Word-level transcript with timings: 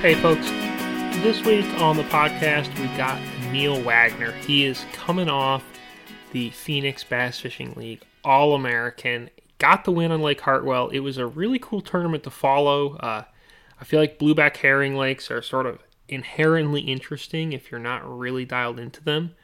Hey, 0.00 0.14
folks. 0.14 0.48
This 1.24 1.44
week 1.44 1.66
on 1.80 1.96
the 1.96 2.04
podcast, 2.04 2.68
we 2.78 2.86
got 2.96 3.20
Emil 3.42 3.82
Wagner. 3.82 4.30
He 4.30 4.64
is 4.64 4.86
coming 4.92 5.28
off 5.28 5.64
the 6.30 6.50
Phoenix 6.50 7.02
Bass 7.02 7.40
Fishing 7.40 7.74
League 7.76 8.02
All 8.24 8.54
American. 8.54 9.28
Got 9.58 9.84
the 9.84 9.90
win 9.90 10.12
on 10.12 10.22
Lake 10.22 10.40
Hartwell. 10.40 10.88
It 10.90 11.00
was 11.00 11.18
a 11.18 11.26
really 11.26 11.58
cool 11.58 11.80
tournament 11.80 12.22
to 12.22 12.30
follow. 12.30 12.94
Uh, 12.98 13.24
I 13.80 13.84
feel 13.84 13.98
like 13.98 14.20
blueback 14.20 14.56
herring 14.58 14.94
lakes 14.94 15.32
are 15.32 15.42
sort 15.42 15.66
of 15.66 15.80
inherently 16.08 16.82
interesting 16.82 17.52
if 17.52 17.70
you're 17.70 17.80
not 17.80 18.08
really 18.08 18.44
dialed 18.44 18.78
into 18.78 19.02
them. 19.02 19.34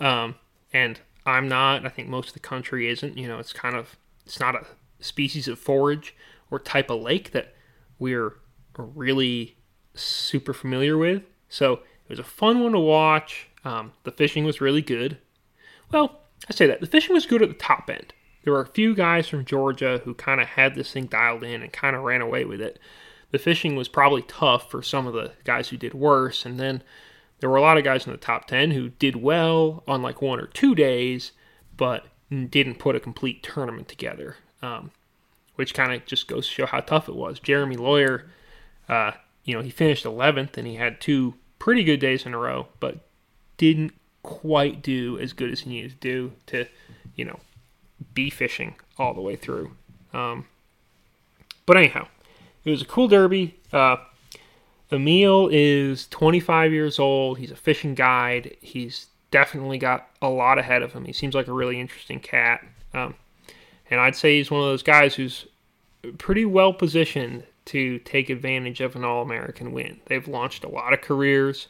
Um, 0.00 0.36
and 0.72 1.00
I'm 1.26 1.48
not. 1.48 1.84
I 1.84 1.88
think 1.88 2.08
most 2.08 2.28
of 2.28 2.34
the 2.34 2.40
country 2.40 2.88
isn't. 2.88 3.16
You 3.16 3.28
know, 3.28 3.38
it's 3.38 3.52
kind 3.52 3.76
of 3.76 3.96
it's 4.24 4.40
not 4.40 4.54
a 4.54 4.66
species 5.00 5.48
of 5.48 5.58
forage 5.58 6.14
or 6.50 6.58
type 6.58 6.90
of 6.90 7.00
lake 7.00 7.32
that 7.32 7.54
we're 7.98 8.36
really 8.76 9.56
super 9.94 10.52
familiar 10.52 10.96
with. 10.96 11.22
So 11.48 11.74
it 11.74 12.10
was 12.10 12.18
a 12.18 12.24
fun 12.24 12.62
one 12.62 12.72
to 12.72 12.80
watch. 12.80 13.48
Um, 13.64 13.92
the 14.04 14.12
fishing 14.12 14.44
was 14.44 14.60
really 14.60 14.82
good. 14.82 15.18
Well, 15.92 16.20
I 16.48 16.54
say 16.54 16.66
that 16.66 16.80
the 16.80 16.86
fishing 16.86 17.14
was 17.14 17.26
good 17.26 17.42
at 17.42 17.48
the 17.48 17.54
top 17.54 17.90
end. 17.90 18.14
There 18.42 18.52
were 18.52 18.62
a 18.62 18.66
few 18.66 18.94
guys 18.94 19.28
from 19.28 19.44
Georgia 19.44 20.00
who 20.04 20.14
kind 20.14 20.40
of 20.40 20.48
had 20.48 20.74
this 20.74 20.92
thing 20.92 21.06
dialed 21.06 21.44
in 21.44 21.62
and 21.62 21.72
kind 21.72 21.94
of 21.94 22.02
ran 22.02 22.22
away 22.22 22.44
with 22.44 22.60
it. 22.60 22.78
The 23.32 23.38
fishing 23.38 23.76
was 23.76 23.88
probably 23.88 24.22
tough 24.22 24.70
for 24.70 24.82
some 24.82 25.06
of 25.06 25.12
the 25.12 25.32
guys 25.44 25.68
who 25.68 25.76
did 25.76 25.94
worse, 25.94 26.46
and 26.46 26.58
then 26.58 26.82
there 27.40 27.50
were 27.50 27.56
a 27.56 27.62
lot 27.62 27.78
of 27.78 27.84
guys 27.84 28.06
in 28.06 28.12
the 28.12 28.18
top 28.18 28.46
10 28.46 28.70
who 28.70 28.90
did 28.90 29.16
well 29.16 29.82
on 29.88 30.02
like 30.02 30.22
one 30.22 30.38
or 30.38 30.46
two 30.46 30.74
days, 30.74 31.32
but 31.76 32.06
didn't 32.30 32.78
put 32.78 32.94
a 32.94 33.00
complete 33.00 33.42
tournament 33.42 33.88
together, 33.88 34.36
um, 34.62 34.90
which 35.56 35.74
kind 35.74 35.92
of 35.92 36.04
just 36.06 36.28
goes 36.28 36.46
to 36.46 36.52
show 36.52 36.66
how 36.66 36.80
tough 36.80 37.08
it 37.08 37.16
was. 37.16 37.40
Jeremy 37.40 37.76
Lawyer, 37.76 38.26
uh, 38.88 39.12
you 39.44 39.54
know, 39.54 39.62
he 39.62 39.70
finished 39.70 40.04
11th 40.04 40.56
and 40.56 40.66
he 40.66 40.76
had 40.76 41.00
two 41.00 41.34
pretty 41.58 41.82
good 41.82 41.98
days 41.98 42.26
in 42.26 42.34
a 42.34 42.38
row, 42.38 42.68
but 42.78 42.98
didn't 43.56 43.92
quite 44.22 44.82
do 44.82 45.18
as 45.18 45.32
good 45.32 45.50
as 45.50 45.60
he 45.60 45.70
needed 45.70 45.92
to 45.92 45.96
do 45.96 46.32
to, 46.46 46.66
you 47.16 47.24
know, 47.24 47.40
be 48.14 48.30
fishing 48.30 48.74
all 48.98 49.14
the 49.14 49.20
way 49.20 49.34
through. 49.34 49.72
Um, 50.12 50.46
but 51.64 51.76
anyhow, 51.76 52.06
it 52.64 52.70
was 52.70 52.82
a 52.82 52.86
cool 52.86 53.08
derby. 53.08 53.56
Uh, 53.72 53.96
Emil 54.92 55.48
is 55.52 56.06
25 56.08 56.72
years 56.72 56.98
old. 56.98 57.38
He's 57.38 57.50
a 57.50 57.56
fishing 57.56 57.94
guide. 57.94 58.56
He's 58.60 59.06
definitely 59.30 59.78
got 59.78 60.08
a 60.20 60.28
lot 60.28 60.58
ahead 60.58 60.82
of 60.82 60.92
him. 60.92 61.04
He 61.04 61.12
seems 61.12 61.34
like 61.34 61.46
a 61.46 61.52
really 61.52 61.80
interesting 61.80 62.20
cat. 62.20 62.64
Um, 62.92 63.14
and 63.90 64.00
I'd 64.00 64.16
say 64.16 64.38
he's 64.38 64.50
one 64.50 64.60
of 64.60 64.66
those 64.66 64.82
guys 64.82 65.14
who's 65.14 65.46
pretty 66.18 66.44
well 66.44 66.72
positioned 66.72 67.44
to 67.66 67.98
take 68.00 68.30
advantage 68.30 68.80
of 68.80 68.96
an 68.96 69.04
All 69.04 69.22
American 69.22 69.72
win. 69.72 70.00
They've 70.06 70.26
launched 70.26 70.64
a 70.64 70.68
lot 70.68 70.92
of 70.92 71.00
careers, 71.00 71.68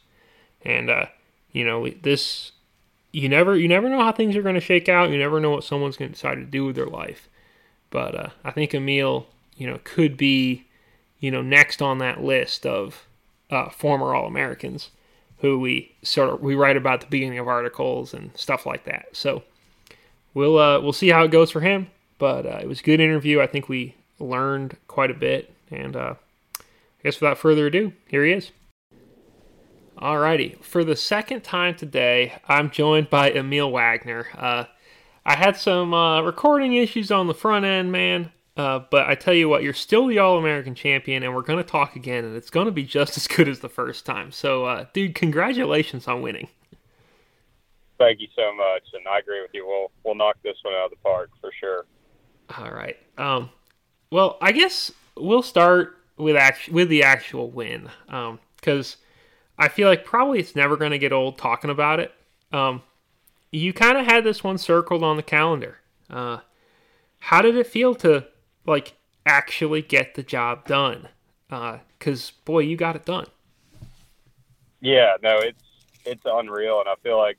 and 0.62 0.88
uh, 0.88 1.06
you 1.52 1.64
know 1.64 1.88
this. 1.88 2.52
You 3.12 3.28
never 3.28 3.56
you 3.56 3.68
never 3.68 3.88
know 3.88 4.02
how 4.02 4.12
things 4.12 4.36
are 4.36 4.42
going 4.42 4.54
to 4.54 4.60
shake 4.60 4.88
out. 4.88 5.10
You 5.10 5.18
never 5.18 5.40
know 5.40 5.50
what 5.50 5.64
someone's 5.64 5.96
going 5.96 6.10
to 6.10 6.14
decide 6.14 6.36
to 6.36 6.44
do 6.44 6.64
with 6.64 6.76
their 6.76 6.86
life. 6.86 7.28
But 7.90 8.14
uh, 8.14 8.28
I 8.44 8.52
think 8.52 8.72
Emil, 8.72 9.26
you 9.56 9.66
know, 9.66 9.80
could 9.82 10.16
be, 10.16 10.66
you 11.18 11.30
know, 11.30 11.42
next 11.42 11.82
on 11.82 11.98
that 11.98 12.22
list 12.22 12.64
of 12.64 13.06
uh, 13.50 13.68
former 13.68 14.14
All 14.14 14.26
Americans 14.26 14.90
who 15.38 15.58
we 15.58 15.94
sort 16.02 16.30
of 16.30 16.40
we 16.40 16.54
write 16.54 16.76
about 16.76 17.00
the 17.00 17.06
beginning 17.06 17.38
of 17.38 17.48
articles 17.48 18.14
and 18.14 18.30
stuff 18.36 18.66
like 18.66 18.84
that. 18.84 19.06
So 19.12 19.42
we'll 20.34 20.58
uh, 20.58 20.80
we'll 20.80 20.92
see 20.92 21.08
how 21.08 21.24
it 21.24 21.30
goes 21.30 21.50
for 21.50 21.60
him. 21.60 21.88
But 22.18 22.44
uh, 22.46 22.58
it 22.60 22.68
was 22.68 22.80
a 22.80 22.84
good 22.84 23.00
interview. 23.00 23.40
I 23.40 23.46
think 23.46 23.68
we 23.68 23.94
learned 24.18 24.76
quite 24.86 25.10
a 25.10 25.14
bit. 25.14 25.52
And 25.70 25.96
uh, 25.96 26.14
I 26.58 26.62
guess 27.02 27.20
without 27.20 27.38
further 27.38 27.66
ado, 27.66 27.92
here 28.08 28.24
he 28.24 28.32
is. 28.32 28.50
Alrighty, 29.98 30.62
for 30.62 30.82
the 30.82 30.96
second 30.96 31.42
time 31.42 31.74
today, 31.74 32.40
I'm 32.48 32.70
joined 32.70 33.10
by 33.10 33.30
Emil 33.30 33.70
Wagner. 33.70 34.26
Uh, 34.36 34.64
I 35.26 35.36
had 35.36 35.56
some 35.56 35.92
uh, 35.92 36.22
recording 36.22 36.72
issues 36.74 37.10
on 37.10 37.26
the 37.26 37.34
front 37.34 37.66
end, 37.66 37.92
man. 37.92 38.32
Uh, 38.60 38.84
but 38.90 39.08
I 39.08 39.14
tell 39.14 39.32
you 39.32 39.48
what, 39.48 39.62
you're 39.62 39.72
still 39.72 40.06
the 40.06 40.18
All 40.18 40.36
American 40.36 40.74
champion, 40.74 41.22
and 41.22 41.34
we're 41.34 41.40
going 41.40 41.56
to 41.56 41.64
talk 41.64 41.96
again, 41.96 42.26
and 42.26 42.36
it's 42.36 42.50
going 42.50 42.66
to 42.66 42.72
be 42.72 42.84
just 42.84 43.16
as 43.16 43.26
good 43.26 43.48
as 43.48 43.60
the 43.60 43.70
first 43.70 44.04
time. 44.04 44.30
So, 44.30 44.66
uh, 44.66 44.84
dude, 44.92 45.14
congratulations 45.14 46.06
on 46.06 46.20
winning. 46.20 46.48
Thank 47.96 48.20
you 48.20 48.28
so 48.36 48.54
much, 48.54 48.82
and 48.92 49.08
I 49.08 49.20
agree 49.20 49.40
with 49.40 49.52
you. 49.54 49.66
We'll 49.66 49.90
we'll 50.04 50.14
knock 50.14 50.36
this 50.42 50.56
one 50.60 50.74
out 50.74 50.84
of 50.84 50.90
the 50.90 50.96
park 50.96 51.30
for 51.40 51.50
sure. 51.58 51.86
All 52.58 52.70
right. 52.70 52.98
Um, 53.16 53.48
well, 54.10 54.36
I 54.42 54.52
guess 54.52 54.92
we'll 55.16 55.42
start 55.42 55.96
with 56.18 56.36
act- 56.36 56.68
with 56.68 56.90
the 56.90 57.02
actual 57.02 57.50
win 57.50 57.88
because 58.56 58.96
um, 58.96 59.00
I 59.58 59.68
feel 59.68 59.88
like 59.88 60.04
probably 60.04 60.38
it's 60.38 60.54
never 60.54 60.76
going 60.76 60.92
to 60.92 60.98
get 60.98 61.14
old 61.14 61.38
talking 61.38 61.70
about 61.70 61.98
it. 61.98 62.12
Um, 62.52 62.82
you 63.52 63.72
kind 63.72 63.96
of 63.96 64.04
had 64.04 64.22
this 64.24 64.44
one 64.44 64.58
circled 64.58 65.02
on 65.02 65.16
the 65.16 65.22
calendar. 65.22 65.78
Uh, 66.10 66.40
how 67.20 67.40
did 67.40 67.56
it 67.56 67.66
feel 67.66 67.94
to 67.96 68.26
like 68.66 68.94
actually 69.26 69.82
get 69.82 70.14
the 70.14 70.22
job 70.22 70.66
done? 70.66 71.08
Because 71.48 72.30
uh, 72.30 72.32
boy, 72.44 72.60
you 72.60 72.76
got 72.76 72.96
it 72.96 73.04
done. 73.04 73.26
Yeah, 74.80 75.16
no, 75.22 75.38
it's 75.38 75.62
it's 76.04 76.22
unreal, 76.24 76.80
and 76.80 76.88
I 76.88 76.94
feel 77.02 77.18
like 77.18 77.38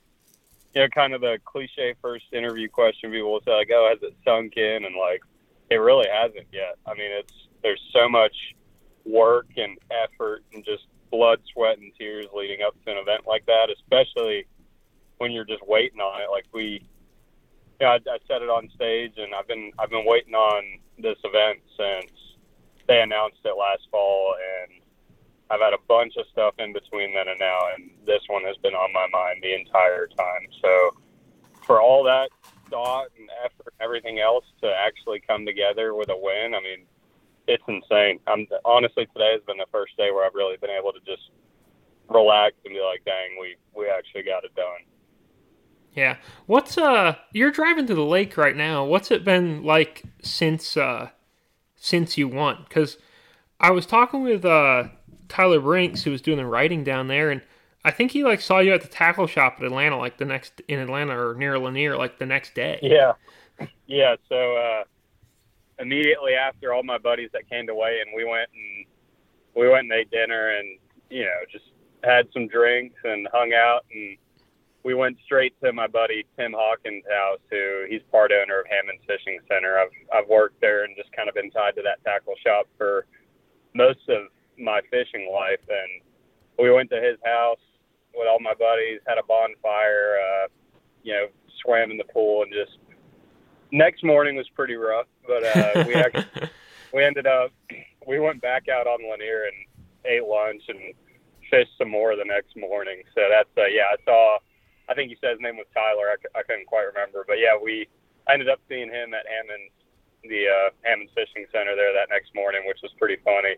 you 0.74 0.82
know, 0.82 0.88
kind 0.88 1.12
of 1.12 1.20
the 1.20 1.38
cliche 1.44 1.94
first 2.00 2.24
interview 2.32 2.68
question 2.68 3.10
people 3.10 3.32
will 3.32 3.42
say 3.44 3.52
like, 3.52 3.70
"Oh, 3.72 3.88
has 3.90 4.02
it 4.02 4.16
sunk 4.24 4.56
in?" 4.56 4.84
And 4.84 4.96
like, 4.96 5.22
it 5.70 5.76
really 5.76 6.06
hasn't 6.10 6.46
yet. 6.52 6.76
I 6.86 6.94
mean, 6.94 7.10
it's 7.10 7.34
there's 7.62 7.82
so 7.92 8.08
much 8.08 8.34
work 9.04 9.46
and 9.56 9.78
effort 9.90 10.44
and 10.52 10.64
just 10.64 10.84
blood, 11.10 11.40
sweat, 11.52 11.78
and 11.78 11.92
tears 11.98 12.26
leading 12.34 12.62
up 12.62 12.74
to 12.84 12.92
an 12.92 12.98
event 12.98 13.26
like 13.26 13.44
that, 13.46 13.68
especially 13.70 14.46
when 15.18 15.30
you're 15.30 15.44
just 15.44 15.66
waiting 15.66 16.00
on 16.00 16.22
it. 16.22 16.30
Like 16.30 16.46
we, 16.52 16.86
know, 17.82 17.90
I, 17.90 17.96
I 17.96 18.18
said 18.26 18.42
it 18.42 18.50
on 18.50 18.68
stage, 18.74 19.14
and 19.16 19.34
I've 19.34 19.48
been 19.48 19.72
I've 19.78 19.90
been 19.90 20.06
waiting 20.06 20.34
on 20.34 20.78
this 20.98 21.18
event 21.24 21.60
since 21.76 22.12
they 22.86 23.00
announced 23.00 23.38
it 23.44 23.56
last 23.58 23.82
fall, 23.90 24.34
and 24.34 24.80
I've 25.50 25.60
had 25.60 25.74
a 25.74 25.82
bunch 25.88 26.14
of 26.16 26.26
stuff 26.32 26.54
in 26.58 26.72
between 26.72 27.14
then 27.14 27.28
and 27.28 27.38
now, 27.38 27.58
and 27.74 27.90
this 28.06 28.22
one 28.28 28.42
has 28.44 28.56
been 28.58 28.74
on 28.74 28.92
my 28.92 29.06
mind 29.12 29.40
the 29.42 29.54
entire 29.54 30.06
time. 30.06 30.48
So 30.60 30.96
for 31.66 31.80
all 31.80 32.02
that 32.04 32.30
thought 32.70 33.08
and 33.18 33.28
effort 33.44 33.74
and 33.78 33.84
everything 33.84 34.18
else 34.18 34.44
to 34.62 34.72
actually 34.72 35.20
come 35.20 35.44
together 35.44 35.94
with 35.94 36.08
a 36.08 36.16
win, 36.16 36.54
I 36.54 36.60
mean, 36.60 36.86
it's 37.46 37.62
insane. 37.68 38.18
I'm 38.26 38.46
honestly 38.64 39.06
today 39.06 39.32
has 39.32 39.42
been 39.46 39.58
the 39.58 39.70
first 39.70 39.96
day 39.96 40.10
where 40.10 40.24
I've 40.24 40.34
really 40.34 40.56
been 40.56 40.70
able 40.70 40.92
to 40.92 41.00
just 41.00 41.30
relax 42.08 42.54
and 42.64 42.74
be 42.74 42.80
like, 42.80 43.04
"Dang, 43.04 43.38
we 43.40 43.56
we 43.74 43.88
actually 43.88 44.22
got 44.22 44.44
it 44.44 44.54
done." 44.54 44.86
Yeah. 45.94 46.16
What's 46.46 46.78
uh? 46.78 47.16
You're 47.32 47.50
driving 47.50 47.86
to 47.86 47.94
the 47.94 48.04
lake 48.04 48.36
right 48.36 48.56
now. 48.56 48.84
What's 48.84 49.10
it 49.10 49.24
been 49.24 49.62
like 49.62 50.04
since 50.22 50.76
uh 50.76 51.10
since 51.76 52.16
you 52.16 52.28
won? 52.28 52.64
Because 52.68 52.96
I 53.60 53.70
was 53.70 53.86
talking 53.86 54.22
with 54.22 54.44
uh 54.44 54.84
Tyler 55.28 55.60
Brinks, 55.60 56.02
who 56.02 56.10
was 56.10 56.22
doing 56.22 56.38
the 56.38 56.46
writing 56.46 56.82
down 56.84 57.08
there, 57.08 57.30
and 57.30 57.42
I 57.84 57.90
think 57.90 58.12
he 58.12 58.24
like 58.24 58.40
saw 58.40 58.60
you 58.60 58.72
at 58.72 58.82
the 58.82 58.88
tackle 58.88 59.26
shop 59.26 59.56
at 59.58 59.64
Atlanta, 59.64 59.98
like 59.98 60.18
the 60.18 60.24
next 60.24 60.62
in 60.68 60.78
Atlanta 60.78 61.18
or 61.18 61.34
near 61.34 61.58
Lanier, 61.58 61.96
like 61.96 62.18
the 62.18 62.26
next 62.26 62.54
day. 62.54 62.78
Yeah, 62.82 63.12
yeah. 63.86 64.16
So 64.28 64.56
uh, 64.56 64.84
immediately 65.78 66.34
after 66.34 66.72
all 66.72 66.82
my 66.82 66.98
buddies 66.98 67.30
that 67.32 67.48
came 67.50 67.66
to 67.66 67.74
weigh 67.74 68.00
in, 68.06 68.14
we 68.16 68.24
went 68.24 68.48
and 68.54 68.86
we 69.54 69.68
went 69.68 69.84
and 69.84 69.92
ate 69.92 70.10
dinner 70.10 70.50
and 70.56 70.78
you 71.10 71.24
know 71.24 71.40
just 71.50 71.64
had 72.04 72.26
some 72.32 72.48
drinks 72.48 72.98
and 73.04 73.28
hung 73.32 73.52
out 73.52 73.84
and 73.92 74.16
we 74.84 74.94
went 74.94 75.16
straight 75.24 75.54
to 75.62 75.72
my 75.72 75.86
buddy 75.86 76.24
Tim 76.36 76.52
Hawkins' 76.52 77.04
house, 77.10 77.40
who 77.50 77.86
he's 77.88 78.02
part 78.10 78.32
owner 78.32 78.60
of 78.60 78.66
Hammond's 78.66 79.04
Fishing 79.06 79.38
Center. 79.48 79.78
I've 79.78 79.92
I've 80.12 80.28
worked 80.28 80.60
there 80.60 80.84
and 80.84 80.96
just 80.96 81.12
kind 81.12 81.28
of 81.28 81.34
been 81.34 81.50
tied 81.50 81.76
to 81.76 81.82
that 81.82 82.02
tackle 82.04 82.34
shop 82.44 82.66
for 82.76 83.06
most 83.74 84.08
of 84.08 84.28
my 84.58 84.80
fishing 84.90 85.30
life, 85.32 85.60
and 85.68 86.02
we 86.58 86.70
went 86.70 86.90
to 86.90 87.00
his 87.00 87.16
house 87.24 87.60
with 88.14 88.28
all 88.28 88.40
my 88.40 88.54
buddies, 88.54 89.00
had 89.06 89.18
a 89.18 89.22
bonfire, 89.22 90.18
uh, 90.20 90.48
you 91.02 91.12
know, 91.12 91.26
swam 91.62 91.90
in 91.90 91.96
the 91.96 92.04
pool, 92.04 92.42
and 92.42 92.52
just 92.52 92.78
next 93.70 94.04
morning 94.04 94.36
was 94.36 94.48
pretty 94.50 94.74
rough, 94.74 95.06
but 95.26 95.44
uh, 95.44 95.84
we 95.86 95.94
actually 95.94 96.48
we 96.92 97.04
ended 97.04 97.26
up 97.26 97.52
we 98.06 98.18
went 98.18 98.40
back 98.40 98.68
out 98.68 98.86
on 98.86 98.98
Lanier 99.08 99.44
and 99.44 99.56
ate 100.04 100.24
lunch 100.24 100.62
and 100.68 100.78
fished 101.50 101.70
some 101.78 101.90
more 101.90 102.16
the 102.16 102.24
next 102.24 102.56
morning. 102.56 103.02
So 103.14 103.22
that's 103.30 103.48
uh, 103.56 103.66
yeah, 103.66 103.92
I 103.92 103.96
saw. 104.04 104.38
I 104.88 104.94
think 104.94 105.10
you 105.10 105.16
said 105.20 105.32
his 105.32 105.40
name 105.40 105.56
was 105.56 105.66
Tyler. 105.74 106.10
I, 106.10 106.16
I 106.38 106.42
couldn't 106.42 106.66
quite 106.66 106.86
remember, 106.86 107.24
but 107.26 107.38
yeah, 107.38 107.56
we 107.60 107.88
I 108.28 108.34
ended 108.34 108.48
up 108.48 108.60
seeing 108.68 108.88
him 108.88 109.14
at 109.14 109.26
Hammond's 109.26 109.72
the 110.22 110.46
uh, 110.46 110.70
Hammond's 110.82 111.12
Fishing 111.14 111.46
Center 111.50 111.74
there 111.74 111.92
that 111.92 112.08
next 112.10 112.34
morning, 112.34 112.62
which 112.66 112.78
was 112.82 112.92
pretty 112.98 113.16
funny. 113.24 113.56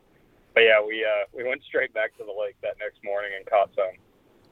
But 0.55 0.61
yeah, 0.61 0.81
we 0.85 1.05
uh, 1.05 1.27
we 1.33 1.45
went 1.45 1.63
straight 1.65 1.93
back 1.93 2.17
to 2.17 2.25
the 2.25 2.33
lake 2.33 2.57
that 2.63 2.77
next 2.79 3.03
morning 3.05 3.33
and 3.37 3.45
caught 3.47 3.71
some. 3.75 3.99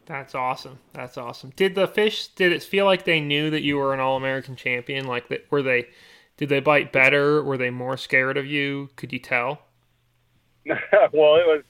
That's 0.04 0.34
awesome. 0.34 0.78
That's 0.92 1.16
awesome. 1.16 1.52
Did 1.56 1.74
the 1.74 1.86
fish? 1.86 2.28
Did 2.28 2.52
it 2.52 2.62
feel 2.62 2.84
like 2.84 3.04
they 3.04 3.20
knew 3.20 3.50
that 3.50 3.62
you 3.62 3.76
were 3.76 3.94
an 3.94 4.00
All 4.00 4.16
American 4.16 4.56
champion? 4.56 5.06
Like 5.06 5.28
that? 5.28 5.46
Were 5.50 5.62
they? 5.62 5.88
Did 6.36 6.48
they 6.48 6.60
bite 6.60 6.92
better? 6.92 7.42
Were 7.42 7.56
they 7.56 7.70
more 7.70 7.96
scared 7.96 8.36
of 8.36 8.46
you? 8.46 8.90
Could 8.96 9.12
you 9.12 9.18
tell? 9.18 9.62
well, 10.66 11.36
it 11.36 11.46
was 11.46 11.62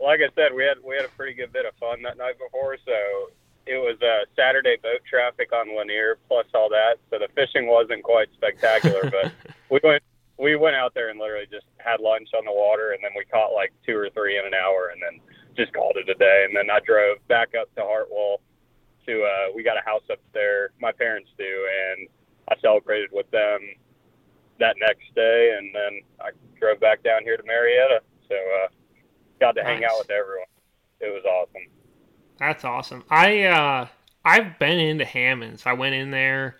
like 0.00 0.20
I 0.20 0.32
said, 0.34 0.54
we 0.54 0.64
had 0.64 0.78
we 0.84 0.96
had 0.96 1.04
a 1.04 1.10
pretty 1.10 1.34
good 1.34 1.52
bit 1.52 1.66
of 1.66 1.74
fun 1.74 2.02
that 2.02 2.18
night 2.18 2.36
before. 2.38 2.76
So 2.84 3.30
it 3.66 3.78
was 3.78 3.98
uh, 4.00 4.24
Saturday 4.36 4.76
boat 4.82 5.02
traffic 5.08 5.52
on 5.52 5.76
Lanier 5.76 6.18
plus 6.28 6.46
all 6.54 6.68
that. 6.70 6.98
So 7.10 7.18
the 7.18 7.28
fishing 7.34 7.66
wasn't 7.66 8.02
quite 8.02 8.28
spectacular, 8.34 9.10
but 9.10 9.32
we 9.70 9.80
went 9.82 10.02
we 10.38 10.54
went 10.54 10.76
out 10.76 10.94
there 10.94 11.08
and 11.08 11.18
literally 11.18 11.46
just 11.50 11.66
had 11.78 12.00
lunch 12.00 12.28
on 12.36 12.44
the 12.44 12.52
water, 12.52 12.92
and 12.92 13.02
then 13.02 13.10
we 13.16 13.24
caught 13.24 13.52
like 13.54 13.72
two 13.84 13.96
or 13.96 14.10
three 14.10 14.38
in 14.38 14.46
an 14.46 14.54
hour, 14.54 14.92
and 14.92 15.02
then 15.02 15.20
just 15.56 15.72
called 15.72 15.96
it 15.96 16.08
a 16.08 16.14
day. 16.14 16.44
And 16.46 16.54
then 16.54 16.70
I 16.70 16.80
drove 16.80 17.18
back 17.26 17.54
up 17.58 17.74
to 17.74 17.82
Hartwell 17.82 18.40
to 19.06 19.22
uh, 19.22 19.52
we 19.54 19.62
got 19.62 19.78
a 19.78 19.84
house 19.84 20.04
up 20.10 20.20
there. 20.34 20.70
My 20.80 20.92
parents 20.92 21.30
do, 21.38 21.44
and 21.44 22.08
I 22.48 22.54
celebrated 22.60 23.10
with 23.12 23.30
them 23.30 23.60
that 24.60 24.76
next 24.78 25.14
day, 25.14 25.56
and 25.58 25.74
then 25.74 26.00
I 26.20 26.30
drove 26.60 26.80
back 26.80 27.02
down 27.02 27.22
here 27.22 27.36
to 27.36 27.42
Marietta. 27.42 28.00
So 28.28 28.34
uh, 28.34 28.68
got 29.40 29.52
to 29.56 29.62
nice. 29.62 29.74
hang 29.74 29.84
out 29.84 29.98
with 29.98 30.10
everyone. 30.10 30.46
It 31.00 31.12
was 31.12 31.24
awesome. 31.24 31.68
That's 32.38 32.64
awesome. 32.64 33.04
I 33.10 33.44
uh, 33.44 33.88
I've 34.24 34.58
been 34.58 34.78
into 34.78 35.04
Hammonds. 35.04 35.64
I 35.66 35.72
went 35.72 35.94
in 35.94 36.10
there, 36.10 36.56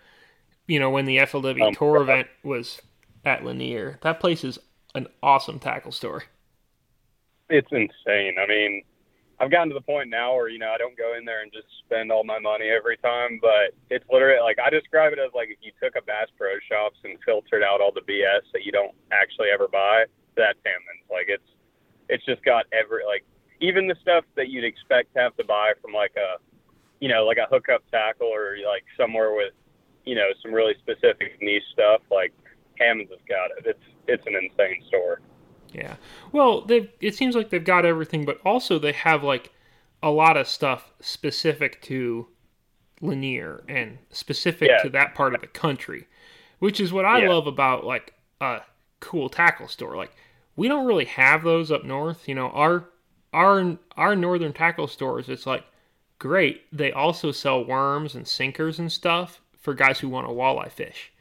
you 0.66 0.78
know, 0.78 0.90
when 0.90 1.04
the 1.04 1.18
FLW 1.18 1.68
um, 1.68 1.74
tour 1.74 2.00
event 2.02 2.28
was 2.42 2.80
at 3.24 3.44
Lanier. 3.44 3.98
That 4.02 4.20
place 4.20 4.44
is 4.44 4.58
an 4.94 5.08
awesome 5.22 5.58
tackle 5.58 5.92
store. 5.92 6.24
It's 7.50 7.68
insane. 7.70 8.36
I 8.42 8.46
mean, 8.46 8.82
I've 9.38 9.50
gotten 9.50 9.68
to 9.68 9.74
the 9.74 9.82
point 9.82 10.08
now 10.08 10.34
where 10.34 10.48
you 10.48 10.58
know 10.58 10.70
I 10.70 10.78
don't 10.78 10.96
go 10.96 11.14
in 11.16 11.24
there 11.24 11.42
and 11.42 11.52
just 11.52 11.66
spend 11.84 12.10
all 12.10 12.24
my 12.24 12.38
money 12.38 12.68
every 12.68 12.96
time, 12.98 13.38
but 13.42 13.76
it's 13.90 14.04
literally 14.10 14.40
like 14.40 14.58
I 14.58 14.70
describe 14.70 15.12
it 15.12 15.18
as 15.18 15.30
like 15.34 15.48
if 15.50 15.58
you 15.60 15.72
took 15.82 15.94
a 15.96 16.02
Bass 16.02 16.28
Pro 16.38 16.56
Shops 16.68 16.98
and 17.04 17.18
filtered 17.24 17.62
out 17.62 17.80
all 17.80 17.92
the 17.92 18.00
BS 18.00 18.48
that 18.52 18.64
you 18.64 18.72
don't 18.72 18.94
actually 19.12 19.48
ever 19.52 19.68
buy. 19.68 20.06
That's 20.36 20.58
Hammond's. 20.64 21.04
Like 21.10 21.26
it's 21.28 21.46
it's 22.08 22.24
just 22.24 22.42
got 22.44 22.64
every 22.72 23.04
like 23.04 23.24
even 23.60 23.86
the 23.86 23.96
stuff 24.02 24.24
that 24.36 24.48
you'd 24.48 24.64
expect 24.64 25.14
to 25.14 25.20
have 25.20 25.36
to 25.36 25.44
buy 25.44 25.72
from 25.82 25.92
like 25.92 26.12
a 26.16 26.36
you 27.00 27.08
know 27.08 27.24
like 27.24 27.38
a 27.38 27.46
hookup 27.50 27.82
tackle 27.90 28.28
or 28.28 28.56
like 28.66 28.84
somewhere 28.96 29.34
with 29.34 29.52
you 30.04 30.14
know 30.14 30.28
some 30.42 30.52
really 30.52 30.74
specific 30.78 31.38
niche 31.40 31.62
stuff. 31.72 32.00
Like 32.10 32.32
Hammond's 32.78 33.10
has 33.10 33.20
got 33.28 33.50
it. 33.58 33.66
It's 33.66 33.84
it's 34.06 34.26
an 34.26 34.34
insane 34.34 34.82
store. 34.88 35.20
Yeah. 35.72 35.96
Well, 36.32 36.62
they 36.62 36.90
it 37.00 37.14
seems 37.14 37.34
like 37.34 37.50
they've 37.50 37.64
got 37.64 37.84
everything, 37.84 38.24
but 38.24 38.40
also 38.44 38.78
they 38.78 38.92
have 38.92 39.22
like 39.22 39.52
a 40.02 40.10
lot 40.10 40.36
of 40.36 40.46
stuff 40.46 40.92
specific 41.00 41.82
to 41.82 42.28
Lanier 43.00 43.62
and 43.68 43.98
specific 44.10 44.68
yeah. 44.68 44.82
to 44.82 44.88
that 44.90 45.14
part 45.14 45.34
of 45.34 45.40
the 45.40 45.46
country, 45.46 46.06
which 46.58 46.80
is 46.80 46.92
what 46.92 47.04
I 47.04 47.22
yeah. 47.22 47.28
love 47.28 47.46
about 47.46 47.84
like 47.84 48.14
a 48.40 48.60
cool 49.00 49.28
tackle 49.28 49.68
store. 49.68 49.96
Like 49.96 50.12
we 50.54 50.68
don't 50.68 50.86
really 50.86 51.04
have 51.04 51.42
those 51.44 51.70
up 51.70 51.84
north. 51.84 52.28
You 52.28 52.34
know, 52.34 52.48
our 52.50 52.88
our 53.36 53.76
our 53.96 54.16
northern 54.16 54.52
tackle 54.54 54.88
stores, 54.88 55.28
it's 55.28 55.46
like 55.46 55.64
great. 56.18 56.62
They 56.72 56.90
also 56.90 57.30
sell 57.30 57.64
worms 57.64 58.14
and 58.14 58.26
sinkers 58.26 58.78
and 58.78 58.90
stuff 58.90 59.42
for 59.60 59.74
guys 59.74 60.00
who 60.00 60.08
want 60.08 60.26
to 60.26 60.32
walleye 60.32 60.72
fish. 60.72 61.12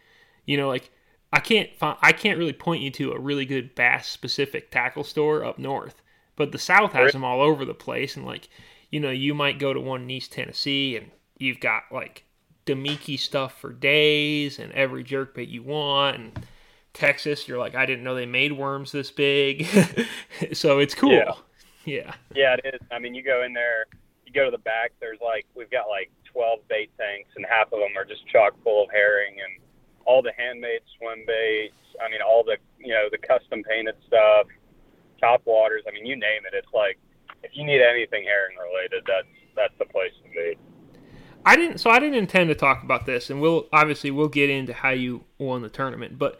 You 0.45 0.57
know, 0.57 0.69
like 0.69 0.91
I 1.33 1.41
can't 1.41 1.75
find, 1.75 1.97
I 2.01 2.13
can't 2.13 2.39
really 2.39 2.53
point 2.53 2.81
you 2.81 2.89
to 2.91 3.11
a 3.11 3.19
really 3.19 3.45
good 3.45 3.75
bass 3.75 4.07
specific 4.07 4.71
tackle 4.71 5.03
store 5.03 5.43
up 5.43 5.59
north, 5.59 6.01
but 6.37 6.53
the 6.53 6.57
South 6.57 6.93
has 6.93 7.11
them 7.11 7.25
all 7.25 7.41
over 7.41 7.65
the 7.65 7.73
place. 7.73 8.15
And 8.15 8.25
like, 8.25 8.47
you 8.89 9.01
know, 9.01 9.11
you 9.11 9.33
might 9.33 9.59
go 9.59 9.73
to 9.73 9.81
one 9.81 10.03
in 10.03 10.09
East 10.09 10.31
Tennessee 10.31 10.95
and 10.95 11.11
you've 11.37 11.59
got 11.59 11.83
like 11.91 12.23
Damiki 12.65 13.19
stuff 13.19 13.59
for 13.59 13.73
days 13.73 14.57
and 14.57 14.71
every 14.71 15.03
jerk 15.03 15.35
bait 15.35 15.49
you 15.49 15.63
want. 15.63 16.17
And 16.17 16.45
Texas, 16.93 17.45
you're 17.45 17.59
like, 17.59 17.75
I 17.75 17.85
didn't 17.85 18.05
know 18.05 18.15
they 18.15 18.25
made 18.25 18.53
worms 18.53 18.93
this 18.93 19.11
big. 19.11 19.67
so 20.53 20.79
it's 20.79 20.95
cool. 20.95 21.11
Yeah. 21.11 21.33
Yeah. 21.85 22.13
Yeah, 22.33 22.55
it 22.63 22.75
is. 22.75 22.81
I 22.91 22.99
mean, 22.99 23.15
you 23.15 23.23
go 23.23 23.43
in 23.43 23.53
there, 23.53 23.85
you 24.25 24.33
go 24.33 24.45
to 24.45 24.51
the 24.51 24.61
back. 24.61 24.91
There's 24.99 25.19
like 25.21 25.45
we've 25.55 25.71
got 25.71 25.87
like 25.87 26.11
12 26.31 26.59
bait 26.67 26.91
tanks, 26.97 27.29
and 27.35 27.45
half 27.47 27.71
of 27.71 27.79
them 27.79 27.97
are 27.97 28.05
just 28.05 28.27
chock 28.27 28.53
full 28.63 28.83
of 28.83 28.89
herring 28.91 29.35
and 29.43 29.61
all 30.05 30.21
the 30.21 30.33
handmade 30.37 30.81
swim 30.97 31.23
baits. 31.25 31.73
I 32.03 32.09
mean, 32.09 32.21
all 32.21 32.43
the 32.43 32.57
you 32.79 32.93
know 32.93 33.07
the 33.09 33.17
custom 33.17 33.63
painted 33.63 33.95
stuff, 34.07 34.47
top 35.19 35.41
waters. 35.45 35.83
I 35.87 35.91
mean, 35.91 36.05
you 36.05 36.15
name 36.15 36.43
it. 36.45 36.53
It's 36.53 36.73
like 36.73 36.97
if 37.43 37.51
you 37.53 37.65
need 37.65 37.81
anything 37.81 38.23
herring 38.23 38.57
related, 38.57 39.03
that's 39.07 39.27
that's 39.55 39.73
the 39.79 39.85
place 39.85 40.11
to 40.23 40.29
be. 40.29 40.57
I 41.45 41.55
didn't. 41.55 41.77
So 41.77 41.89
I 41.89 41.99
didn't 41.99 42.15
intend 42.15 42.49
to 42.49 42.55
talk 42.55 42.83
about 42.83 43.05
this, 43.05 43.29
and 43.29 43.39
we'll 43.39 43.67
obviously 43.71 44.11
we'll 44.11 44.27
get 44.27 44.49
into 44.49 44.73
how 44.73 44.89
you 44.89 45.23
won 45.37 45.61
the 45.61 45.69
tournament. 45.69 46.17
But 46.17 46.39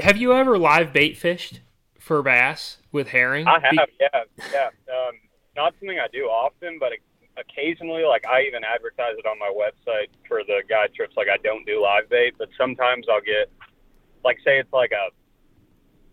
have 0.00 0.16
you 0.16 0.32
ever 0.32 0.58
live 0.58 0.92
bait 0.92 1.16
fished 1.16 1.60
for 2.10 2.24
bass 2.24 2.78
with 2.90 3.06
herring? 3.06 3.46
I 3.46 3.60
have. 3.60 3.70
Be- 3.70 3.94
yeah, 4.00 4.24
yeah. 4.52 4.66
Um, 4.92 5.14
not 5.54 5.74
something 5.78 6.00
I 6.00 6.08
do 6.12 6.24
often, 6.24 6.80
but 6.80 6.90
occasionally, 7.36 8.02
like 8.02 8.26
I 8.26 8.42
even 8.42 8.64
advertise 8.64 9.14
it 9.16 9.26
on 9.26 9.38
my 9.38 9.52
website 9.54 10.08
for 10.26 10.42
the 10.42 10.64
guide 10.68 10.92
trips. 10.92 11.16
Like 11.16 11.28
I 11.32 11.36
don't 11.36 11.64
do 11.64 11.80
live 11.80 12.10
bait, 12.10 12.34
but 12.36 12.48
sometimes 12.58 13.06
I'll 13.08 13.20
get, 13.20 13.48
like, 14.24 14.38
say 14.44 14.58
it's 14.58 14.72
like 14.72 14.90
a, 14.90 15.14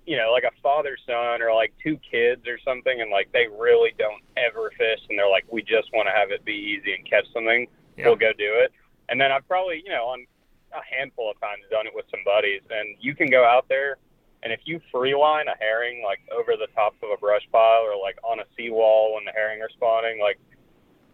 you 0.06 0.18
know, 0.18 0.32
like 0.32 0.44
a 0.44 0.54
father 0.62 1.00
son 1.04 1.42
or 1.42 1.52
like 1.56 1.74
two 1.82 1.98
kids 1.98 2.46
or 2.46 2.60
something, 2.64 3.02
and 3.02 3.10
like 3.10 3.32
they 3.34 3.48
really 3.58 3.90
don't 3.98 4.22
ever 4.38 4.70
fish, 4.78 5.00
and 5.10 5.18
they're 5.18 5.32
like, 5.32 5.46
we 5.52 5.64
just 5.64 5.90
want 5.94 6.08
to 6.08 6.14
have 6.14 6.30
it 6.30 6.46
be 6.46 6.54
easy 6.54 6.94
and 6.94 7.10
catch 7.10 7.26
something. 7.34 7.66
Yeah. 7.98 8.06
We'll 8.06 8.18
go 8.18 8.34
do 8.38 8.54
it. 8.62 8.72
And 9.10 9.20
then 9.20 9.32
I've 9.32 9.48
probably, 9.48 9.82
you 9.84 9.90
know, 9.90 10.06
on 10.14 10.28
a 10.74 10.96
handful 10.96 11.32
of 11.32 11.42
times 11.42 11.64
done 11.72 11.88
it 11.88 11.94
with 11.96 12.06
some 12.12 12.20
buddies, 12.24 12.62
and 12.70 12.96
you 13.00 13.16
can 13.16 13.32
go 13.32 13.44
out 13.44 13.66
there. 13.68 13.98
And 14.44 14.54
if 14.54 14.60
you 14.66 14.80
free 14.92 15.16
line 15.16 15.48
a 15.48 15.58
herring 15.60 16.04
like 16.06 16.20
over 16.32 16.54
the 16.56 16.68
top 16.76 16.96
of 17.02 17.10
a 17.10 17.18
brush 17.18 17.48
pile 17.52 17.82
or 17.82 18.00
like 18.00 18.18
on 18.24 18.40
a 18.40 18.46
seawall 18.56 19.16
when 19.16 19.26
the 19.26 19.32
herring 19.32 19.62
are 19.62 19.70
spawning, 19.70 20.20
like 20.22 20.40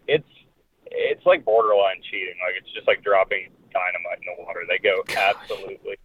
it's 0.07 0.27
it's 0.87 1.25
like 1.25 1.45
borderline 1.45 2.01
cheating. 2.03 2.35
Like 2.45 2.55
it's 2.59 2.71
just 2.73 2.87
like 2.87 3.03
dropping 3.03 3.49
dynamite 3.71 4.19
in 4.21 4.35
the 4.35 4.43
water. 4.43 4.61
They 4.67 4.77
go 4.77 5.03
absolutely. 5.17 5.97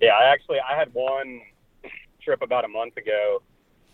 Yeah, 0.00 0.14
I 0.14 0.32
actually 0.32 0.58
I 0.60 0.78
had 0.78 0.92
one 0.94 1.40
trip 2.22 2.42
about 2.42 2.64
a 2.64 2.68
month 2.68 2.96
ago, 2.96 3.42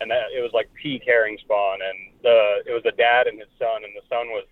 and 0.01 0.11
that 0.11 0.31
it 0.37 0.41
was 0.41 0.53
like 0.53 0.71
peak 0.81 1.03
herring 1.07 1.39
spawn, 1.41 1.79
and 1.83 2.15
the 2.23 2.63
it 2.67 2.73
was 2.73 2.85
a 2.87 2.97
dad 2.97 3.27
and 3.27 3.39
his 3.39 3.49
son, 3.59 3.83
and 3.85 3.93
the 3.97 4.07
son 4.09 4.29
was 4.29 4.45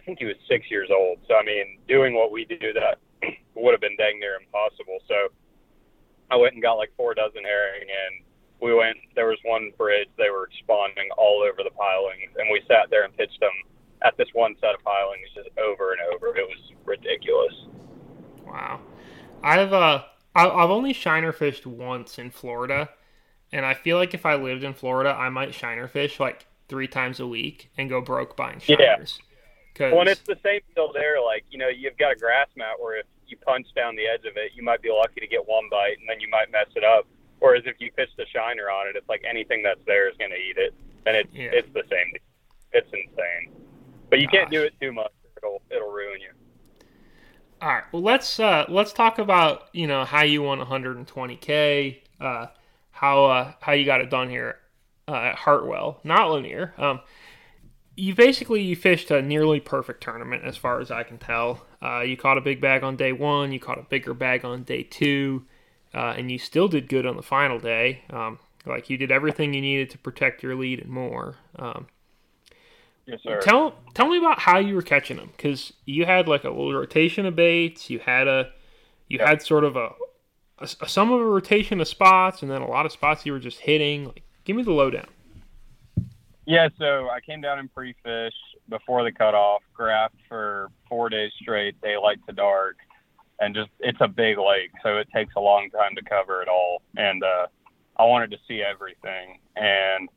I 0.00 0.04
think 0.04 0.18
he 0.18 0.26
was 0.26 0.36
six 0.48 0.70
years 0.70 0.90
old. 0.90 1.18
So 1.28 1.34
I 1.34 1.44
mean, 1.44 1.78
doing 1.88 2.14
what 2.14 2.32
we 2.32 2.44
do 2.44 2.72
that 2.74 2.98
would 3.54 3.72
have 3.72 3.80
been 3.80 3.96
dang 3.96 4.18
near 4.18 4.36
impossible. 4.36 4.98
So 5.08 5.28
I 6.32 6.36
went 6.36 6.54
and 6.54 6.62
got 6.62 6.74
like 6.74 6.90
four 6.96 7.12
dozen 7.12 7.44
herring 7.44 7.82
and 7.82 8.24
we 8.62 8.72
went. 8.72 8.96
There 9.14 9.26
was 9.26 9.38
one 9.44 9.72
bridge. 9.76 10.08
They 10.16 10.30
were 10.30 10.48
spawning 10.60 11.10
all 11.18 11.42
over 11.42 11.62
the 11.64 11.74
pilings, 11.76 12.30
and 12.38 12.48
we 12.50 12.62
sat 12.68 12.88
there 12.90 13.04
and 13.04 13.14
pitched 13.14 13.40
them 13.40 13.50
at 14.02 14.16
this 14.16 14.28
one 14.32 14.54
set 14.60 14.74
of 14.74 14.82
pilings 14.84 15.28
just 15.34 15.50
over 15.58 15.92
and 15.92 16.00
over. 16.14 16.28
It 16.36 16.46
was 16.46 16.72
ridiculous. 16.84 17.54
Wow, 18.46 18.80
I've 19.42 19.72
uh, 19.72 20.04
I've 20.34 20.70
only 20.70 20.92
shiner 20.92 21.32
fished 21.32 21.66
once 21.66 22.18
in 22.18 22.30
Florida, 22.30 22.88
and 23.50 23.66
I 23.66 23.74
feel 23.74 23.96
like 23.96 24.14
if 24.14 24.24
I 24.24 24.36
lived 24.36 24.62
in 24.62 24.74
Florida, 24.74 25.10
I 25.10 25.28
might 25.28 25.54
shiner 25.54 25.88
fish 25.88 26.20
like 26.20 26.46
three 26.68 26.86
times 26.86 27.18
a 27.18 27.26
week 27.26 27.68
and 27.76 27.90
go 27.90 28.00
broke 28.00 28.36
buying 28.36 28.60
shiners. 28.60 29.18
Yeah. 29.18 29.26
Cause... 29.74 29.92
Well, 29.92 30.02
and 30.02 30.10
it's 30.10 30.20
the 30.20 30.38
same 30.44 30.60
deal 30.74 30.92
there. 30.92 31.20
Like 31.20 31.44
you 31.50 31.58
know, 31.58 31.68
you've 31.68 31.96
got 31.96 32.12
a 32.12 32.16
grass 32.16 32.48
mat 32.56 32.76
where 32.78 33.00
if 33.00 33.06
you 33.32 33.38
punch 33.38 33.66
down 33.74 33.96
the 33.96 34.06
edge 34.06 34.24
of 34.26 34.36
it, 34.36 34.52
you 34.54 34.62
might 34.62 34.82
be 34.82 34.90
lucky 34.90 35.20
to 35.20 35.26
get 35.26 35.48
one 35.48 35.68
bite, 35.70 35.96
and 35.98 36.08
then 36.08 36.20
you 36.20 36.28
might 36.28 36.52
mess 36.52 36.68
it 36.76 36.84
up. 36.84 37.06
Whereas 37.40 37.64
if 37.66 37.76
you 37.80 37.90
pitch 37.90 38.10
the 38.16 38.26
shiner 38.32 38.70
on 38.70 38.86
it, 38.88 38.94
it's 38.94 39.08
like 39.08 39.22
anything 39.28 39.62
that's 39.64 39.80
there 39.86 40.08
is 40.08 40.16
going 40.18 40.30
to 40.30 40.36
eat 40.36 40.58
it, 40.58 40.74
and 41.06 41.16
it's 41.16 41.32
yeah. 41.34 41.50
it's 41.52 41.72
the 41.72 41.82
same. 41.90 42.12
It's 42.72 42.88
insane, 42.92 43.50
but 44.10 44.20
you 44.20 44.26
Gosh. 44.26 44.34
can't 44.34 44.50
do 44.50 44.62
it 44.62 44.74
too 44.80 44.92
much; 44.92 45.10
it'll 45.36 45.60
it'll 45.70 45.90
ruin 45.90 46.20
you. 46.20 46.30
All 47.60 47.68
right. 47.68 47.84
Well, 47.90 48.02
let's 48.02 48.38
uh, 48.38 48.66
let's 48.68 48.92
talk 48.92 49.18
about 49.18 49.68
you 49.72 49.86
know 49.86 50.04
how 50.04 50.22
you 50.22 50.42
won 50.42 50.60
120k, 50.60 51.98
uh, 52.20 52.46
how 52.92 53.24
uh, 53.24 53.52
how 53.60 53.72
you 53.72 53.84
got 53.86 54.00
it 54.00 54.10
done 54.10 54.30
here 54.30 54.58
uh, 55.08 55.14
at 55.14 55.34
Hartwell, 55.34 56.00
not 56.04 56.30
Lanier. 56.30 56.74
Um, 56.78 57.00
you 57.96 58.14
basically 58.14 58.62
you 58.62 58.76
fished 58.76 59.10
a 59.10 59.20
nearly 59.20 59.60
perfect 59.60 60.02
tournament 60.02 60.44
as 60.44 60.56
far 60.56 60.80
as 60.80 60.90
I 60.90 61.02
can 61.02 61.18
tell. 61.18 61.66
Uh, 61.82 62.00
you 62.00 62.16
caught 62.16 62.38
a 62.38 62.40
big 62.40 62.60
bag 62.60 62.84
on 62.84 62.96
day 62.96 63.12
one. 63.12 63.52
You 63.52 63.58
caught 63.58 63.78
a 63.78 63.82
bigger 63.82 64.14
bag 64.14 64.44
on 64.44 64.62
day 64.62 64.82
two 64.82 65.44
uh, 65.94 66.14
and 66.16 66.30
you 66.30 66.38
still 66.38 66.68
did 66.68 66.88
good 66.88 67.06
on 67.06 67.16
the 67.16 67.22
final 67.22 67.58
day. 67.58 68.02
Um, 68.10 68.38
like 68.64 68.88
you 68.88 68.96
did 68.96 69.10
everything 69.10 69.54
you 69.54 69.60
needed 69.60 69.90
to 69.90 69.98
protect 69.98 70.42
your 70.42 70.54
lead 70.54 70.80
and 70.80 70.90
more. 70.90 71.36
Um, 71.56 71.86
yes, 73.06 73.20
sir. 73.22 73.40
Tell 73.40 73.74
tell 73.94 74.08
me 74.08 74.18
about 74.18 74.38
how 74.38 74.58
you 74.58 74.74
were 74.74 74.82
catching 74.82 75.16
them 75.16 75.30
because 75.36 75.72
you 75.84 76.06
had 76.06 76.28
like 76.28 76.44
a 76.44 76.48
little 76.48 76.72
rotation 76.72 77.26
of 77.26 77.36
baits. 77.36 77.90
You 77.90 77.98
had 77.98 78.28
a 78.28 78.50
you 79.08 79.18
had 79.18 79.42
sort 79.42 79.64
of 79.64 79.76
a, 79.76 79.90
a, 80.58 80.68
a, 80.80 80.88
some 80.88 81.10
of 81.10 81.20
a 81.20 81.24
rotation 81.24 81.80
of 81.80 81.88
spots, 81.88 82.42
and 82.42 82.50
then 82.50 82.62
a 82.62 82.68
lot 82.68 82.86
of 82.86 82.92
spots 82.92 83.26
you 83.26 83.32
were 83.32 83.40
just 83.40 83.60
hitting. 83.60 84.06
Like, 84.06 84.22
give 84.44 84.56
me 84.56 84.62
the 84.62 84.72
lowdown. 84.72 85.08
Yeah, 86.44 86.68
so 86.78 87.08
I 87.08 87.20
came 87.20 87.40
down 87.40 87.60
and 87.60 87.72
pre-fish 87.72 88.34
before 88.68 89.04
the 89.04 89.12
cutoff, 89.12 89.62
graphed 89.78 90.18
for 90.28 90.70
four 90.88 91.08
days 91.08 91.30
straight, 91.40 91.80
daylight 91.80 92.18
to 92.28 92.34
dark, 92.34 92.76
and 93.38 93.54
just 93.54 93.70
it's 93.78 94.00
a 94.00 94.08
big 94.08 94.38
lake, 94.38 94.70
so 94.82 94.96
it 94.96 95.08
takes 95.14 95.34
a 95.36 95.40
long 95.40 95.70
time 95.70 95.94
to 95.94 96.02
cover 96.02 96.42
it 96.42 96.48
all. 96.48 96.82
And 96.96 97.22
uh, 97.22 97.46
I 97.96 98.04
wanted 98.04 98.30
to 98.32 98.38
see 98.48 98.62
everything. 98.62 99.38
And 99.56 100.08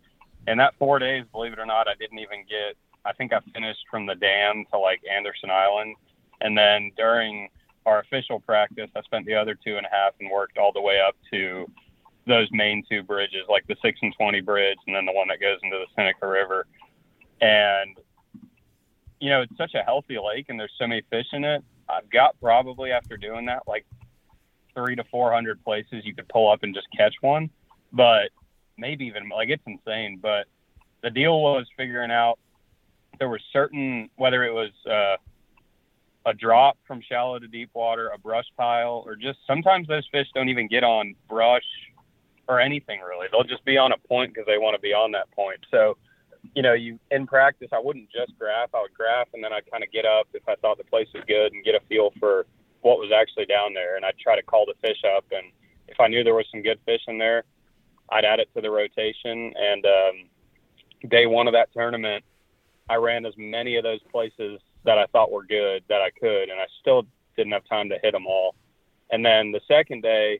in 0.48 0.58
that 0.58 0.74
four 0.79 0.98
days, 1.00 1.25
believe 1.32 1.53
it 1.53 1.60
or 1.60 1.65
not, 1.65 1.88
I 1.88 1.94
didn't 2.00 2.20
even 2.20 2.46
get. 2.50 2.75
I 3.05 3.13
think 3.13 3.32
I 3.32 3.39
finished 3.53 3.86
from 3.91 4.08
the 4.08 4.15
dam 4.15 4.65
to 4.72 4.79
like 4.79 5.01
Anderson 5.12 5.51
Island, 5.51 5.96
and 6.41 6.58
then 6.58 6.91
during 6.98 7.50
our 7.86 8.00
official 8.00 8.39
practice, 8.39 8.89
I 8.96 9.01
spent 9.03 9.27
the 9.27 9.36
other 9.36 9.55
two 9.55 9.77
and 9.77 9.86
a 9.86 9.89
half 9.91 10.13
and 10.20 10.32
worked 10.32 10.58
all 10.58 10.72
the 10.72 10.82
way 10.82 11.00
up 11.00 11.15
to 11.32 11.70
those 12.27 12.48
main 12.51 12.84
two 12.89 13.03
bridges, 13.03 13.46
like 13.50 13.65
the 13.67 13.75
six 13.82 14.00
and 14.01 14.13
twenty 14.17 14.41
bridge, 14.41 14.77
and 14.88 14.96
then 14.96 15.05
the 15.05 15.12
one 15.12 15.27
that 15.27 15.39
goes 15.39 15.60
into 15.63 15.77
the 15.77 15.88
Seneca 15.96 16.27
River. 16.27 16.65
And 17.41 17.98
you 19.20 19.29
know, 19.29 19.41
it's 19.41 19.58
such 19.58 19.74
a 19.75 19.84
healthy 19.84 20.17
lake, 20.17 20.48
and 20.50 20.60
there's 20.60 20.74
so 20.77 20.88
many 20.88 21.01
fish 21.10 21.27
in 21.34 21.44
it. 21.44 21.63
I've 21.88 22.10
got 22.10 22.39
probably 22.41 22.91
after 22.91 23.17
doing 23.17 23.46
that 23.46 23.63
like 23.67 23.86
three 24.74 24.96
to 24.96 25.03
four 25.05 25.32
hundred 25.32 25.63
places 25.63 26.03
you 26.05 26.13
could 26.13 26.27
pull 26.29 26.51
up 26.51 26.63
and 26.63 26.74
just 26.74 26.88
catch 26.96 27.15
one, 27.22 27.50
but 27.94 28.29
maybe 28.77 29.05
even 29.05 29.29
like 29.29 29.50
it's 29.50 29.63
insane. 29.65 30.20
But 30.22 30.48
the 31.01 31.10
deal 31.10 31.41
was 31.41 31.65
figuring 31.77 32.12
out 32.12 32.39
there 33.20 33.29
were 33.29 33.39
certain 33.53 34.10
whether 34.15 34.44
it 34.44 34.53
was 34.53 34.72
uh, 34.89 35.17
a 36.25 36.34
drop 36.34 36.77
from 36.88 37.01
shallow 37.01 37.39
to 37.39 37.48
deep 37.48 37.70
water, 37.74 38.10
a 38.13 38.17
brush 38.17 38.48
pile, 38.58 39.03
or 39.05 39.15
just 39.15 39.39
sometimes 39.48 39.88
those 39.88 40.08
fish 40.12 40.27
don't 40.34 40.50
even 40.50 40.67
get 40.67 40.84
on 40.84 41.15
brush 41.29 41.63
or 42.48 42.60
anything 42.60 43.00
really. 43.02 43.28
They'll 43.32 43.44
just 43.44 43.66
be 43.66 43.78
on 43.78 43.92
a 43.92 43.98
point 44.08 44.34
because 44.34 44.46
they 44.48 44.58
want 44.58 44.75
to 44.75 44.82
be 44.82 44.94
on 44.94 45.12
that 45.12 45.32
point. 45.32 45.60
So, 45.72 45.98
you 46.54 46.62
know, 46.62 46.74
you 46.74 47.00
in 47.12 47.25
practice, 47.25 47.70
I 47.74 47.80
wouldn't 47.80 48.10
just 48.12 48.38
graph. 48.38 48.70
I 48.74 48.82
would 48.82 48.94
graph 48.94 49.28
and 49.34 49.44
then 49.44 49.54
I'd 49.54 49.70
kind 49.70 49.84
of 49.84 49.92
get 49.92 50.06
up 50.06 50.28
if 50.34 50.48
I 50.48 50.56
thought 50.56 50.78
the 50.78 50.84
place 50.84 51.08
was 51.14 51.24
good 51.28 51.54
and 51.54 51.64
get 51.64 51.75
a 51.75 51.80
feel 51.88 52.12
for 52.20 52.46
what 52.82 53.00
was 53.00 53.12
actually 53.16 53.46
down 53.46 53.74
there. 53.74 53.96
And 53.96 54.06
I'd 54.06 54.18
try 54.20 54.36
to 54.36 54.44
call 54.44 54.66
the 54.66 54.75
fish 54.88 55.02
up. 55.16 55.25
And 55.32 55.52
if 55.88 56.00
I 56.00 56.08
knew 56.08 56.24
there 56.24 56.36
was 56.36 56.46
some 56.52 56.62
good 56.62 56.80
fish 56.86 57.02
in 57.08 57.18
there, 57.18 57.44
I'd 58.12 58.25
add 58.25 58.40
it 58.40 58.50
to 58.56 58.62
the 58.62 58.70
rotation. 58.70 59.54
And 59.58 59.86
um, 59.86 61.10
day 61.10 61.25
one 61.25 61.48
of 61.48 61.54
that 61.54 61.74
tournament, 61.74 62.24
I 62.90 62.96
ran 62.96 63.25
as 63.25 63.34
many 63.38 63.78
of 63.78 63.84
those 63.84 64.02
places 64.12 64.60
that 64.84 65.00
I 65.00 65.08
thought 65.08 65.32
were 65.32 65.44
good 65.44 65.84
that 65.90 66.02
I 66.02 66.12
could, 66.12 66.50
and 66.50 66.60
I 66.60 66.68
still 66.80 67.08
didn't 67.36 67.54
have 67.54 67.66
time 67.66 67.90
to 67.90 67.98
hit 68.02 68.12
them 68.12 68.28
all. 68.28 68.56
And 69.10 69.25
then 69.25 69.52
the 69.52 69.62
second 69.68 70.04
day, 70.04 70.40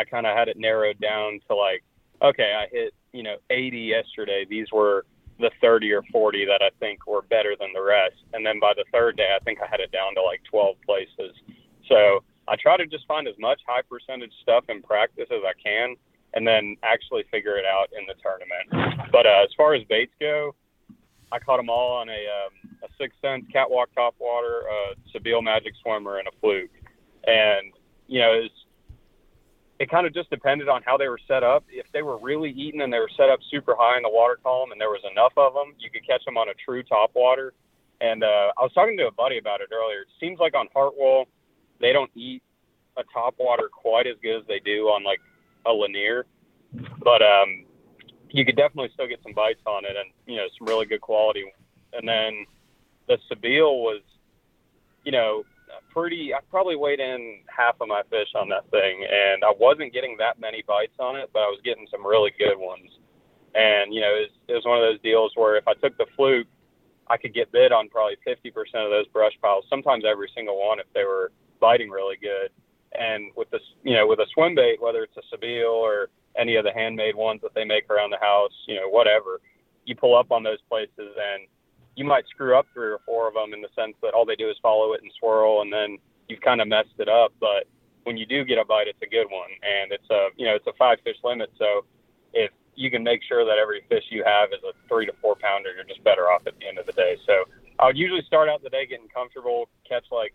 I 0.00 0.04
kind 0.04 0.26
of 0.26 0.34
had 0.34 0.48
it 0.48 0.56
narrowed 0.56 0.98
down 0.98 1.40
to 1.48 1.54
like, 1.54 1.84
okay, 2.22 2.54
I 2.56 2.66
hit, 2.72 2.94
you 3.12 3.22
know, 3.22 3.36
80 3.50 3.78
yesterday. 3.78 4.46
These 4.48 4.68
were 4.72 5.04
the 5.38 5.50
30 5.60 5.92
or 5.92 6.02
40 6.10 6.46
that 6.46 6.62
I 6.62 6.70
think 6.80 7.06
were 7.06 7.22
better 7.22 7.54
than 7.58 7.72
the 7.74 7.82
rest. 7.82 8.16
And 8.32 8.44
then 8.44 8.58
by 8.60 8.72
the 8.74 8.84
third 8.92 9.16
day, 9.18 9.36
I 9.36 9.42
think 9.44 9.58
I 9.60 9.66
had 9.70 9.80
it 9.80 9.92
down 9.92 10.14
to 10.14 10.22
like 10.22 10.40
12 10.50 10.76
places. 10.86 11.36
So 11.86 12.24
I 12.48 12.56
try 12.56 12.78
to 12.78 12.86
just 12.86 13.06
find 13.06 13.28
as 13.28 13.34
much 13.38 13.60
high 13.66 13.82
percentage 13.82 14.32
stuff 14.42 14.64
in 14.68 14.82
practice 14.82 15.28
as 15.30 15.42
I 15.44 15.52
can 15.62 15.96
and 16.32 16.46
then 16.46 16.76
actually 16.82 17.24
figure 17.30 17.58
it 17.58 17.64
out 17.64 17.88
in 17.96 18.06
the 18.06 18.14
tournament. 18.22 19.10
But 19.12 19.26
uh, 19.26 19.44
as 19.44 19.50
far 19.56 19.74
as 19.74 19.82
baits 19.84 20.12
go, 20.20 20.54
I 21.32 21.38
caught 21.38 21.58
them 21.58 21.68
all 21.68 21.92
on 21.92 22.08
a, 22.08 22.12
um, 22.12 22.76
a 22.82 23.02
6th 23.02 23.20
Sense 23.20 23.44
catwalk 23.52 23.90
top 23.94 24.14
water, 24.18 24.62
a 24.62 24.94
Sebile 25.10 25.42
magic 25.42 25.74
swimmer, 25.82 26.18
and 26.18 26.28
a 26.28 26.32
fluke. 26.40 26.70
And, 27.26 27.72
you 28.06 28.20
know, 28.20 28.32
it's 28.32 28.54
it 29.80 29.90
kind 29.90 30.06
of 30.06 30.12
just 30.12 30.28
depended 30.28 30.68
on 30.68 30.82
how 30.84 30.98
they 30.98 31.08
were 31.08 31.18
set 31.26 31.42
up. 31.42 31.64
If 31.70 31.86
they 31.92 32.02
were 32.02 32.18
really 32.18 32.50
eating 32.50 32.82
and 32.82 32.92
they 32.92 32.98
were 32.98 33.10
set 33.16 33.30
up 33.30 33.40
super 33.50 33.74
high 33.76 33.96
in 33.96 34.02
the 34.02 34.10
water 34.10 34.38
column 34.42 34.72
and 34.72 34.80
there 34.80 34.90
was 34.90 35.00
enough 35.10 35.32
of 35.38 35.54
them, 35.54 35.72
you 35.78 35.90
could 35.90 36.06
catch 36.06 36.22
them 36.26 36.36
on 36.36 36.50
a 36.50 36.54
true 36.62 36.82
top 36.82 37.12
water. 37.14 37.54
And 38.02 38.22
uh, 38.22 38.52
I 38.58 38.62
was 38.62 38.72
talking 38.74 38.98
to 38.98 39.06
a 39.06 39.10
buddy 39.10 39.38
about 39.38 39.62
it 39.62 39.70
earlier. 39.72 40.02
It 40.02 40.08
seems 40.20 40.38
like 40.38 40.54
on 40.54 40.68
Hartwell, 40.74 41.24
they 41.80 41.94
don't 41.94 42.10
eat 42.14 42.42
a 42.98 43.02
top 43.12 43.36
water 43.38 43.70
quite 43.72 44.06
as 44.06 44.16
good 44.22 44.40
as 44.40 44.46
they 44.46 44.60
do 44.60 44.88
on 44.88 45.02
like 45.02 45.20
a 45.64 45.72
Lanier, 45.72 46.26
but 47.02 47.22
um, 47.22 47.64
you 48.28 48.44
could 48.44 48.56
definitely 48.56 48.90
still 48.92 49.08
get 49.08 49.22
some 49.22 49.32
bites 49.32 49.62
on 49.66 49.86
it 49.86 49.96
and 49.96 50.10
you 50.26 50.36
know 50.36 50.46
some 50.58 50.66
really 50.66 50.84
good 50.84 51.00
quality. 51.00 51.44
And 51.94 52.06
then 52.06 52.44
the 53.08 53.18
Sebile 53.30 53.80
was, 53.80 54.02
you 55.04 55.12
know, 55.12 55.44
pretty. 55.92 56.34
I 56.34 56.38
probably 56.50 56.76
weighed 56.76 57.00
in 57.00 57.40
half 57.46 57.76
of 57.80 57.88
my 57.88 58.02
fish 58.10 58.28
on 58.34 58.48
that 58.50 58.70
thing, 58.70 59.04
and 59.04 59.44
I 59.44 59.52
wasn't 59.58 59.92
getting 59.92 60.16
that 60.18 60.40
many 60.40 60.62
bites 60.66 60.96
on 60.98 61.16
it, 61.16 61.30
but 61.32 61.40
I 61.40 61.46
was 61.46 61.60
getting 61.64 61.86
some 61.90 62.06
really 62.06 62.32
good 62.38 62.56
ones. 62.56 62.90
And 63.54 63.92
you 63.92 64.00
know, 64.00 64.14
it 64.14 64.30
was, 64.30 64.34
it 64.48 64.54
was 64.54 64.64
one 64.64 64.78
of 64.78 64.84
those 64.84 65.00
deals 65.02 65.32
where 65.34 65.56
if 65.56 65.66
I 65.66 65.74
took 65.74 65.96
the 65.98 66.06
fluke, 66.16 66.46
I 67.08 67.16
could 67.16 67.34
get 67.34 67.50
bid 67.50 67.72
on 67.72 67.88
probably 67.88 68.16
50% 68.26 68.54
of 68.84 68.90
those 68.90 69.08
brush 69.08 69.32
piles, 69.42 69.64
sometimes 69.68 70.04
every 70.06 70.30
single 70.34 70.58
one 70.58 70.78
if 70.78 70.86
they 70.94 71.04
were 71.04 71.32
biting 71.60 71.90
really 71.90 72.16
good. 72.16 72.50
And 72.92 73.30
with 73.36 73.50
this, 73.50 73.62
you 73.82 73.94
know, 73.94 74.06
with 74.06 74.20
a 74.20 74.26
swim 74.32 74.54
bait, 74.54 74.80
whether 74.80 75.02
it's 75.02 75.16
a 75.16 75.36
Sebile 75.36 75.70
or 75.70 76.08
any 76.36 76.56
of 76.56 76.64
the 76.64 76.72
handmade 76.72 77.16
ones 77.16 77.40
that 77.42 77.54
they 77.54 77.64
make 77.64 77.90
around 77.90 78.10
the 78.10 78.18
house, 78.20 78.52
you 78.66 78.76
know, 78.76 78.88
whatever, 78.88 79.40
you 79.84 79.96
pull 79.96 80.16
up 80.16 80.30
on 80.30 80.42
those 80.42 80.60
places 80.68 80.90
and 80.98 81.46
you 81.96 82.04
might 82.04 82.26
screw 82.28 82.56
up 82.56 82.66
three 82.72 82.88
or 82.88 83.00
four 83.04 83.28
of 83.28 83.34
them 83.34 83.52
in 83.52 83.60
the 83.60 83.68
sense 83.74 83.94
that 84.02 84.14
all 84.14 84.24
they 84.24 84.36
do 84.36 84.48
is 84.48 84.56
follow 84.62 84.92
it 84.92 85.02
and 85.02 85.10
swirl, 85.18 85.62
and 85.62 85.72
then 85.72 85.98
you've 86.28 86.40
kind 86.40 86.60
of 86.60 86.68
messed 86.68 86.98
it 86.98 87.08
up. 87.08 87.32
But 87.40 87.66
when 88.04 88.16
you 88.16 88.26
do 88.26 88.44
get 88.44 88.58
a 88.58 88.64
bite, 88.64 88.88
it's 88.88 89.02
a 89.02 89.10
good 89.10 89.26
one, 89.30 89.50
and 89.62 89.92
it's 89.92 90.08
a 90.10 90.28
you 90.36 90.46
know 90.46 90.54
it's 90.54 90.66
a 90.66 90.76
five 90.78 90.98
fish 91.04 91.16
limit. 91.24 91.50
So 91.58 91.84
if 92.32 92.50
you 92.76 92.90
can 92.90 93.02
make 93.02 93.20
sure 93.26 93.44
that 93.44 93.58
every 93.58 93.82
fish 93.88 94.04
you 94.10 94.24
have 94.24 94.50
is 94.52 94.62
a 94.64 94.72
three 94.88 95.06
to 95.06 95.12
four 95.20 95.36
pounder, 95.36 95.74
you're 95.74 95.84
just 95.84 96.02
better 96.04 96.30
off 96.30 96.46
at 96.46 96.58
the 96.58 96.66
end 96.66 96.78
of 96.78 96.86
the 96.86 96.92
day. 96.92 97.16
So 97.26 97.44
I 97.78 97.86
would 97.86 97.98
usually 97.98 98.22
start 98.26 98.48
out 98.48 98.62
the 98.62 98.70
day 98.70 98.86
getting 98.86 99.08
comfortable, 99.08 99.68
catch 99.88 100.04
like 100.10 100.34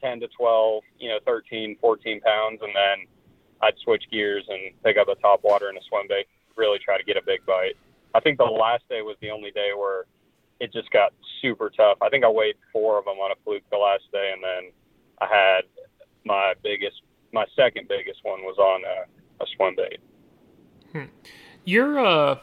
10 0.00 0.20
to 0.20 0.28
12, 0.28 0.82
you 0.98 1.08
know, 1.08 1.18
13, 1.26 1.76
14 1.80 2.20
pounds, 2.20 2.60
and 2.62 2.72
then 2.74 3.06
I'd 3.62 3.76
switch 3.84 4.04
gears 4.10 4.44
and 4.48 4.72
pick 4.82 4.96
up 4.96 5.08
a 5.08 5.16
top 5.16 5.44
water 5.44 5.68
and 5.68 5.76
a 5.76 5.80
swim 5.88 6.06
bait. 6.08 6.26
Really 6.56 6.78
try 6.78 6.96
to 6.96 7.04
get 7.04 7.16
a 7.16 7.22
big 7.24 7.44
bite. 7.46 7.76
I 8.14 8.20
think 8.20 8.38
the 8.38 8.44
last 8.44 8.84
day 8.88 9.02
was 9.02 9.16
the 9.20 9.30
only 9.30 9.50
day 9.50 9.70
where 9.76 10.04
it 10.60 10.72
just 10.72 10.90
got 10.90 11.12
super 11.40 11.70
tough. 11.70 11.98
I 12.02 12.08
think 12.10 12.24
I 12.24 12.28
weighed 12.28 12.56
four 12.72 12.98
of 12.98 13.06
them 13.06 13.18
on 13.18 13.32
a 13.32 13.34
fluke 13.44 13.62
the 13.70 13.78
last 13.78 14.04
day, 14.12 14.30
and 14.32 14.42
then 14.44 14.72
I 15.20 15.26
had 15.26 15.62
my 16.24 16.54
biggest, 16.62 17.02
my 17.32 17.46
second 17.56 17.88
biggest 17.88 18.20
one 18.22 18.42
was 18.42 18.58
on 18.58 18.82
a, 18.84 19.42
a 19.42 19.46
swim 19.56 19.74
bait. 19.76 20.00
Hmm. 20.92 21.10
You're 21.64 21.98
uh, 21.98 22.38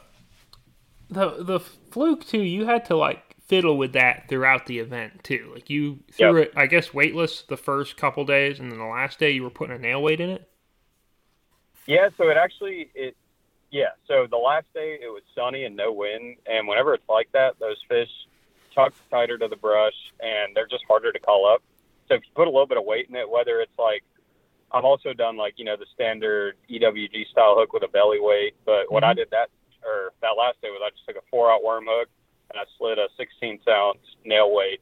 the 1.10 1.44
the 1.44 1.60
fluke 1.60 2.26
too. 2.26 2.42
You 2.42 2.66
had 2.66 2.86
to 2.86 2.96
like 2.96 3.36
fiddle 3.46 3.78
with 3.78 3.94
that 3.94 4.28
throughout 4.28 4.66
the 4.66 4.80
event 4.80 5.24
too. 5.24 5.52
Like 5.54 5.70
you 5.70 6.00
threw 6.12 6.40
yep. 6.40 6.48
it, 6.48 6.54
I 6.56 6.66
guess, 6.68 6.94
weightless 6.94 7.44
the 7.44 7.58
first 7.58 7.98
couple 7.98 8.26
days, 8.26 8.60
and 8.60 8.72
then 8.72 8.80
the 8.80 8.86
last 8.86 9.20
day 9.20 9.32
you 9.32 9.44
were 9.44 9.50
putting 9.50 9.76
a 9.76 9.80
nail 9.80 10.02
weight 10.02 10.20
in 10.20 10.30
it. 10.30 10.50
Yeah, 11.86 12.10
so 12.18 12.30
it 12.30 12.38
actually 12.38 12.90
it 12.94 13.16
yeah. 13.72 13.92
So 14.08 14.28
the 14.30 14.38
last 14.38 14.68
day 14.74 15.00
it 15.02 15.08
was 15.08 15.24
sunny 15.36 15.66
and 15.66 15.76
no 15.76 15.92
wind, 15.92 16.38
and 16.46 16.68
whenever 16.68 16.94
it's 16.94 17.08
like 17.10 17.30
that, 17.34 17.60
those 17.60 17.78
fish 17.88 18.10
tuck 18.74 18.94
tighter 19.10 19.38
to 19.38 19.48
the 19.48 19.56
brush, 19.56 19.96
and 20.20 20.56
they're 20.56 20.68
just 20.68 20.84
harder 20.88 21.12
to 21.12 21.20
call 21.20 21.48
up. 21.52 21.62
So 22.08 22.16
if 22.16 22.22
you 22.24 22.30
put 22.36 22.48
a 22.48 22.52
little 22.52 22.68
bit 22.68 22.78
of 22.78 22.86
weight 22.86 23.10
in 23.10 23.16
it, 23.16 23.30
whether 23.30 23.60
it's 23.60 23.78
like 23.78 24.04
I've 24.72 24.86
also 24.86 25.14
done 25.14 25.38
like 25.38 25.56
you 25.58 25.66
know 25.66 25.78
the 25.78 25.88
standard 25.94 26.56
EWG 26.70 27.30
style 27.32 27.56
hook 27.58 27.74
with 27.74 27.84
a 27.84 27.88
belly 27.88 28.20
weight, 28.20 28.56
but 28.66 28.86
mm-hmm. 28.86 28.94
what 28.94 29.04
I 29.04 29.14
did 29.14 29.30
that 29.32 29.50
or 29.84 30.12
that 30.22 30.36
last 30.38 30.62
day 30.62 30.70
was 30.70 30.82
I 30.84 30.90
just 30.92 31.06
took 31.08 31.16
a 31.16 31.26
four 31.30 31.52
aught 31.52 31.64
worm 31.64 31.86
hook 31.88 32.10
and 32.52 32.60
I 32.60 32.64
slid 32.78 32.98
a 33.00 33.08
16 33.18 33.60
ounce 33.70 34.00
nail 34.26 34.54
weight 34.54 34.82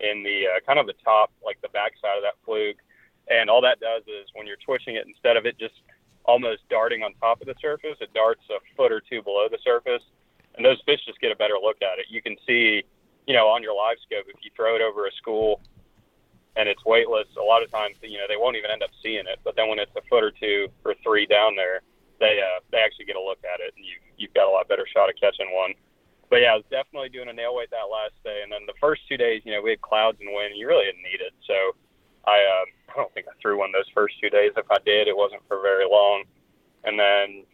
in 0.00 0.22
the 0.22 0.46
uh, 0.50 0.60
kind 0.66 0.78
of 0.78 0.86
the 0.86 0.98
top, 1.04 1.30
like 1.44 1.60
the 1.62 1.68
back 1.68 1.92
side 2.00 2.16
of 2.16 2.22
that 2.22 2.34
fluke. 2.44 2.78
And 3.28 3.48
all 3.48 3.62
that 3.62 3.80
does 3.80 4.02
is 4.02 4.28
when 4.34 4.46
you're 4.46 4.60
twitching 4.64 4.96
it, 4.96 5.06
instead 5.06 5.36
of 5.36 5.46
it 5.46 5.58
just 5.58 5.74
almost 6.24 6.68
darting 6.68 7.02
on 7.02 7.12
top 7.20 7.40
of 7.40 7.46
the 7.46 7.54
surface. 7.60 7.96
It 8.00 8.12
darts 8.14 8.42
a 8.50 8.58
foot 8.76 8.92
or 8.92 9.00
two 9.00 9.22
below 9.22 9.48
the 9.50 9.58
surface, 9.62 10.02
and 10.56 10.64
those 10.64 10.80
fish 10.86 11.00
just 11.06 11.20
get 11.20 11.32
a 11.32 11.36
better 11.36 11.54
look 11.60 11.82
at 11.82 11.98
it. 11.98 12.06
You 12.08 12.22
can 12.22 12.36
see, 12.46 12.82
you 13.26 13.34
know, 13.34 13.46
on 13.48 13.62
your 13.62 13.76
live 13.76 13.96
scope 14.04 14.26
if 14.28 14.36
you 14.42 14.50
throw 14.56 14.76
it 14.76 14.82
over 14.82 15.06
a 15.06 15.12
school 15.12 15.60
and 16.56 16.68
it's 16.68 16.84
weightless. 16.84 17.26
A 17.38 17.42
lot 17.42 17.62
of 17.62 17.70
times, 17.70 17.96
you 18.02 18.18
know, 18.18 18.26
they 18.28 18.38
won't 18.38 18.56
even 18.56 18.70
end 18.70 18.82
up 18.82 18.90
seeing 19.02 19.26
it. 19.26 19.40
But 19.42 19.56
then 19.56 19.68
when 19.68 19.78
it's 19.78 19.94
a 19.96 20.02
foot 20.08 20.22
or 20.22 20.30
two 20.30 20.68
or 20.84 20.94
three 21.02 21.26
down 21.26 21.56
there, 21.56 21.82
they 22.20 22.38
uh, 22.38 22.62
they 22.70 22.78
actually 22.78 23.06
get 23.06 23.16
a 23.16 23.22
look 23.22 23.42
at 23.42 23.60
it, 23.60 23.74
and 23.76 23.84
you 23.84 23.98
you've 24.16 24.34
got 24.34 24.46
a 24.46 24.52
lot 24.52 24.68
better 24.68 24.86
shot 24.86 25.10
of 25.10 25.16
catching 25.18 25.50
one. 25.50 25.74
But 26.30 26.40
yeah, 26.46 26.54
I 26.54 26.56
was 26.56 26.64
definitely 26.70 27.10
doing 27.10 27.28
a 27.28 27.32
nail 27.34 27.54
weight 27.54 27.70
that 27.70 27.90
last 27.90 28.14
day, 28.22 28.40
and 28.42 28.50
then 28.50 28.66
the 28.66 28.78
first 28.80 29.02
two 29.08 29.18
days, 29.18 29.42
you 29.44 29.52
know, 29.52 29.62
we 29.62 29.70
had 29.70 29.82
clouds 29.82 30.18
and 30.20 30.30
wind. 30.30 30.54
You 30.54 30.66
really 30.66 30.86
didn't 30.86 31.02
need 31.02 31.20
it, 31.20 31.34
so 31.46 31.74
I 32.26 32.38
uh, 32.38 32.64
I 32.92 32.96
don't 32.96 33.12
think 33.14 33.26
I 33.28 33.32
threw 33.40 33.58
one 33.58 33.72
those 33.72 33.88
first 33.94 34.14
two 34.20 34.30
days. 34.30 34.52
If 34.56 34.70
I 34.70 34.78
did, 34.84 35.08
it 35.08 35.16
wasn't 35.16 35.42
for 35.48 35.60
very 35.60 35.86
long. 35.86 36.24
And 36.84 36.98
then 36.98 37.44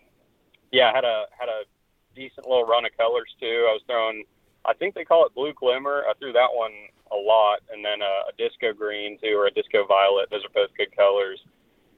yeah, 0.73 0.91
I 0.91 0.95
had 0.95 1.05
a 1.05 1.25
had 1.39 1.49
a 1.49 1.63
decent 2.15 2.47
little 2.47 2.65
run 2.67 2.85
of 2.85 2.97
colors 2.97 3.31
too. 3.41 3.67
I 3.69 3.73
was 3.73 3.83
throwing 3.87 4.25
I 4.65 4.75
think 4.75 4.95
they 4.95 5.05
call 5.05 5.27
it 5.27 5.35
blue 5.35 5.53
glimmer. 5.55 6.05
I 6.09 6.13
threw 6.19 6.33
that 6.33 6.53
one 6.53 6.73
a 7.13 7.17
lot, 7.17 7.61
and 7.73 7.85
then 7.85 8.03
a, 8.03 8.29
a 8.29 8.33
disco 8.37 8.73
green 8.73 9.19
too, 9.19 9.35
or 9.37 9.47
a 9.47 9.51
disco 9.51 9.87
violet. 9.87 10.29
Those 10.31 10.45
are 10.45 10.55
both 10.55 10.71
good 10.77 10.95
colors. 10.95 11.41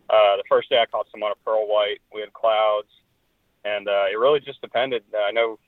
Uh, 0.09 0.37
the 0.37 0.45
first 0.49 0.69
day 0.69 0.79
I 0.79 0.87
caught 0.87 1.07
some 1.11 1.23
on 1.23 1.33
a 1.33 1.45
pearl 1.45 1.67
white. 1.67 2.00
We 2.14 2.21
had 2.21 2.33
clouds, 2.33 2.88
and 3.64 3.88
uh, 3.88 4.07
it 4.12 4.19
really 4.19 4.41
just 4.41 4.61
depended. 4.61 5.02
I 5.17 5.33
know 5.33 5.59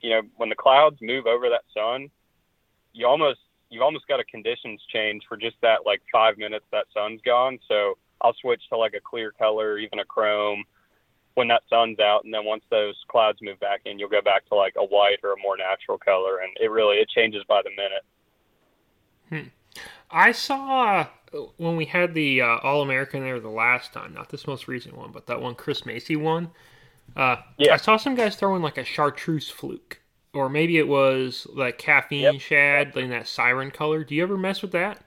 you 0.00 0.10
know, 0.10 0.22
when 0.36 0.48
the 0.48 0.54
clouds 0.54 0.98
move 1.00 1.26
over 1.26 1.48
that 1.48 1.64
sun, 1.74 2.10
you 2.92 3.06
almost 3.06 3.40
you've 3.70 3.82
almost 3.82 4.06
got 4.08 4.20
a 4.20 4.24
conditions 4.24 4.80
change 4.92 5.22
for 5.28 5.36
just 5.36 5.56
that 5.62 5.86
like 5.86 6.02
five 6.12 6.38
minutes 6.38 6.64
that 6.72 6.86
sun's 6.94 7.20
gone. 7.22 7.58
So 7.68 7.98
I'll 8.20 8.34
switch 8.40 8.62
to 8.70 8.76
like 8.76 8.94
a 8.94 9.00
clear 9.00 9.32
color, 9.32 9.78
even 9.78 9.98
a 9.98 10.04
chrome 10.04 10.64
when 11.38 11.46
that 11.46 11.62
sun's 11.70 12.00
out, 12.00 12.24
and 12.24 12.34
then 12.34 12.44
once 12.44 12.64
those 12.68 12.96
clouds 13.06 13.38
move 13.40 13.60
back 13.60 13.82
in, 13.84 13.96
you'll 13.96 14.08
go 14.08 14.20
back 14.20 14.44
to 14.48 14.56
like 14.56 14.74
a 14.76 14.84
white 14.84 15.18
or 15.22 15.32
a 15.34 15.40
more 15.40 15.56
natural 15.56 15.96
color, 15.96 16.38
and 16.38 16.50
it 16.60 16.68
really 16.68 16.96
it 16.96 17.08
changes 17.08 17.44
by 17.48 17.62
the 17.62 17.70
minute. 17.70 18.04
Hmm. 19.28 19.48
I 20.10 20.32
saw 20.32 21.06
when 21.56 21.76
we 21.76 21.84
had 21.84 22.14
the 22.14 22.40
uh, 22.40 22.58
All 22.64 22.82
American 22.82 23.22
there 23.22 23.38
the 23.38 23.48
last 23.48 23.92
time, 23.92 24.14
not 24.14 24.30
this 24.30 24.48
most 24.48 24.66
recent 24.66 24.96
one, 24.96 25.12
but 25.12 25.28
that 25.28 25.40
one 25.40 25.54
Chris 25.54 25.86
Macy 25.86 26.16
one. 26.16 26.50
Uh, 27.16 27.36
yeah. 27.56 27.74
I 27.74 27.76
saw 27.76 27.96
some 27.96 28.16
guys 28.16 28.34
throwing 28.34 28.60
like 28.60 28.76
a 28.76 28.84
chartreuse 28.84 29.48
fluke, 29.48 30.00
or 30.34 30.48
maybe 30.48 30.78
it 30.78 30.88
was 30.88 31.46
like 31.52 31.78
caffeine 31.78 32.34
yep. 32.34 32.40
shad 32.40 32.96
in 32.96 33.10
that 33.10 33.28
siren 33.28 33.70
color. 33.70 34.04
Do 34.04 34.14
you 34.14 34.22
ever 34.22 34.36
mess 34.36 34.62
with 34.62 34.72
that? 34.72 35.04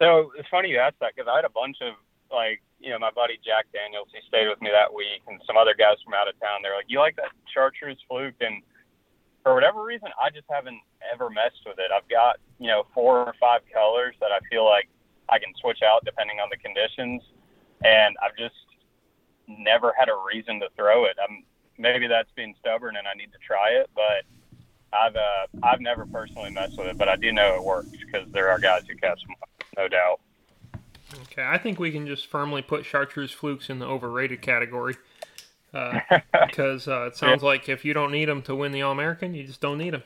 So 0.00 0.32
it's 0.36 0.48
funny 0.48 0.70
you 0.70 0.78
asked 0.78 0.98
that 1.00 1.12
because 1.14 1.28
I 1.30 1.36
had 1.36 1.44
a 1.44 1.50
bunch 1.50 1.76
of 1.82 1.94
like 2.32 2.62
you 2.80 2.90
know 2.90 2.98
my 2.98 3.10
buddy 3.10 3.38
Jack 3.44 3.66
Daniels. 3.72 4.08
He 4.12 4.20
stayed 4.26 4.48
with 4.48 4.60
me 4.60 4.70
that 4.72 4.92
week, 4.92 5.22
and 5.28 5.40
some 5.46 5.56
other 5.56 5.74
guys 5.74 5.96
from 6.04 6.14
out 6.14 6.28
of 6.28 6.38
town. 6.40 6.60
They're 6.62 6.74
like, 6.74 6.88
"You 6.88 6.98
like 6.98 7.16
that 7.16 7.30
chartreuse 7.52 8.00
fluke?" 8.08 8.40
And 8.40 8.62
for 9.42 9.54
whatever 9.54 9.84
reason, 9.84 10.08
I 10.20 10.30
just 10.30 10.46
haven't 10.50 10.80
ever 11.12 11.28
messed 11.30 11.60
with 11.66 11.78
it. 11.78 11.90
I've 11.92 12.08
got 12.08 12.40
you 12.58 12.68
know 12.68 12.86
four 12.94 13.18
or 13.18 13.34
five 13.38 13.60
colors 13.72 14.14
that 14.20 14.32
I 14.32 14.40
feel 14.50 14.64
like 14.64 14.88
I 15.28 15.38
can 15.38 15.52
switch 15.60 15.80
out 15.84 16.04
depending 16.04 16.40
on 16.40 16.48
the 16.50 16.56
conditions, 16.56 17.22
and 17.84 18.16
I've 18.24 18.36
just 18.36 18.56
never 19.46 19.92
had 19.98 20.08
a 20.08 20.16
reason 20.16 20.60
to 20.60 20.68
throw 20.76 21.04
it. 21.04 21.16
I'm 21.20 21.44
maybe 21.80 22.06
that's 22.06 22.30
being 22.36 22.54
stubborn 22.60 22.96
and 22.96 23.08
I 23.08 23.14
need 23.14 23.32
to 23.32 23.38
try 23.38 23.70
it, 23.70 23.90
but 23.94 24.24
I've 24.92 25.16
uh, 25.16 25.46
I've 25.62 25.80
never 25.80 26.06
personally 26.06 26.50
messed 26.50 26.76
with 26.76 26.88
it, 26.88 26.98
but 26.98 27.08
I 27.08 27.16
do 27.16 27.32
know 27.32 27.54
it 27.54 27.64
works 27.64 27.88
because 27.88 28.30
there 28.32 28.50
are 28.50 28.58
guys 28.58 28.82
who 28.88 28.96
catch 28.96 29.20
them, 29.22 29.34
no 29.76 29.88
doubt. 29.88 30.20
Okay, 31.22 31.44
I 31.44 31.58
think 31.58 31.80
we 31.80 31.90
can 31.90 32.06
just 32.06 32.26
firmly 32.26 32.62
put 32.62 32.84
chartreuse 32.84 33.32
flukes 33.32 33.68
in 33.68 33.78
the 33.78 33.86
overrated 33.86 34.42
category 34.42 34.96
uh, 35.74 36.00
because 36.46 36.86
uh, 36.86 37.06
it 37.06 37.16
sounds 37.16 37.42
yeah. 37.42 37.48
like 37.48 37.68
if 37.68 37.84
you 37.84 37.94
don't 37.94 38.12
need 38.12 38.28
them 38.28 38.42
to 38.42 38.54
win 38.54 38.72
the 38.72 38.82
All 38.82 38.92
American, 38.92 39.34
you 39.34 39.44
just 39.44 39.60
don't 39.60 39.78
need 39.78 39.94
them. 39.94 40.02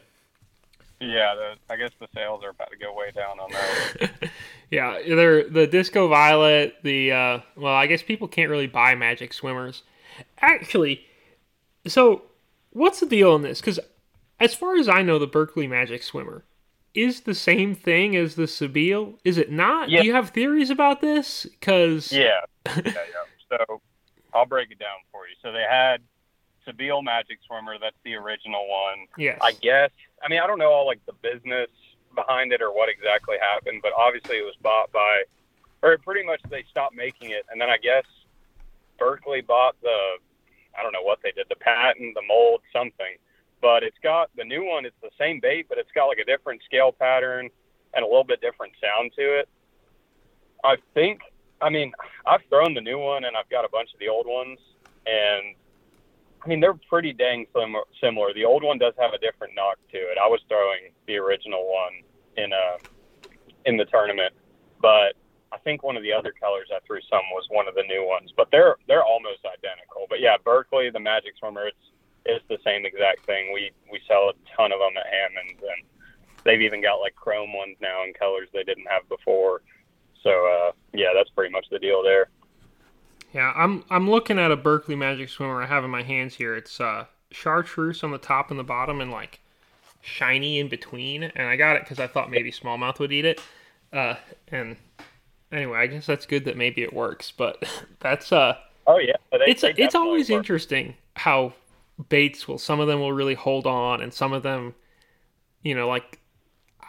Yeah, 1.01 1.35
the, 1.35 1.55
I 1.73 1.77
guess 1.77 1.91
the 2.01 2.09
sales 2.15 2.43
are 2.45 2.51
about 2.51 2.71
to 2.71 2.77
go 2.77 2.95
way 2.95 3.11
down 3.11 3.39
on 3.39 3.51
that. 3.51 4.31
yeah, 4.71 4.99
they're 5.07 5.49
the 5.49 5.67
Disco 5.67 6.09
Violet. 6.09 6.77
The 6.83 7.13
uh, 7.13 7.41
well, 7.57 7.75
I 7.75 7.87
guess 7.87 8.03
people 8.03 8.29
can't 8.29 8.51
really 8.51 8.67
buy 8.67 8.95
Magic 8.95 9.33
Swimmers. 9.33 9.83
Actually, 10.39 11.05
so 11.87 12.23
what's 12.71 13.01
the 13.01 13.07
deal 13.07 13.33
on 13.33 13.43
this? 13.43 13.61
Because 13.61 13.81
as 14.41 14.55
far 14.55 14.77
as 14.77 14.89
I 14.89 15.03
know, 15.03 15.19
the 15.19 15.27
Berkley 15.27 15.67
Magic 15.67 16.03
Swimmer 16.03 16.45
is 16.95 17.23
the 17.23 17.35
same 17.35 17.75
thing 17.75 18.17
as 18.17 18.35
the 18.35 18.45
Sebile. 18.45 19.19
Is 19.25 19.39
it 19.39 19.51
not? 19.51 19.91
Yeah. 19.91 20.01
Do 20.01 20.07
you 20.07 20.15
have 20.15 20.31
theories 20.31 20.71
about 20.71 21.01
this? 21.01 21.45
Because 21.45 22.13
yeah. 22.13 22.41
yeah, 22.67 22.83
yeah. 22.85 23.03
So 23.51 23.81
I'll 24.33 24.47
break 24.47 24.71
it 24.71 24.79
down 24.79 24.99
for 25.13 25.27
you. 25.27 25.35
So 25.43 25.53
they 25.53 25.65
had 25.69 26.03
Sebile 26.67 27.03
Magic 27.03 27.39
Swimmer. 27.47 27.77
That's 27.81 27.97
the 28.05 28.15
original 28.15 28.69
one. 28.69 29.07
Yes. 29.19 29.39
I 29.43 29.53
guess. 29.53 29.91
I 30.23 30.29
mean, 30.29 30.41
I 30.41 30.47
don't 30.47 30.59
know 30.59 30.73
all 30.73 30.87
like 30.87 31.05
the 31.07 31.13
business 31.13 31.69
behind 32.15 32.53
it 32.53 32.63
or 32.63 32.73
what 32.73 32.89
exactly 32.89 33.37
happened, 33.41 33.81
but 33.83 33.93
obviously 33.99 34.37
it 34.39 34.45
was 34.45 34.55
bought 34.63 34.91
by, 34.93 35.25
or 35.83 35.99
pretty 35.99 36.25
much 36.25 36.41
they 36.49 36.65
stopped 36.71 36.95
making 36.95 37.31
it, 37.31 37.45
and 37.51 37.61
then 37.61 37.69
I 37.69 37.77
guess 37.77 38.05
Berkley 38.99 39.41
bought 39.41 39.77
the, 39.83 39.99
I 40.79 40.83
don't 40.83 40.93
know 40.93 41.03
what 41.03 41.21
they 41.23 41.33
did, 41.33 41.47
the 41.49 41.57
patent, 41.57 42.15
the 42.15 42.23
mold, 42.27 42.61
something. 42.73 43.17
But 43.61 43.83
it's 43.83 43.99
got 44.03 44.31
the 44.37 44.45
new 44.45 44.65
one. 44.65 44.85
It's 44.85 45.01
the 45.03 45.11
same 45.19 45.41
bait, 45.41 45.67
but 45.69 45.79
it's 45.79 45.91
got 45.95 46.07
like 46.07 46.19
a 46.19 46.25
different 46.25 46.63
scale 46.65 46.93
pattern 46.93 47.49
and 47.95 48.03
a 48.05 48.07
little 48.07 48.25
bit 48.25 48.41
different 48.41 48.75
sound 48.81 49.13
to 49.17 49.39
it. 49.41 49.49
I 50.65 50.77
think. 50.93 51.21
I 51.61 51.71
mean, 51.71 51.93
I've 52.27 52.43
thrown 52.51 52.75
the 52.75 52.81
new 52.81 52.99
one 52.99 53.25
and 53.25 53.37
I've 53.37 53.49
got 53.49 53.65
a 53.65 53.69
bunch 53.69 53.93
of 53.95 54.01
the 54.01 54.09
old 54.09 54.27
ones, 54.27 54.59
and 55.07 55.55
I 56.45 56.49
mean, 56.49 56.61
they're 56.61 56.79
pretty 56.91 57.13
dang 57.13 57.47
similar. 58.01 58.35
The 58.35 58.45
old 58.45 58.63
one 58.63 58.79
does 58.79 58.93
have 58.99 59.13
a 59.15 59.19
different 59.19 59.55
knock 59.55 59.79
to 59.93 59.97
it. 59.97 60.19
I 60.23 60.29
was 60.29 60.41
throwing 60.49 60.93
the 61.07 61.17
original 61.17 61.65
one 61.73 62.03
in 62.37 62.53
a 62.53 62.57
uh, 62.57 62.79
in 63.65 63.79
the 63.79 63.87
tournament, 63.87 64.35
but 64.83 65.15
I 65.55 65.59
think 65.59 65.83
one 65.83 65.97
of 65.97 66.03
the 66.03 66.13
other 66.13 66.33
colors 66.33 66.69
I 66.75 66.81
threw 66.87 67.01
some 67.09 67.23
was 67.33 67.47
one 67.49 67.69
of 67.69 67.75
the 67.75 67.85
new 67.85 68.07
ones. 68.07 68.33
But 68.37 68.49
they're 68.51 68.77
they're 68.89 69.05
almost 69.05 69.47
identical. 69.47 70.07
But 70.09 70.21
yeah, 70.21 70.37
Berkley, 70.43 70.91
the 70.91 71.01
Magic 71.01 71.35
Swimmer, 71.39 71.69
it's 71.69 71.85
it's 72.27 72.45
the 72.49 72.59
same 72.65 72.85
exact 72.85 73.25
thing. 73.27 73.53
We 73.53 73.71
we 73.91 74.01
sell 74.09 74.31
a 74.31 74.57
ton 74.57 74.73
of 74.73 74.81
them 74.81 74.97
at 74.99 75.07
Hammond's, 75.07 75.63
and 75.63 75.87
they've 76.45 76.61
even 76.61 76.83
got 76.83 76.97
like 76.97 77.15
chrome 77.15 77.53
ones 77.53 77.77
now 77.81 78.03
in 78.05 78.13
colors 78.15 78.49
they 78.53 78.65
didn't 78.65 78.87
have 78.91 79.09
before. 79.09 79.63
So 80.23 80.31
uh, 80.31 80.73
yeah, 80.93 81.13
that's 81.15 81.31
pretty 81.31 81.53
much 81.53 81.67
the 81.71 81.79
deal 81.79 82.03
there. 82.03 82.29
Yeah, 83.33 83.53
I'm 83.55 83.85
I'm 83.91 84.11
looking 84.11 84.39
at 84.39 84.51
a 84.51 84.57
Berkley 84.57 84.97
Magic 84.97 85.29
Swimmer 85.29 85.63
I 85.63 85.67
have 85.67 85.85
in 85.85 85.91
my 85.91 86.03
hands 86.03 86.35
here. 86.35 86.57
It's 86.57 86.81
uh, 86.81 87.07
chartreuse 87.31 88.03
on 88.03 88.11
the 88.11 88.19
top 88.19 88.51
and 88.51 88.59
the 88.59 88.65
bottom, 88.65 89.01
and 89.01 89.11
like 89.13 89.41
shiny 90.01 90.59
in 90.59 90.69
between. 90.69 91.25
And 91.25 91.49
I 91.49 91.57
got 91.57 91.77
it 91.77 91.83
because 91.83 92.01
I 92.01 92.07
thought 92.07 92.31
maybe 92.31 92.51
smallmouth 92.51 92.99
would 92.99 93.13
eat 93.13 93.25
it. 93.25 93.41
Uh, 93.93 94.17
and 94.49 94.77
anyway, 95.53 95.79
I 95.79 95.87
guess 95.87 96.07
that's 96.07 96.27
good 96.27 96.45
that 96.47 96.57
maybe 96.57 96.83
it 96.83 96.93
works. 96.93 97.33
But 97.37 97.63
that's 98.01 98.33
uh. 98.33 98.57
Oh 98.87 98.99
yeah, 98.99 99.17
it's 99.33 99.65
it's 99.65 99.95
always 99.95 100.29
interesting 100.29 100.95
how 101.17 101.55
baits 102.09 102.47
will. 102.47 102.59
Some 102.59 102.81
of 102.81 102.87
them 102.87 103.01
will 103.01 103.13
really 103.13 103.35
hold 103.35 103.67
on, 103.67 104.03
and 104.03 104.13
some 104.13 104.33
of 104.33 104.43
them, 104.43 104.75
you 105.63 105.75
know, 105.75 105.89
like 105.89 106.21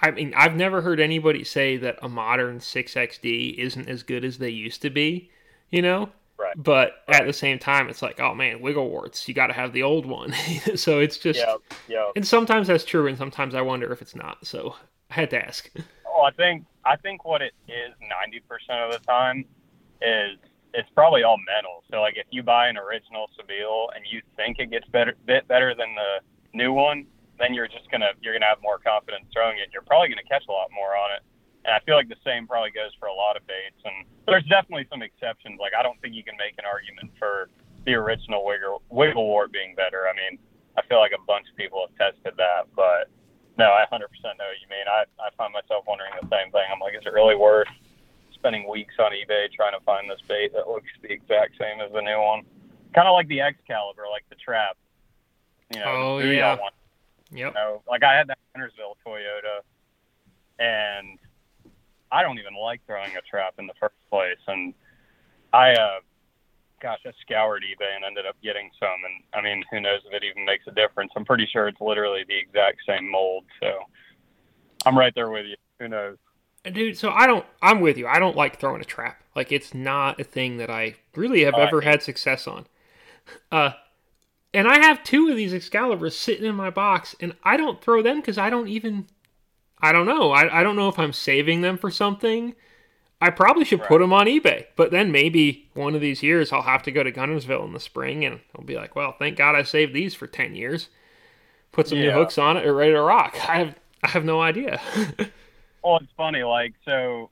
I 0.01 0.11
mean, 0.11 0.33
I've 0.35 0.55
never 0.55 0.81
heard 0.81 0.99
anybody 0.99 1.43
say 1.43 1.77
that 1.77 1.97
a 2.01 2.09
modern 2.09 2.59
6XD 2.59 3.55
isn't 3.55 3.89
as 3.89 4.03
good 4.03 4.25
as 4.25 4.37
they 4.37 4.49
used 4.49 4.81
to 4.81 4.89
be, 4.89 5.29
you 5.71 5.81
know? 5.81 6.09
Right. 6.37 6.53
But 6.57 7.03
right. 7.07 7.21
at 7.21 7.25
the 7.25 7.33
same 7.33 7.59
time, 7.59 7.89
it's 7.89 8.01
like, 8.01 8.19
oh 8.19 8.35
man, 8.35 8.59
wiggle 8.59 8.89
warts. 8.89 9.27
You 9.27 9.33
got 9.33 9.47
to 9.47 9.53
have 9.53 9.71
the 9.71 9.83
old 9.83 10.05
one. 10.05 10.33
so 10.75 10.99
it's 10.99 11.17
just, 11.17 11.39
yeah, 11.39 11.55
yeah. 11.87 12.11
And 12.15 12.27
sometimes 12.27 12.67
that's 12.67 12.83
true, 12.83 13.07
and 13.07 13.17
sometimes 13.17 13.55
I 13.55 13.61
wonder 13.61 13.91
if 13.91 14.01
it's 14.01 14.15
not. 14.15 14.45
So 14.45 14.75
I 15.09 15.13
had 15.13 15.29
to 15.29 15.45
ask. 15.45 15.71
Oh, 16.15 16.21
I 16.21 16.31
think 16.31 16.65
I 16.85 16.95
think 16.95 17.25
what 17.25 17.41
it 17.41 17.53
is 17.67 17.91
ninety 17.99 18.39
percent 18.47 18.79
of 18.79 18.91
the 18.93 18.99
time 19.05 19.43
is 20.01 20.39
it's 20.73 20.89
probably 20.95 21.23
all 21.23 21.37
mental. 21.43 21.83
So 21.91 21.99
like 21.99 22.15
if 22.15 22.25
you 22.31 22.41
buy 22.41 22.69
an 22.69 22.77
original 22.77 23.29
Sebile 23.35 23.87
and 23.95 24.05
you 24.09 24.21
think 24.35 24.59
it 24.59 24.71
gets 24.71 24.87
better, 24.87 25.15
bit 25.25 25.47
better 25.47 25.75
than 25.75 25.93
the 25.95 26.23
new 26.53 26.71
one, 26.71 27.05
then 27.37 27.53
you're 27.53 27.67
just 27.67 27.91
gonna 27.91 28.11
you're 28.21 28.33
gonna 28.33 28.47
have 28.47 28.61
more 28.61 28.79
confidence 28.79 29.25
throwing 29.33 29.57
it. 29.59 29.69
You're 29.73 29.83
probably 29.83 30.07
gonna 30.07 30.23
catch 30.23 30.43
a 30.47 30.51
lot 30.51 30.69
more 30.73 30.95
on 30.95 31.11
it. 31.11 31.21
And 31.65 31.73
I 31.75 31.79
feel 31.83 31.95
like 31.95 32.07
the 32.07 32.21
same 32.23 32.47
probably 32.47 32.71
goes 32.71 32.91
for 32.99 33.07
a 33.07 33.13
lot 33.13 33.35
of 33.35 33.45
baits. 33.47 33.81
And 33.83 34.05
there's 34.27 34.45
definitely 34.45 34.87
some 34.89 35.01
exceptions. 35.01 35.59
Like 35.59 35.73
I 35.77 35.83
don't 35.83 35.99
think 35.99 36.15
you 36.15 36.23
can 36.23 36.37
make 36.37 36.55
an 36.59 36.65
argument 36.65 37.11
for 37.19 37.49
the 37.85 37.93
original 37.93 38.45
wiggle, 38.45 38.81
wiggle 38.89 39.27
wart 39.27 39.51
being 39.51 39.75
better. 39.75 40.07
I 40.07 40.15
mean, 40.15 40.39
I 40.77 40.81
feel 40.87 40.99
like 40.99 41.11
a 41.11 41.21
bunch 41.27 41.47
of 41.49 41.55
people 41.55 41.85
have 41.87 41.95
tested 41.97 42.33
that, 42.37 42.67
but 42.75 43.09
no, 43.57 43.65
I 43.65 43.85
100% 43.91 43.91
know 43.91 43.99
what 44.01 44.59
you 44.61 44.69
mean. 44.69 44.87
I, 44.87 45.05
I 45.19 45.29
find 45.37 45.53
myself 45.53 45.85
wondering 45.87 46.11
the 46.21 46.27
same 46.27 46.51
thing. 46.51 46.65
I'm 46.71 46.79
like, 46.79 46.93
is 46.95 47.05
it 47.05 47.13
really 47.13 47.35
worth 47.35 47.67
spending 48.33 48.69
weeks 48.69 48.93
on 48.99 49.11
eBay 49.11 49.51
trying 49.51 49.77
to 49.77 49.83
find 49.85 50.09
this 50.09 50.19
bait 50.27 50.53
that 50.53 50.67
looks 50.67 50.89
the 51.01 51.11
exact 51.11 51.57
same 51.57 51.79
as 51.79 51.91
the 51.91 52.01
new 52.01 52.19
one? 52.19 52.43
Kind 52.93 53.07
of 53.07 53.13
like 53.13 53.27
the 53.27 53.41
Excalibur, 53.41 54.03
like 54.11 54.23
the 54.29 54.35
trap. 54.35 54.77
You 55.73 55.79
know, 55.79 55.85
oh 55.87 56.19
yeah. 56.19 56.59
One. 56.59 56.71
Yep. 57.31 57.47
You 57.47 57.53
know, 57.53 57.81
like 57.89 58.03
I 58.03 58.15
had 58.15 58.27
that 58.27 58.37
Guntersville 58.55 58.95
Toyota, 59.05 59.63
and 60.59 61.17
I 62.11 62.21
don't 62.21 62.39
even 62.39 62.53
like 62.55 62.81
throwing 62.85 63.15
a 63.17 63.21
trap 63.21 63.55
in 63.57 63.67
the 63.67 63.73
first 63.79 63.95
place. 64.09 64.37
And 64.47 64.73
I, 65.51 65.73
uh, 65.73 65.99
gosh, 66.85 66.99
I 67.03 67.11
scoured 67.21 67.63
eBay 67.63 67.95
and 67.95 68.05
ended 68.05 68.27
up 68.27 68.35
getting 68.43 68.69
some. 68.79 68.89
And 68.89 69.23
I 69.33 69.41
mean, 69.41 69.63
who 69.71 69.79
knows 69.79 70.01
if 70.05 70.13
it 70.13 70.23
even 70.23 70.45
makes 70.45 70.67
a 70.67 70.71
difference? 70.71 71.11
I'm 71.15 71.25
pretty 71.25 71.47
sure 71.51 71.67
it's 71.67 71.81
literally 71.81 72.23
the 72.27 72.37
exact 72.37 72.77
same 72.87 73.09
mold. 73.09 73.45
So 73.59 73.71
I'm 74.85 74.95
right 74.95 75.13
there 75.15 75.31
with 75.31 75.47
you. 75.47 75.55
Who 75.79 75.87
knows? 75.87 76.17
Dude, 76.63 76.95
so 76.95 77.09
I 77.09 77.25
don't. 77.25 77.45
I'm 77.61 77.79
with 77.79 77.97
you. 77.97 78.05
I 78.05 78.19
don't 78.19 78.35
like 78.35 78.59
throwing 78.59 78.81
a 78.81 78.85
trap. 78.85 79.19
Like 79.35 79.51
it's 79.51 79.73
not 79.73 80.19
a 80.19 80.23
thing 80.23 80.57
that 80.57 80.69
I 80.69 80.95
really 81.15 81.43
have 81.43 81.55
uh, 81.55 81.61
ever 81.61 81.81
had 81.81 82.03
success 82.03 82.47
on. 82.47 82.67
Uh, 83.51 83.71
and 84.53 84.67
I 84.67 84.77
have 84.85 85.03
two 85.03 85.29
of 85.29 85.35
these 85.35 85.53
Excaliburs 85.53 86.15
sitting 86.15 86.45
in 86.45 86.53
my 86.53 86.69
box, 86.69 87.15
and 87.19 87.33
I 87.43 87.57
don't 87.57 87.81
throw 87.81 88.03
them 88.03 88.17
because 88.17 88.37
I 88.37 88.51
don't 88.51 88.67
even 88.67 89.07
I 89.79 89.91
don't 89.91 90.05
know. 90.05 90.31
I, 90.31 90.59
I 90.59 90.63
don't 90.63 90.75
know 90.75 90.89
if 90.89 90.99
I'm 90.99 91.13
saving 91.13 91.61
them 91.61 91.77
for 91.77 91.89
something. 91.89 92.55
I 93.25 93.31
probably 93.31 93.65
should 93.65 93.79
right. 93.79 93.87
put 93.87 94.01
them 94.01 94.13
on 94.13 94.27
eBay, 94.27 94.67
but 94.75 94.91
then 94.91 95.11
maybe 95.11 95.67
one 95.73 95.95
of 95.95 96.01
these 96.01 96.21
years 96.21 96.53
I'll 96.53 96.61
have 96.61 96.83
to 96.83 96.91
go 96.91 97.01
to 97.01 97.11
Guntersville 97.11 97.65
in 97.65 97.73
the 97.73 97.79
spring 97.79 98.23
and 98.23 98.39
I'll 98.55 98.63
be 98.63 98.75
like, 98.75 98.95
well, 98.95 99.15
thank 99.17 99.35
God 99.35 99.55
I 99.55 99.63
saved 99.63 99.95
these 99.95 100.13
for 100.13 100.27
10 100.27 100.53
years. 100.53 100.89
Put 101.71 101.87
some 101.87 101.97
yeah. 101.97 102.05
new 102.05 102.11
hooks 102.11 102.37
on 102.37 102.55
it 102.55 102.67
or 102.67 102.75
ready 102.75 102.91
to 102.91 103.01
rock. 103.01 103.35
I 103.49 103.57
have, 103.57 103.75
I 104.03 104.09
have 104.09 104.23
no 104.23 104.41
idea. 104.41 104.79
well, 105.83 105.97
it's 105.97 106.11
funny. 106.15 106.43
Like, 106.43 106.75
so 106.85 107.31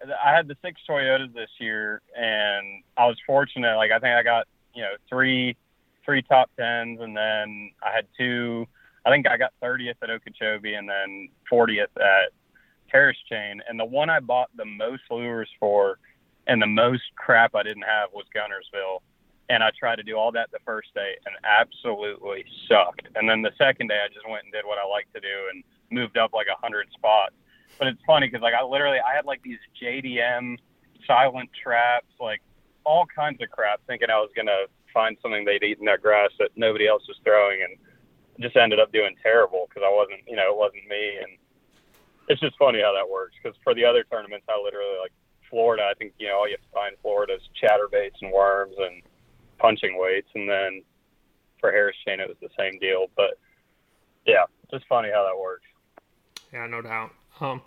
I 0.00 0.32
had 0.32 0.46
the 0.46 0.56
six 0.64 0.80
Toyotas 0.88 1.34
this 1.34 1.50
year 1.58 2.00
and 2.16 2.84
I 2.96 3.06
was 3.06 3.16
fortunate. 3.26 3.74
Like, 3.74 3.90
I 3.90 3.98
think 3.98 4.14
I 4.14 4.22
got, 4.22 4.46
you 4.72 4.82
know, 4.82 4.92
three, 5.08 5.56
three 6.04 6.22
top 6.22 6.48
tens 6.56 7.00
and 7.00 7.16
then 7.16 7.72
I 7.82 7.90
had 7.92 8.06
two 8.16 8.68
I 9.04 9.10
think 9.10 9.26
I 9.26 9.38
got 9.38 9.52
30th 9.62 9.94
at 10.02 10.10
Okeechobee 10.10 10.74
and 10.74 10.86
then 10.86 11.30
40th 11.50 11.84
at 11.96 12.30
Harris 12.88 13.16
Chain. 13.28 13.60
And 13.68 13.78
the 13.78 13.84
one 13.84 14.10
I 14.10 14.20
bought 14.20 14.50
the 14.56 14.64
most 14.64 15.02
lures 15.10 15.50
for 15.58 15.98
and 16.46 16.60
the 16.60 16.66
most 16.66 17.02
crap 17.16 17.54
I 17.54 17.62
didn't 17.62 17.82
have 17.82 18.10
was 18.12 18.24
Guntersville. 18.34 19.00
And 19.50 19.62
I 19.62 19.70
tried 19.78 19.96
to 19.96 20.02
do 20.02 20.16
all 20.16 20.32
that 20.32 20.50
the 20.50 20.58
first 20.64 20.92
day 20.94 21.16
and 21.24 21.34
absolutely 21.44 22.44
sucked. 22.68 23.08
And 23.14 23.28
then 23.28 23.42
the 23.42 23.52
second 23.56 23.88
day, 23.88 24.00
I 24.04 24.12
just 24.12 24.28
went 24.28 24.44
and 24.44 24.52
did 24.52 24.64
what 24.64 24.78
I 24.78 24.86
like 24.86 25.10
to 25.14 25.20
do 25.20 25.48
and 25.52 25.64
moved 25.90 26.18
up 26.18 26.32
like 26.34 26.48
a 26.52 26.60
hundred 26.60 26.88
spots. 26.92 27.34
But 27.78 27.88
it's 27.88 28.00
funny 28.06 28.26
because 28.26 28.42
like 28.42 28.54
I 28.54 28.62
literally 28.62 28.98
I 28.98 29.14
had 29.14 29.24
like 29.24 29.42
these 29.42 29.60
JDM 29.80 30.56
silent 31.06 31.50
traps, 31.62 32.08
like 32.20 32.42
all 32.84 33.06
kinds 33.06 33.40
of 33.42 33.50
crap, 33.50 33.80
thinking 33.86 34.10
I 34.10 34.18
was 34.18 34.30
gonna 34.36 34.68
find 34.92 35.16
something 35.22 35.44
they'd 35.44 35.62
eat 35.62 35.78
in 35.78 35.84
that 35.86 36.02
grass 36.02 36.30
that 36.38 36.50
nobody 36.56 36.86
else 36.86 37.04
was 37.08 37.16
throwing, 37.24 37.60
and 37.62 37.76
just 38.40 38.56
ended 38.56 38.80
up 38.80 38.92
doing 38.92 39.14
terrible 39.22 39.66
because 39.68 39.82
I 39.84 39.92
wasn't, 39.94 40.20
you 40.26 40.36
know, 40.36 40.52
it 40.52 40.56
wasn't 40.56 40.88
me. 40.88 41.18
And 41.22 41.38
it's 42.28 42.40
just 42.40 42.56
funny 42.58 42.80
how 42.80 42.92
that 42.92 43.08
works 43.08 43.34
because 43.42 43.58
for 43.64 43.74
the 43.74 43.84
other 43.84 44.04
tournaments, 44.04 44.46
I 44.48 44.60
literally 44.62 44.98
like 45.00 45.12
Florida. 45.50 45.88
I 45.90 45.94
think 45.94 46.12
you 46.18 46.28
know 46.28 46.38
all 46.38 46.48
you 46.48 46.54
have 46.54 46.62
to 46.62 46.72
find 46.72 46.96
Florida's 47.02 47.42
chatterbaits 47.60 48.20
and 48.20 48.32
worms 48.32 48.74
and 48.78 49.02
punching 49.58 49.98
weights, 49.98 50.28
and 50.34 50.48
then 50.48 50.82
for 51.60 51.72
Harris 51.72 51.96
Chain 52.06 52.20
it 52.20 52.28
was 52.28 52.36
the 52.40 52.50
same 52.58 52.78
deal. 52.78 53.06
But 53.16 53.38
yeah, 54.26 54.44
just 54.70 54.84
funny 54.88 55.08
how 55.12 55.24
that 55.24 55.40
works. 55.40 55.64
Yeah, 56.52 56.66
no 56.66 56.82
doubt. 56.82 57.10
Um, 57.40 57.62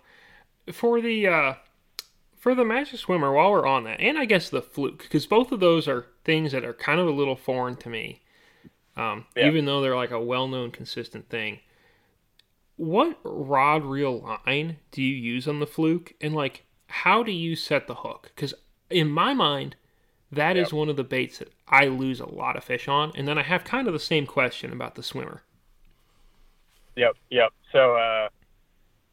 for 0.72 1.00
the 1.00 1.26
uh, 1.26 1.54
for 2.38 2.54
the 2.54 2.64
magic 2.64 2.98
swimmer, 2.98 3.32
while 3.32 3.50
we're 3.50 3.66
on 3.66 3.84
that, 3.84 4.00
and 4.00 4.18
I 4.18 4.24
guess 4.24 4.48
the 4.48 4.62
fluke, 4.62 5.02
because 5.02 5.26
both 5.26 5.52
of 5.52 5.60
those 5.60 5.88
are 5.88 6.06
things 6.24 6.52
that 6.52 6.64
are 6.64 6.72
kind 6.74 7.00
of 7.00 7.06
a 7.06 7.12
little 7.12 7.36
foreign 7.36 7.76
to 7.76 7.88
me, 7.88 8.22
um, 8.96 9.26
yeah. 9.36 9.46
even 9.46 9.64
though 9.64 9.80
they're 9.80 9.96
like 9.96 10.10
a 10.10 10.20
well-known, 10.20 10.70
consistent 10.70 11.28
thing. 11.28 11.60
What 12.76 13.18
rod 13.22 13.84
reel 13.84 14.38
line 14.46 14.78
do 14.90 15.02
you 15.02 15.14
use 15.14 15.46
on 15.46 15.60
the 15.60 15.66
fluke, 15.66 16.14
and 16.20 16.34
like 16.34 16.64
how 16.88 17.22
do 17.22 17.32
you 17.32 17.56
set 17.56 17.86
the 17.86 17.96
hook? 17.96 18.30
Because 18.34 18.54
in 18.90 19.10
my 19.10 19.34
mind, 19.34 19.76
that 20.30 20.56
yep. 20.56 20.66
is 20.66 20.72
one 20.72 20.88
of 20.88 20.96
the 20.96 21.04
baits 21.04 21.38
that 21.38 21.52
I 21.68 21.86
lose 21.86 22.20
a 22.20 22.26
lot 22.26 22.56
of 22.56 22.64
fish 22.64 22.88
on, 22.88 23.12
and 23.14 23.26
then 23.26 23.38
I 23.38 23.42
have 23.42 23.64
kind 23.64 23.86
of 23.86 23.92
the 23.92 23.98
same 23.98 24.26
question 24.26 24.72
about 24.72 24.94
the 24.94 25.02
swimmer. 25.02 25.42
Yep, 26.96 27.16
yep. 27.30 27.52
So 27.70 27.96
uh, 27.96 28.28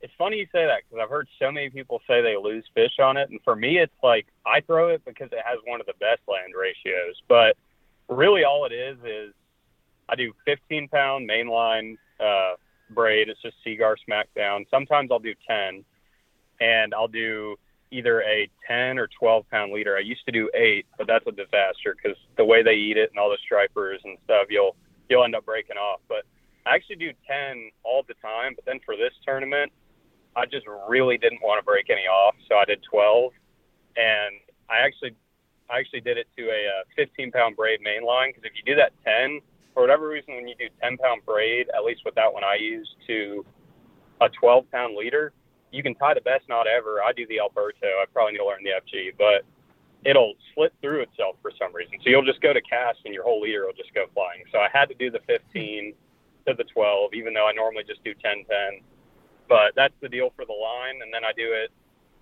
it's 0.01 0.13
funny 0.17 0.37
you 0.37 0.45
say 0.51 0.65
that 0.65 0.81
because 0.83 1.01
I've 1.01 1.09
heard 1.09 1.27
so 1.39 1.51
many 1.51 1.69
people 1.69 2.01
say 2.07 2.21
they 2.21 2.37
lose 2.37 2.65
fish 2.73 2.99
on 2.99 3.17
it, 3.17 3.29
and 3.29 3.39
for 3.43 3.55
me, 3.55 3.77
it's 3.77 3.93
like 4.03 4.27
I 4.45 4.61
throw 4.61 4.89
it 4.89 5.03
because 5.05 5.29
it 5.31 5.39
has 5.45 5.59
one 5.65 5.79
of 5.79 5.85
the 5.85 5.93
best 5.99 6.21
land 6.27 6.53
ratios. 6.57 7.15
But 7.27 7.57
really, 8.07 8.43
all 8.43 8.65
it 8.65 8.73
is 8.73 8.97
is 9.05 9.33
I 10.07 10.15
do 10.15 10.33
15 10.45 10.87
pound 10.87 11.29
mainline 11.29 11.97
uh, 12.19 12.55
braid. 12.89 13.29
It's 13.29 13.41
just 13.41 13.55
Seaguar 13.63 13.95
Smackdown. 14.07 14.65
Sometimes 14.69 15.09
I'll 15.11 15.19
do 15.19 15.33
10, 15.47 15.83
and 16.59 16.93
I'll 16.93 17.07
do 17.07 17.55
either 17.91 18.21
a 18.21 18.49
10 18.67 18.99
or 18.99 19.07
12 19.19 19.49
pound 19.49 19.71
leader. 19.71 19.97
I 19.97 20.01
used 20.01 20.25
to 20.25 20.31
do 20.31 20.49
eight, 20.53 20.85
but 20.97 21.07
that's 21.07 21.25
a 21.27 21.31
disaster 21.31 21.95
because 21.95 22.17
the 22.37 22.45
way 22.45 22.61
they 22.61 22.73
eat 22.73 22.97
it 22.97 23.09
and 23.09 23.19
all 23.19 23.29
the 23.29 23.37
stripers 23.43 24.01
and 24.03 24.17
stuff, 24.25 24.47
you'll 24.49 24.75
you'll 25.09 25.23
end 25.23 25.35
up 25.35 25.45
breaking 25.45 25.77
off. 25.77 26.01
But 26.07 26.23
I 26.65 26.75
actually 26.75 26.97
do 26.97 27.11
10 27.27 27.71
all 27.83 28.03
the 28.07 28.13
time. 28.21 28.53
But 28.55 28.65
then 28.65 28.79
for 28.85 28.95
this 28.95 29.13
tournament, 29.25 29.71
I 30.35 30.45
just 30.45 30.67
really 30.87 31.17
didn't 31.17 31.41
want 31.41 31.59
to 31.59 31.65
break 31.65 31.89
any 31.89 32.05
off, 32.05 32.35
so 32.47 32.55
I 32.55 32.65
did 32.65 32.83
12, 32.89 33.31
and 33.97 34.35
I 34.69 34.85
actually 34.85 35.15
I 35.69 35.79
actually 35.79 36.01
did 36.01 36.17
it 36.17 36.27
to 36.37 36.49
a, 36.49 36.81
uh, 36.81 36.83
15 36.95 37.31
pound 37.31 37.55
braid 37.55 37.81
main 37.81 38.03
line 38.03 38.29
because 38.29 38.43
if 38.43 38.53
you 38.55 38.63
do 38.65 38.75
that 38.75 38.91
10, 39.05 39.39
for 39.79 39.83
whatever 39.83 40.09
reason, 40.09 40.35
when 40.35 40.45
you 40.45 40.55
do 40.59 40.67
10 40.83 40.97
pound 40.97 41.25
braid, 41.25 41.69
at 41.73 41.85
least 41.85 42.01
with 42.03 42.13
that 42.15 42.33
one 42.33 42.43
I 42.43 42.55
use 42.59 42.85
to 43.07 43.45
a 44.19 44.27
12 44.27 44.69
pound 44.71 44.97
leader, 44.97 45.31
you 45.71 45.81
can 45.81 45.95
tie 45.95 46.13
the 46.13 46.19
best 46.19 46.49
knot 46.49 46.67
ever. 46.67 46.99
I 47.01 47.13
do 47.13 47.25
the 47.27 47.39
Alberto. 47.39 47.87
I 47.87 48.03
probably 48.11 48.33
need 48.33 48.39
to 48.39 48.45
learn 48.45 48.59
the 48.59 48.75
FG, 48.75 49.15
but 49.17 49.47
it'll 50.03 50.33
slit 50.53 50.73
through 50.81 51.03
itself 51.03 51.37
for 51.41 51.51
some 51.57 51.73
reason. 51.73 51.95
So 52.03 52.09
you'll 52.09 52.27
just 52.27 52.41
go 52.41 52.51
to 52.51 52.59
cast 52.59 52.99
and 53.05 53.13
your 53.13 53.23
whole 53.23 53.39
leader 53.39 53.63
will 53.67 53.77
just 53.79 53.93
go 53.95 54.03
flying. 54.13 54.43
So 54.51 54.59
I 54.59 54.67
had 54.67 54.89
to 54.89 54.95
do 54.95 55.09
the 55.09 55.23
15 55.27 55.93
to 56.47 56.53
the 56.53 56.65
12, 56.65 57.13
even 57.13 57.33
though 57.33 57.47
I 57.47 57.53
normally 57.53 57.85
just 57.87 58.03
do 58.03 58.13
10 58.13 58.43
10 58.51 58.83
but 59.47 59.71
that's 59.77 59.95
the 60.01 60.09
deal 60.09 60.33
for 60.35 60.43
the 60.43 60.53
line. 60.53 60.99
And 61.01 61.13
then 61.13 61.23
I 61.23 61.31
do 61.31 61.55
it 61.55 61.71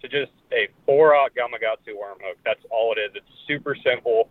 to 0.02 0.08
just 0.08 0.32
a 0.54 0.70
four 0.86 1.16
aught 1.16 1.32
Gamakatsu 1.34 1.98
worm 1.98 2.20
hook. 2.22 2.38
That's 2.46 2.62
all 2.70 2.94
it 2.94 3.02
is. 3.02 3.12
It's 3.16 3.34
super 3.48 3.76
simple. 3.76 4.30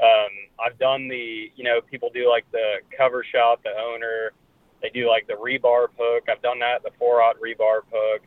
Um, 0.00 0.32
I've 0.64 0.78
done 0.78 1.08
the, 1.08 1.50
you 1.56 1.64
know, 1.64 1.80
people 1.80 2.10
do 2.12 2.28
like 2.28 2.44
the 2.52 2.78
cover 2.96 3.24
shot, 3.24 3.62
the 3.62 3.70
owner. 3.70 4.32
They 4.82 4.90
do 4.90 5.08
like 5.08 5.26
the 5.26 5.34
rebarb 5.34 5.88
hook. 5.98 6.24
I've 6.28 6.42
done 6.42 6.58
that, 6.60 6.82
the 6.82 6.90
four 6.98 7.22
aught 7.22 7.36
rebarb 7.40 7.82
hook. 7.92 8.22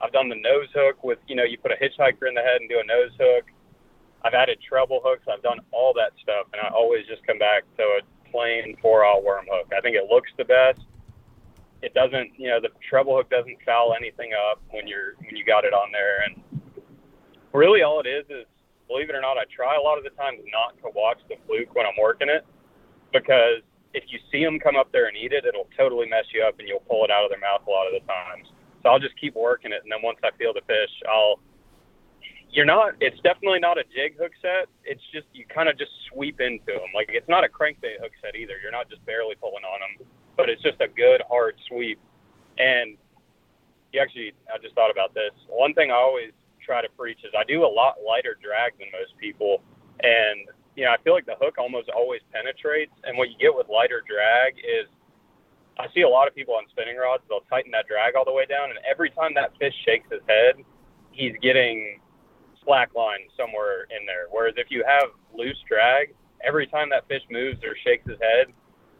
I've 0.00 0.12
done 0.12 0.28
the 0.28 0.36
nose 0.36 0.68
hook 0.74 1.04
with, 1.04 1.18
you 1.26 1.36
know, 1.36 1.44
you 1.44 1.58
put 1.58 1.72
a 1.72 1.76
hitchhiker 1.76 2.28
in 2.28 2.34
the 2.34 2.40
head 2.40 2.60
and 2.60 2.68
do 2.68 2.80
a 2.80 2.86
nose 2.86 3.12
hook. 3.20 3.44
I've 4.24 4.34
added 4.34 4.58
treble 4.66 5.00
hooks. 5.04 5.24
I've 5.30 5.42
done 5.42 5.60
all 5.72 5.92
that 5.94 6.12
stuff, 6.22 6.46
and 6.52 6.60
I 6.62 6.72
always 6.74 7.06
just 7.06 7.26
come 7.26 7.38
back 7.38 7.64
to 7.76 7.82
a 7.82 8.30
plain 8.30 8.76
four 8.80 9.04
aught 9.04 9.24
worm 9.24 9.46
hook. 9.50 9.72
I 9.76 9.80
think 9.80 9.96
it 9.96 10.08
looks 10.10 10.30
the 10.38 10.44
best 10.44 10.80
it 11.82 11.94
doesn't, 11.94 12.32
you 12.36 12.48
know, 12.48 12.60
the 12.60 12.68
treble 12.88 13.16
hook 13.16 13.30
doesn't 13.30 13.56
foul 13.64 13.94
anything 13.98 14.30
up 14.34 14.60
when 14.70 14.86
you're 14.86 15.14
when 15.24 15.36
you 15.36 15.44
got 15.44 15.64
it 15.64 15.72
on 15.72 15.90
there. 15.92 16.22
And 16.22 16.82
really, 17.52 17.82
all 17.82 18.00
it 18.00 18.06
is 18.06 18.24
is, 18.28 18.46
believe 18.90 19.06
it 19.06 19.14
or 19.14 19.22
not, 19.22 19.38
I 19.38 19.46
try 19.46 19.78
a 19.78 19.80
lot 19.80 19.98
of 19.98 20.04
the 20.04 20.10
times 20.18 20.42
not 20.50 20.74
to 20.82 20.90
watch 20.90 21.22
the 21.30 21.38
fluke 21.46 21.70
when 21.78 21.86
I'm 21.86 21.94
working 21.94 22.26
it 22.26 22.42
because 23.14 23.62
if 23.94 24.02
you 24.10 24.18
see 24.30 24.42
them 24.42 24.58
come 24.58 24.74
up 24.74 24.90
there 24.90 25.06
and 25.06 25.16
eat 25.16 25.30
it, 25.30 25.46
it'll 25.46 25.70
totally 25.78 26.10
mess 26.10 26.26
you 26.34 26.42
up 26.42 26.58
and 26.58 26.66
you'll 26.66 26.82
pull 26.90 27.06
it 27.06 27.10
out 27.10 27.22
of 27.22 27.30
their 27.30 27.38
mouth 27.38 27.62
a 27.66 27.70
lot 27.70 27.86
of 27.86 27.94
the 27.94 28.02
times. 28.10 28.50
So 28.82 28.90
I'll 28.90 29.02
just 29.02 29.14
keep 29.20 29.38
working 29.38 29.70
it, 29.70 29.86
and 29.86 29.92
then 29.92 30.02
once 30.02 30.18
I 30.26 30.34
feel 30.36 30.52
the 30.52 30.66
fish, 30.66 30.90
I'll. 31.06 31.38
You're 32.50 32.66
not. 32.66 32.98
It's 32.98 33.20
definitely 33.22 33.60
not 33.62 33.78
a 33.78 33.84
jig 33.94 34.18
hook 34.18 34.32
set. 34.42 34.66
It's 34.82 35.02
just 35.14 35.30
you 35.32 35.46
kind 35.46 35.68
of 35.68 35.78
just 35.78 35.92
sweep 36.10 36.40
into 36.40 36.66
them. 36.66 36.90
Like 36.90 37.06
it's 37.14 37.28
not 37.28 37.44
a 37.44 37.48
crankbait 37.48 38.02
hook 38.02 38.10
set 38.18 38.34
either. 38.34 38.58
You're 38.58 38.74
not 38.74 38.90
just 38.90 39.06
barely 39.06 39.36
pulling 39.38 39.62
on 39.62 39.78
them 39.78 40.08
but 40.40 40.48
it's 40.48 40.62
just 40.62 40.80
a 40.80 40.88
good 40.88 41.20
hard 41.28 41.54
sweep. 41.68 42.00
And 42.56 42.96
you 43.92 44.00
actually, 44.00 44.32
I 44.48 44.56
just 44.56 44.74
thought 44.74 44.90
about 44.90 45.12
this. 45.12 45.32
One 45.48 45.74
thing 45.74 45.90
I 45.90 46.00
always 46.00 46.32
try 46.64 46.82
to 46.82 46.88
preach 46.96 47.18
is 47.24 47.32
I 47.36 47.44
do 47.44 47.64
a 47.64 47.68
lot 47.68 47.96
lighter 48.06 48.36
drag 48.40 48.78
than 48.78 48.88
most 48.92 49.16
people, 49.18 49.62
and 50.00 50.48
you 50.76 50.84
know 50.84 50.92
I 50.92 50.98
feel 51.02 51.12
like 51.12 51.26
the 51.26 51.36
hook 51.40 51.56
almost 51.58 51.90
always 51.90 52.20
penetrates. 52.32 52.92
And 53.04 53.18
what 53.18 53.30
you 53.30 53.36
get 53.38 53.54
with 53.54 53.68
lighter 53.68 54.02
drag 54.06 54.58
is 54.58 54.86
I 55.78 55.86
see 55.94 56.02
a 56.02 56.08
lot 56.08 56.28
of 56.28 56.34
people 56.34 56.54
on 56.54 56.64
spinning 56.70 56.96
rods, 56.96 57.22
they'll 57.28 57.46
tighten 57.48 57.70
that 57.72 57.86
drag 57.88 58.14
all 58.14 58.24
the 58.24 58.32
way 58.32 58.44
down, 58.44 58.70
and 58.70 58.78
every 58.88 59.10
time 59.10 59.32
that 59.34 59.56
fish 59.58 59.74
shakes 59.84 60.08
his 60.10 60.20
head, 60.28 60.62
he's 61.10 61.32
getting 61.40 62.00
slack 62.62 62.94
line 62.94 63.24
somewhere 63.36 63.88
in 63.88 64.04
there. 64.04 64.26
Whereas 64.30 64.54
if 64.56 64.70
you 64.70 64.84
have 64.86 65.10
loose 65.32 65.56
drag, 65.66 66.14
every 66.44 66.66
time 66.66 66.90
that 66.90 67.08
fish 67.08 67.22
moves 67.30 67.64
or 67.64 67.74
shakes 67.82 68.06
his 68.06 68.18
head, 68.20 68.52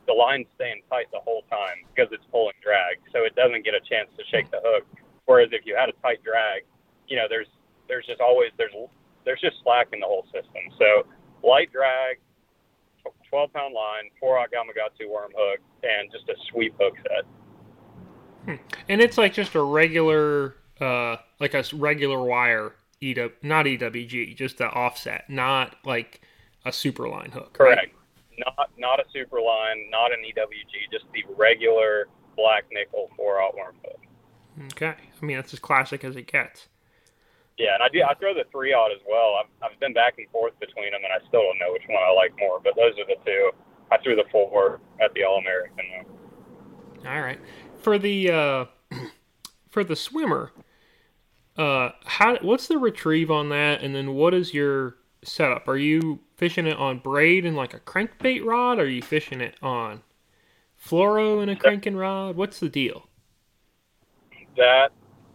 the 0.07 0.13
line's 0.13 0.47
staying 0.55 0.83
tight 0.89 1.07
the 1.13 1.21
whole 1.21 1.43
time 1.51 1.85
because 1.93 2.11
it's 2.13 2.25
pulling 2.33 2.57
drag, 2.63 2.99
so 3.13 3.25
it 3.25 3.37
doesn't 3.37 3.65
get 3.65 3.75
a 3.75 3.81
chance 3.81 4.09
to 4.17 4.25
shake 4.31 4.51
the 4.51 4.61
hook. 4.65 4.87
Whereas 5.27 5.51
if 5.53 5.67
you 5.67 5.77
had 5.77 5.89
a 5.89 5.97
tight 6.03 6.25
drag, 6.25 6.65
you 7.11 7.17
know, 7.17 7.27
there's 7.29 7.49
there's 7.89 8.07
just 8.07 8.21
always 8.21 8.51
there's 8.57 8.73
there's 9.25 9.41
just 9.41 9.57
slack 9.63 9.89
in 9.93 10.01
the 10.01 10.07
whole 10.07 10.25
system. 10.33 10.63
So 10.79 11.07
light 11.47 11.71
drag, 11.73 12.19
12 13.29 13.53
pound 13.53 13.75
line, 13.75 14.11
four 14.19 14.39
aught 14.39 14.49
Gamakatsu 14.51 15.11
worm 15.11 15.33
hook, 15.37 15.61
and 15.83 16.11
just 16.11 16.29
a 16.29 16.35
sweep 16.51 16.75
hook 16.81 16.95
set. 17.03 17.25
Hmm. 18.47 18.63
And 18.89 19.01
it's 19.03 19.19
like 19.19 19.35
just 19.35 19.55
a 19.55 19.63
regular, 19.63 20.57
uh, 20.81 21.17
like 21.39 21.53
a 21.53 21.63
regular 21.75 22.23
wire, 22.23 22.73
EW, 23.01 23.31
not 23.43 23.67
EWG, 23.67 24.35
just 24.37 24.57
the 24.57 24.67
offset, 24.67 25.29
not 25.29 25.77
like 25.85 26.23
a 26.65 26.73
super 26.73 27.09
line 27.09 27.31
hook. 27.33 27.53
Correct. 27.53 27.77
Right? 27.79 27.93
not 28.41 28.71
not 28.79 29.01
a 29.01 29.05
super 29.13 29.41
line, 29.41 29.89
not 29.91 30.13
an 30.13 30.21
EWG, 30.21 30.91
just 30.93 31.05
the 31.13 31.25
regular 31.37 32.09
black 32.37 32.65
nickel 32.73 33.11
four 33.17 33.41
aught 33.41 33.57
worm 33.57 33.75
hook. 33.85 34.01
Okay, 34.73 34.95
I 35.21 35.25
mean 35.25 35.37
that's 35.37 35.53
as 35.53 35.61
classic 35.61 36.05
as 36.05 36.17
it 36.17 36.31
gets. 36.31 36.69
Yeah, 37.61 37.75
and 37.75 37.83
I 37.83 37.89
do 37.91 38.03
I 38.03 38.15
throw 38.15 38.33
the 38.33 38.45
three 38.51 38.73
aught 38.73 38.91
as 38.91 39.03
well. 39.07 39.37
I've, 39.37 39.71
I've 39.71 39.79
been 39.81 39.93
back 39.93 40.15
and 40.17 40.27
forth 40.31 40.59
between 40.61 40.93
them, 40.93 41.03
and 41.05 41.13
I 41.13 41.19
still 41.29 41.43
don't 41.43 41.59
know 41.59 41.73
which 41.73 41.83
one 41.89 42.03
I 42.03 42.11
like 42.11 42.33
more. 42.39 42.59
But 42.59 42.73
those 42.75 42.95
are 42.99 43.05
the 43.05 43.21
two. 43.23 43.51
I 43.93 43.99
threw 43.99 44.17
the 44.17 44.25
four 44.33 44.81
at 44.99 45.13
the 45.13 45.25
All 45.25 45.37
American. 45.37 45.85
All 47.07 47.21
right, 47.21 47.39
for 47.77 47.99
the 47.99 48.31
uh, 48.31 48.65
for 49.69 49.85
the 49.85 49.95
swimmer, 49.95 50.53
uh, 51.59 51.91
how 52.07 52.39
what's 52.41 52.67
the 52.67 52.79
retrieve 52.79 53.31
on 53.31 53.51
that, 53.51 53.83
and 53.83 53.95
then 53.95 54.15
what 54.15 54.33
is 54.33 54.55
your 54.55 54.97
setup? 55.23 55.69
Are 55.69 55.77
you 55.77 56.21
fishing 56.39 56.67
it 56.67 56.79
on 56.79 57.01
braid 57.01 57.45
and 57.45 57.59
like 57.59 57.75
a 57.75 57.81
crankbait 57.81 58.43
rod? 58.43 58.79
Or 58.79 58.85
are 58.85 58.87
you 58.87 59.03
fishing 59.03 59.43
it 59.43 59.57
on 59.61 60.01
fluoro 60.83 61.43
and 61.43 61.51
a 61.51 61.57
cranking 61.57 61.97
rod? 61.97 62.37
What's 62.37 62.59
the 62.59 62.71
deal? 62.71 63.07
That 64.57 64.93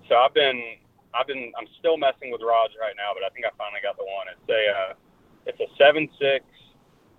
so 0.09 0.15
I've 0.15 0.33
been 0.33 0.77
I've 1.15 1.27
been 1.27 1.51
I'm 1.57 1.67
still 1.79 1.97
messing 1.97 2.29
with 2.29 2.43
rods 2.43 2.75
right 2.79 2.93
now, 2.99 3.15
but 3.15 3.23
I 3.23 3.31
think 3.31 3.47
I 3.47 3.53
finally 3.57 3.79
got 3.81 3.97
the 3.97 4.05
one. 4.05 4.27
It's 4.27 4.49
a 4.51 4.63
uh, 4.69 4.93
it's 5.47 5.59
a 5.59 5.69
seven 5.79 6.09
six 6.19 6.43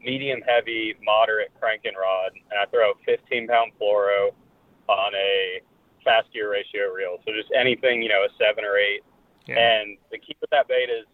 medium 0.04 0.40
heavy 0.46 0.94
moderate 1.02 1.50
cranking 1.58 1.96
rod, 1.96 2.30
and 2.36 2.56
I 2.60 2.66
throw 2.70 2.92
15 3.04 3.48
pound 3.48 3.72
fluoro. 3.80 4.30
on 4.88 5.12
a 5.14 5.60
fast 6.04 6.32
gear 6.32 6.52
ratio 6.52 6.94
reel. 6.94 7.18
So 7.26 7.32
just 7.34 7.50
anything, 7.52 8.00
you 8.00 8.08
know, 8.08 8.22
a 8.22 8.30
seven 8.38 8.64
or 8.64 8.78
eight. 8.78 9.02
Yeah. 9.46 9.58
And 9.58 9.98
the 10.10 10.18
key 10.18 10.36
with 10.40 10.50
that 10.50 10.68
bait 10.68 10.88
is 10.88 11.06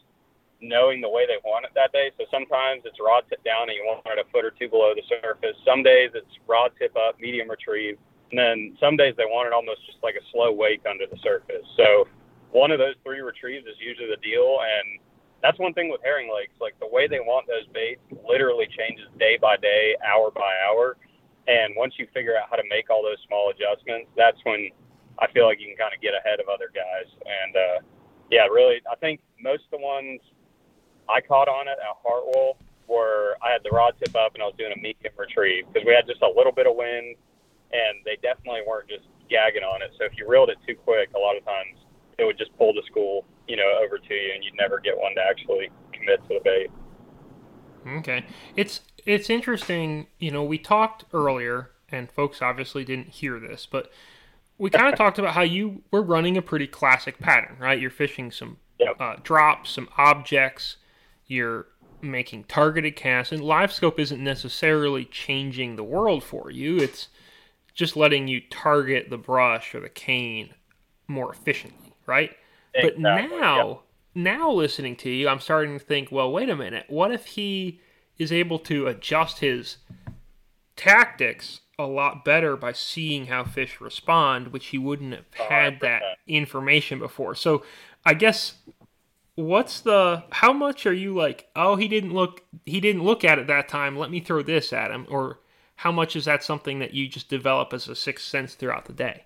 knowing 0.60 1.00
the 1.00 1.08
way 1.08 1.26
they 1.26 1.40
want 1.44 1.64
it 1.64 1.72
that 1.74 1.92
day. 1.92 2.12
So 2.18 2.24
sometimes 2.30 2.82
it's 2.84 2.96
rod 3.00 3.24
tip 3.28 3.42
down 3.42 3.68
and 3.68 3.76
you 3.76 3.84
want 3.84 4.06
it 4.06 4.20
a 4.20 4.30
foot 4.30 4.44
or 4.44 4.52
two 4.52 4.68
below 4.68 4.94
the 4.94 5.02
surface. 5.08 5.56
Some 5.66 5.82
days 5.82 6.12
it's 6.14 6.38
rod 6.46 6.72
tip 6.78 6.94
up, 6.96 7.18
medium 7.18 7.50
retrieve. 7.50 7.98
And 8.30 8.38
then 8.38 8.76
some 8.78 8.96
days 8.96 9.14
they 9.16 9.26
want 9.26 9.48
it 9.48 9.52
almost 9.52 9.84
just 9.84 9.98
like 10.02 10.14
a 10.14 10.24
slow 10.30 10.52
wake 10.52 10.84
under 10.88 11.04
the 11.06 11.18
surface. 11.22 11.66
So 11.76 12.06
one 12.52 12.70
of 12.70 12.78
those 12.78 12.94
three 13.02 13.20
retrieves 13.20 13.66
is 13.66 13.76
usually 13.80 14.08
the 14.08 14.20
deal. 14.20 14.60
And 14.60 15.00
that's 15.42 15.58
one 15.58 15.74
thing 15.74 15.90
with 15.90 16.00
herring 16.04 16.30
lakes. 16.32 16.54
Like 16.60 16.78
the 16.78 16.88
way 16.88 17.08
they 17.08 17.20
want 17.20 17.48
those 17.48 17.66
baits 17.72 18.00
literally 18.28 18.68
changes 18.70 19.08
day 19.18 19.36
by 19.40 19.56
day, 19.56 19.96
hour 20.04 20.30
by 20.30 20.52
hour. 20.68 20.96
And 21.48 21.74
once 21.76 21.94
you 21.98 22.06
figure 22.14 22.36
out 22.38 22.46
how 22.48 22.56
to 22.56 22.62
make 22.70 22.88
all 22.88 23.02
those 23.02 23.18
small 23.26 23.50
adjustments, 23.50 24.08
that's 24.16 24.38
when 24.44 24.70
I 25.18 25.26
feel 25.32 25.44
like 25.44 25.58
you 25.58 25.66
can 25.66 25.76
kind 25.76 25.92
of 25.92 26.00
get 26.00 26.14
ahead 26.14 26.38
of 26.38 26.46
other 26.46 26.70
guys. 26.70 27.10
And 27.10 27.52
uh, 27.56 27.78
yeah, 28.30 28.46
really, 28.46 28.78
I 28.86 28.94
think 28.96 29.20
most 29.42 29.66
of 29.66 29.80
the 29.80 29.82
ones 29.82 30.20
I 31.10 31.20
caught 31.20 31.48
on 31.48 31.66
it 31.66 31.76
at 31.82 31.96
Hartwell 31.98 32.56
were 32.86 33.34
I 33.42 33.50
had 33.50 33.64
the 33.64 33.74
rod 33.74 33.94
tip 33.98 34.14
up 34.14 34.34
and 34.34 34.42
I 34.42 34.46
was 34.46 34.54
doing 34.56 34.70
a 34.70 34.80
medium 34.80 35.14
retrieve 35.18 35.66
because 35.66 35.82
we 35.86 35.92
had 35.92 36.06
just 36.06 36.22
a 36.22 36.30
little 36.30 36.52
bit 36.52 36.66
of 36.68 36.76
wind 36.76 37.16
and 37.72 38.04
they 38.04 38.20
definitely 38.22 38.62
weren't 38.68 38.88
just 38.88 39.08
gagging 39.28 39.64
on 39.64 39.82
it. 39.82 39.90
So 39.98 40.04
if 40.04 40.12
you 40.14 40.28
reeled 40.28 40.50
it 40.50 40.58
too 40.66 40.76
quick, 40.76 41.10
a 41.16 41.18
lot 41.18 41.36
of 41.36 41.44
times 41.44 41.81
it 42.18 42.24
would 42.24 42.38
just 42.38 42.56
pull 42.56 42.72
the 42.72 42.82
school, 42.86 43.24
you 43.48 43.56
know, 43.56 43.80
over 43.84 43.98
to 43.98 44.14
you 44.14 44.32
and 44.34 44.44
you'd 44.44 44.54
never 44.58 44.80
get 44.80 44.96
one 44.96 45.14
to 45.14 45.20
actually 45.20 45.70
commit 45.92 46.22
to 46.28 46.34
the 46.34 46.40
bait. 46.44 46.70
Okay. 47.98 48.24
It's 48.56 48.80
it's 49.04 49.28
interesting, 49.28 50.06
you 50.18 50.30
know, 50.30 50.44
we 50.44 50.58
talked 50.58 51.04
earlier 51.12 51.70
and 51.90 52.10
folks 52.10 52.40
obviously 52.40 52.84
didn't 52.84 53.08
hear 53.08 53.40
this, 53.40 53.66
but 53.70 53.90
we 54.58 54.70
kind 54.70 54.88
of 54.92 54.94
talked 54.98 55.18
about 55.18 55.34
how 55.34 55.42
you 55.42 55.82
were 55.90 56.02
running 56.02 56.36
a 56.36 56.42
pretty 56.42 56.66
classic 56.66 57.18
pattern, 57.18 57.56
right? 57.58 57.80
You're 57.80 57.90
fishing 57.90 58.30
some 58.30 58.58
yep. 58.78 58.96
uh, 59.00 59.16
drops, 59.22 59.70
some 59.70 59.88
objects, 59.96 60.76
you're 61.26 61.66
making 62.00 62.44
targeted 62.44 62.96
casts, 62.96 63.32
and 63.32 63.42
live 63.42 63.72
scope 63.72 63.98
isn't 63.98 64.22
necessarily 64.22 65.04
changing 65.04 65.76
the 65.76 65.84
world 65.84 66.22
for 66.22 66.50
you. 66.50 66.78
It's 66.78 67.08
just 67.74 67.96
letting 67.96 68.28
you 68.28 68.40
target 68.40 69.08
the 69.10 69.18
brush 69.18 69.74
or 69.74 69.80
the 69.80 69.88
cane 69.88 70.54
more 71.08 71.32
efficiently, 71.32 71.91
right? 72.06 72.30
Exactly. 72.74 72.90
But 72.90 73.00
now, 73.00 73.68
yep. 73.68 73.80
now 74.14 74.50
listening 74.50 74.96
to 74.96 75.10
you, 75.10 75.28
I'm 75.28 75.40
starting 75.40 75.78
to 75.78 75.84
think, 75.84 76.10
well, 76.10 76.30
wait 76.30 76.48
a 76.48 76.56
minute. 76.56 76.86
What 76.88 77.12
if 77.12 77.26
he 77.26 77.80
is 78.18 78.32
able 78.32 78.58
to 78.60 78.86
adjust 78.86 79.40
his 79.40 79.78
tactics 80.76 81.60
a 81.78 81.86
lot 81.86 82.24
better 82.24 82.56
by 82.56 82.72
seeing 82.72 83.26
how 83.26 83.44
fish 83.44 83.80
respond, 83.80 84.48
which 84.48 84.66
he 84.66 84.78
wouldn't 84.78 85.14
have 85.14 85.24
oh, 85.40 85.44
had 85.44 85.80
that 85.80 86.02
information 86.26 86.98
before. 86.98 87.34
So 87.34 87.64
I 88.04 88.14
guess 88.14 88.54
what's 89.34 89.80
the 89.80 90.24
how 90.30 90.52
much 90.52 90.86
are 90.86 90.92
you 90.92 91.14
like, 91.14 91.48
oh 91.56 91.76
he 91.76 91.88
didn't 91.88 92.12
look 92.12 92.42
he 92.66 92.80
didn't 92.80 93.04
look 93.04 93.24
at 93.24 93.38
it 93.38 93.46
that 93.46 93.68
time, 93.68 93.96
let 93.96 94.10
me 94.10 94.20
throw 94.20 94.42
this 94.42 94.72
at 94.72 94.90
him 94.90 95.06
or 95.08 95.40
how 95.76 95.90
much 95.90 96.14
is 96.14 96.26
that 96.26 96.44
something 96.44 96.78
that 96.78 96.94
you 96.94 97.08
just 97.08 97.28
develop 97.28 97.72
as 97.72 97.88
a 97.88 97.96
sixth 97.96 98.26
sense 98.26 98.54
throughout 98.54 98.84
the 98.84 98.92
day? 98.92 99.24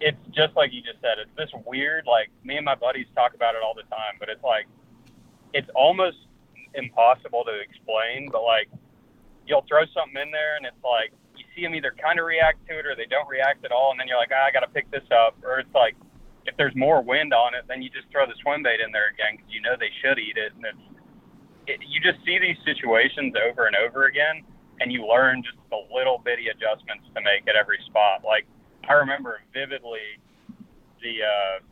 It's 0.00 0.18
just 0.34 0.56
like 0.56 0.72
you 0.72 0.80
just 0.80 1.00
said. 1.00 1.18
It's 1.20 1.30
this 1.36 1.50
weird, 1.66 2.06
like 2.06 2.30
me 2.44 2.56
and 2.56 2.64
my 2.64 2.74
buddies 2.74 3.06
talk 3.14 3.34
about 3.34 3.54
it 3.54 3.62
all 3.62 3.74
the 3.74 3.88
time, 3.94 4.16
but 4.18 4.28
it's 4.28 4.42
like 4.42 4.66
it's 5.52 5.68
almost 5.74 6.16
impossible 6.74 7.44
to 7.44 7.60
explain, 7.60 8.30
but 8.30 8.42
like 8.42 8.68
you'll 9.46 9.64
throw 9.68 9.84
something 9.92 10.20
in 10.20 10.30
there 10.30 10.56
and 10.56 10.64
it's 10.64 10.82
like 10.84 11.12
you 11.36 11.44
see 11.54 11.62
them 11.62 11.74
either 11.74 11.92
kind 12.00 12.18
of 12.18 12.26
react 12.26 12.66
to 12.68 12.78
it 12.78 12.86
or 12.86 12.94
they 12.94 13.06
don't 13.06 13.28
react 13.28 13.64
at 13.64 13.72
all, 13.72 13.90
and 13.90 14.00
then 14.00 14.08
you're 14.08 14.18
like, 14.18 14.32
ah, 14.32 14.46
I 14.46 14.50
got 14.50 14.60
to 14.60 14.72
pick 14.72 14.90
this 14.90 15.04
up, 15.12 15.36
or 15.44 15.58
it's 15.58 15.74
like 15.74 15.96
if 16.46 16.56
there's 16.56 16.74
more 16.74 17.02
wind 17.02 17.34
on 17.34 17.54
it, 17.54 17.64
then 17.68 17.82
you 17.82 17.90
just 17.90 18.08
throw 18.10 18.26
the 18.26 18.34
swim 18.40 18.62
bait 18.62 18.80
in 18.80 18.92
there 18.92 19.12
again 19.12 19.36
because 19.36 19.52
you 19.52 19.60
know 19.60 19.76
they 19.78 19.92
should 20.00 20.18
eat 20.18 20.36
it, 20.36 20.52
and 20.56 20.64
it's 20.64 20.86
it, 21.66 21.80
you 21.86 22.00
just 22.00 22.24
see 22.24 22.38
these 22.38 22.56
situations 22.64 23.34
over 23.36 23.66
and 23.66 23.76
over 23.76 24.06
again, 24.06 24.42
and 24.80 24.90
you 24.92 25.06
learn 25.06 25.42
just 25.42 25.58
the 25.68 25.80
little 25.92 26.18
bitty 26.18 26.48
adjustments 26.48 27.04
to 27.14 27.20
make 27.20 27.46
at 27.48 27.56
every 27.56 27.78
spot. 27.86 28.24
Like 28.24 28.46
I 28.90 28.98
remember 28.98 29.38
vividly 29.54 30.18
the 30.98 31.22
uh, 31.22 31.62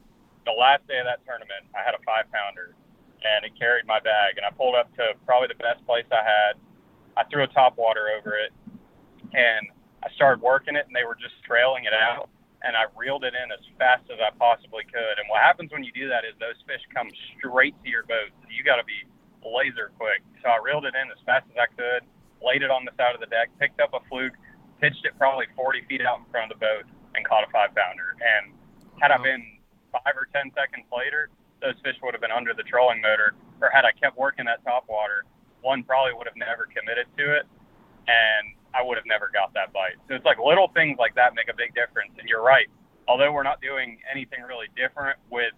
the 0.46 0.54
last 0.54 0.86
day 0.86 1.02
of 1.02 1.06
that 1.10 1.18
tournament, 1.26 1.66
I 1.74 1.82
had 1.82 1.98
a 1.98 2.02
five 2.06 2.30
pounder, 2.30 2.78
and 3.26 3.42
it 3.42 3.58
carried 3.58 3.90
my 3.90 3.98
bag, 3.98 4.38
and 4.38 4.46
I 4.46 4.54
pulled 4.54 4.78
up 4.78 4.86
to 4.94 5.18
probably 5.26 5.50
the 5.50 5.58
best 5.58 5.82
place 5.82 6.06
I 6.14 6.22
had. 6.22 6.54
I 7.18 7.26
threw 7.26 7.42
a 7.42 7.50
top 7.50 7.74
water 7.74 8.06
over 8.14 8.38
it, 8.38 8.54
and 9.34 9.66
I 10.06 10.14
started 10.14 10.46
working 10.46 10.78
it, 10.78 10.86
and 10.86 10.94
they 10.94 11.02
were 11.02 11.18
just 11.18 11.34
trailing 11.42 11.90
it 11.90 11.92
out 11.92 12.30
and 12.62 12.74
I 12.74 12.90
reeled 12.98 13.22
it 13.22 13.34
in 13.38 13.54
as 13.54 13.62
fast 13.78 14.02
as 14.10 14.18
I 14.18 14.34
possibly 14.34 14.82
could. 14.82 15.14
And 15.14 15.30
what 15.30 15.38
happens 15.38 15.70
when 15.70 15.86
you 15.86 15.94
do 15.94 16.10
that 16.10 16.26
is 16.26 16.34
those 16.42 16.58
fish 16.66 16.82
come 16.90 17.06
straight 17.38 17.78
to 17.84 17.88
your 17.88 18.02
boat. 18.02 18.34
So 18.42 18.50
you 18.50 18.66
got 18.66 18.82
to 18.82 18.86
be 18.86 19.06
laser 19.46 19.94
quick. 19.94 20.26
So 20.42 20.50
I 20.50 20.58
reeled 20.58 20.82
it 20.82 20.98
in 20.98 21.06
as 21.06 21.22
fast 21.22 21.46
as 21.54 21.58
I 21.58 21.70
could, 21.70 22.02
laid 22.42 22.66
it 22.66 22.70
on 22.74 22.82
the 22.82 22.90
side 22.98 23.14
of 23.14 23.22
the 23.22 23.30
deck, 23.30 23.54
picked 23.62 23.78
up 23.78 23.94
a 23.94 24.02
fluke, 24.10 24.34
pitched 24.82 25.06
it 25.06 25.14
probably 25.18 25.46
40 25.54 25.86
feet 25.86 26.02
out 26.02 26.18
in 26.18 26.26
front 26.34 26.50
of 26.50 26.58
the 26.58 26.62
boat, 26.66 26.84
and 27.14 27.26
caught 27.26 27.44
a 27.46 27.50
five 27.50 27.74
pounder. 27.74 28.16
And 28.20 28.52
had 29.00 29.10
I 29.10 29.18
been 29.18 29.60
five 29.92 30.14
or 30.16 30.28
10 30.32 30.52
seconds 30.54 30.86
later, 30.92 31.30
those 31.60 31.74
fish 31.82 31.96
would 32.02 32.14
have 32.14 32.20
been 32.20 32.34
under 32.34 32.54
the 32.54 32.62
trolling 32.64 33.00
motor. 33.00 33.34
Or 33.60 33.70
had 33.72 33.84
I 33.84 33.92
kept 33.92 34.16
working 34.16 34.44
that 34.46 34.62
top 34.64 34.86
water, 34.88 35.24
one 35.62 35.82
probably 35.82 36.14
would 36.14 36.26
have 36.26 36.38
never 36.38 36.68
committed 36.70 37.06
to 37.18 37.24
it. 37.36 37.44
And 38.06 38.54
I 38.74 38.82
would 38.82 38.96
have 38.96 39.06
never 39.06 39.30
got 39.32 39.52
that 39.54 39.72
bite. 39.72 39.96
So 40.08 40.14
it's 40.14 40.24
like 40.24 40.38
little 40.38 40.68
things 40.74 40.96
like 40.98 41.14
that 41.16 41.34
make 41.34 41.48
a 41.48 41.56
big 41.56 41.74
difference. 41.74 42.12
And 42.18 42.28
you're 42.28 42.44
right. 42.44 42.68
Although 43.08 43.32
we're 43.32 43.46
not 43.46 43.60
doing 43.60 43.98
anything 44.04 44.44
really 44.44 44.68
different 44.76 45.18
with 45.30 45.56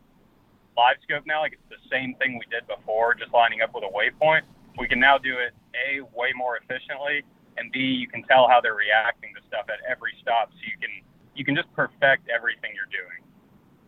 live 0.76 0.96
scope 1.02 1.26
now, 1.26 1.40
like 1.42 1.52
it's 1.52 1.68
the 1.68 1.82
same 1.90 2.14
thing 2.16 2.38
we 2.38 2.46
did 2.50 2.66
before, 2.66 3.14
just 3.14 3.32
lining 3.34 3.60
up 3.60 3.74
with 3.74 3.84
a 3.84 3.92
waypoint. 3.92 4.42
We 4.78 4.86
can 4.86 5.00
now 5.00 5.18
do 5.18 5.36
it 5.36 5.52
a 5.74 6.00
way 6.16 6.32
more 6.34 6.56
efficiently, 6.56 7.22
and 7.58 7.72
b 7.72 7.80
you 7.80 8.08
can 8.08 8.22
tell 8.24 8.48
how 8.48 8.60
they're 8.62 8.78
reacting 8.78 9.34
to 9.34 9.42
stuff 9.48 9.66
at 9.68 9.82
every 9.84 10.14
stop, 10.22 10.50
so 10.54 10.62
you 10.62 10.78
can 10.78 11.02
you 11.40 11.44
can 11.46 11.56
just 11.56 11.72
perfect 11.72 12.28
everything 12.28 12.70
you're 12.74 12.84
doing. 12.92 13.24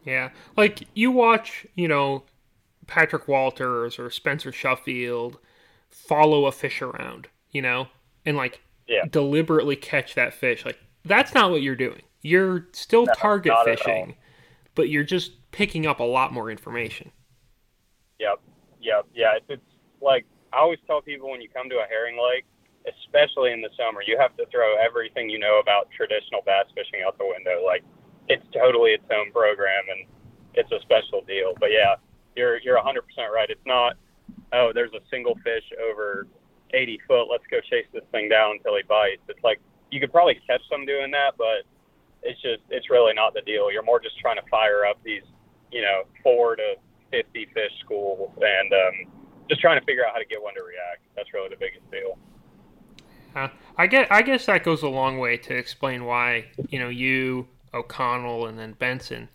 Yeah, 0.04 0.30
like 0.56 0.88
you 0.94 1.10
watch, 1.10 1.66
you 1.74 1.86
know, 1.86 2.24
Patrick 2.86 3.28
Walters 3.28 3.98
or 3.98 4.08
Spencer 4.08 4.52
Shuffield 4.52 5.38
follow 5.90 6.46
a 6.46 6.52
fish 6.52 6.80
around, 6.80 7.28
you 7.50 7.60
know, 7.60 7.88
and 8.24 8.38
like 8.38 8.62
yeah. 8.88 9.04
deliberately 9.10 9.76
catch 9.76 10.14
that 10.14 10.32
fish. 10.32 10.64
Like 10.64 10.78
that's 11.04 11.34
not 11.34 11.50
what 11.50 11.60
you're 11.60 11.76
doing. 11.76 12.00
You're 12.22 12.68
still 12.72 13.04
no, 13.04 13.12
target 13.18 13.52
fishing, 13.66 14.16
but 14.74 14.88
you're 14.88 15.04
just 15.04 15.32
picking 15.50 15.86
up 15.86 16.00
a 16.00 16.04
lot 16.04 16.32
more 16.32 16.50
information. 16.50 17.12
Yep. 18.18 18.40
Yep. 18.80 19.06
Yeah. 19.14 19.36
It's, 19.36 19.46
it's 19.50 19.62
like 20.00 20.24
I 20.54 20.60
always 20.60 20.78
tell 20.86 21.02
people 21.02 21.30
when 21.30 21.42
you 21.42 21.50
come 21.50 21.68
to 21.68 21.76
a 21.76 21.86
herring 21.86 22.16
lake, 22.16 22.46
especially 22.86 23.52
in 23.52 23.60
the 23.60 23.70
summer, 23.76 24.00
you 24.06 24.18
have 24.18 24.36
to 24.36 24.46
throw 24.50 24.76
everything 24.76 25.30
you 25.30 25.38
know 25.38 25.60
about 25.60 25.88
traditional 25.90 26.42
bass 26.44 26.66
fishing 26.74 27.04
out 27.06 27.18
the 27.18 27.26
window. 27.26 27.64
Like 27.64 27.84
it's 28.28 28.44
totally 28.52 28.92
its 28.92 29.04
own 29.12 29.32
program 29.32 29.84
and 29.90 30.06
it's 30.54 30.70
a 30.72 30.80
special 30.80 31.22
deal. 31.26 31.54
But 31.58 31.70
yeah, 31.70 31.96
you're 32.36 32.58
you're 32.60 32.78
100% 32.78 33.02
right. 33.32 33.50
It's 33.50 33.66
not 33.66 33.96
oh, 34.52 34.70
there's 34.74 34.92
a 34.92 35.00
single 35.10 35.34
fish 35.42 35.64
over 35.80 36.26
80 36.74 37.00
foot, 37.06 37.24
let's 37.30 37.44
go 37.50 37.60
chase 37.60 37.86
this 37.92 38.04
thing 38.12 38.28
down 38.28 38.56
until 38.56 38.76
he 38.76 38.82
bites. 38.82 39.22
It's 39.28 39.42
like 39.44 39.60
you 39.90 40.00
could 40.00 40.12
probably 40.12 40.40
catch 40.46 40.62
some 40.70 40.86
doing 40.86 41.10
that, 41.12 41.36
but 41.36 41.68
it's 42.22 42.40
just 42.40 42.62
it's 42.70 42.88
really 42.90 43.14
not 43.14 43.34
the 43.34 43.42
deal. 43.42 43.70
You're 43.70 43.82
more 43.82 44.00
just 44.00 44.18
trying 44.18 44.36
to 44.36 44.46
fire 44.50 44.86
up 44.86 44.98
these, 45.04 45.24
you 45.70 45.82
know, 45.82 46.04
four 46.22 46.56
to 46.56 46.76
50 47.10 47.48
fish 47.52 47.72
schools 47.84 48.30
and 48.40 48.72
um, 48.72 49.12
just 49.48 49.60
trying 49.60 49.78
to 49.78 49.84
figure 49.84 50.06
out 50.06 50.12
how 50.12 50.18
to 50.18 50.24
get 50.24 50.42
one 50.42 50.54
to 50.54 50.62
react. 50.62 51.04
That's 51.16 51.32
really 51.34 51.50
the 51.50 51.60
biggest 51.60 51.84
deal. 51.90 52.16
Uh, 53.34 53.48
I 53.76 53.86
get. 53.86 54.10
I 54.10 54.22
guess 54.22 54.46
that 54.46 54.64
goes 54.64 54.82
a 54.82 54.88
long 54.88 55.18
way 55.18 55.36
to 55.38 55.54
explain 55.54 56.04
why 56.04 56.46
you 56.68 56.78
know 56.78 56.88
you, 56.88 57.48
O'Connell, 57.72 58.46
and 58.46 58.58
then 58.58 58.72
Benson 58.72 59.28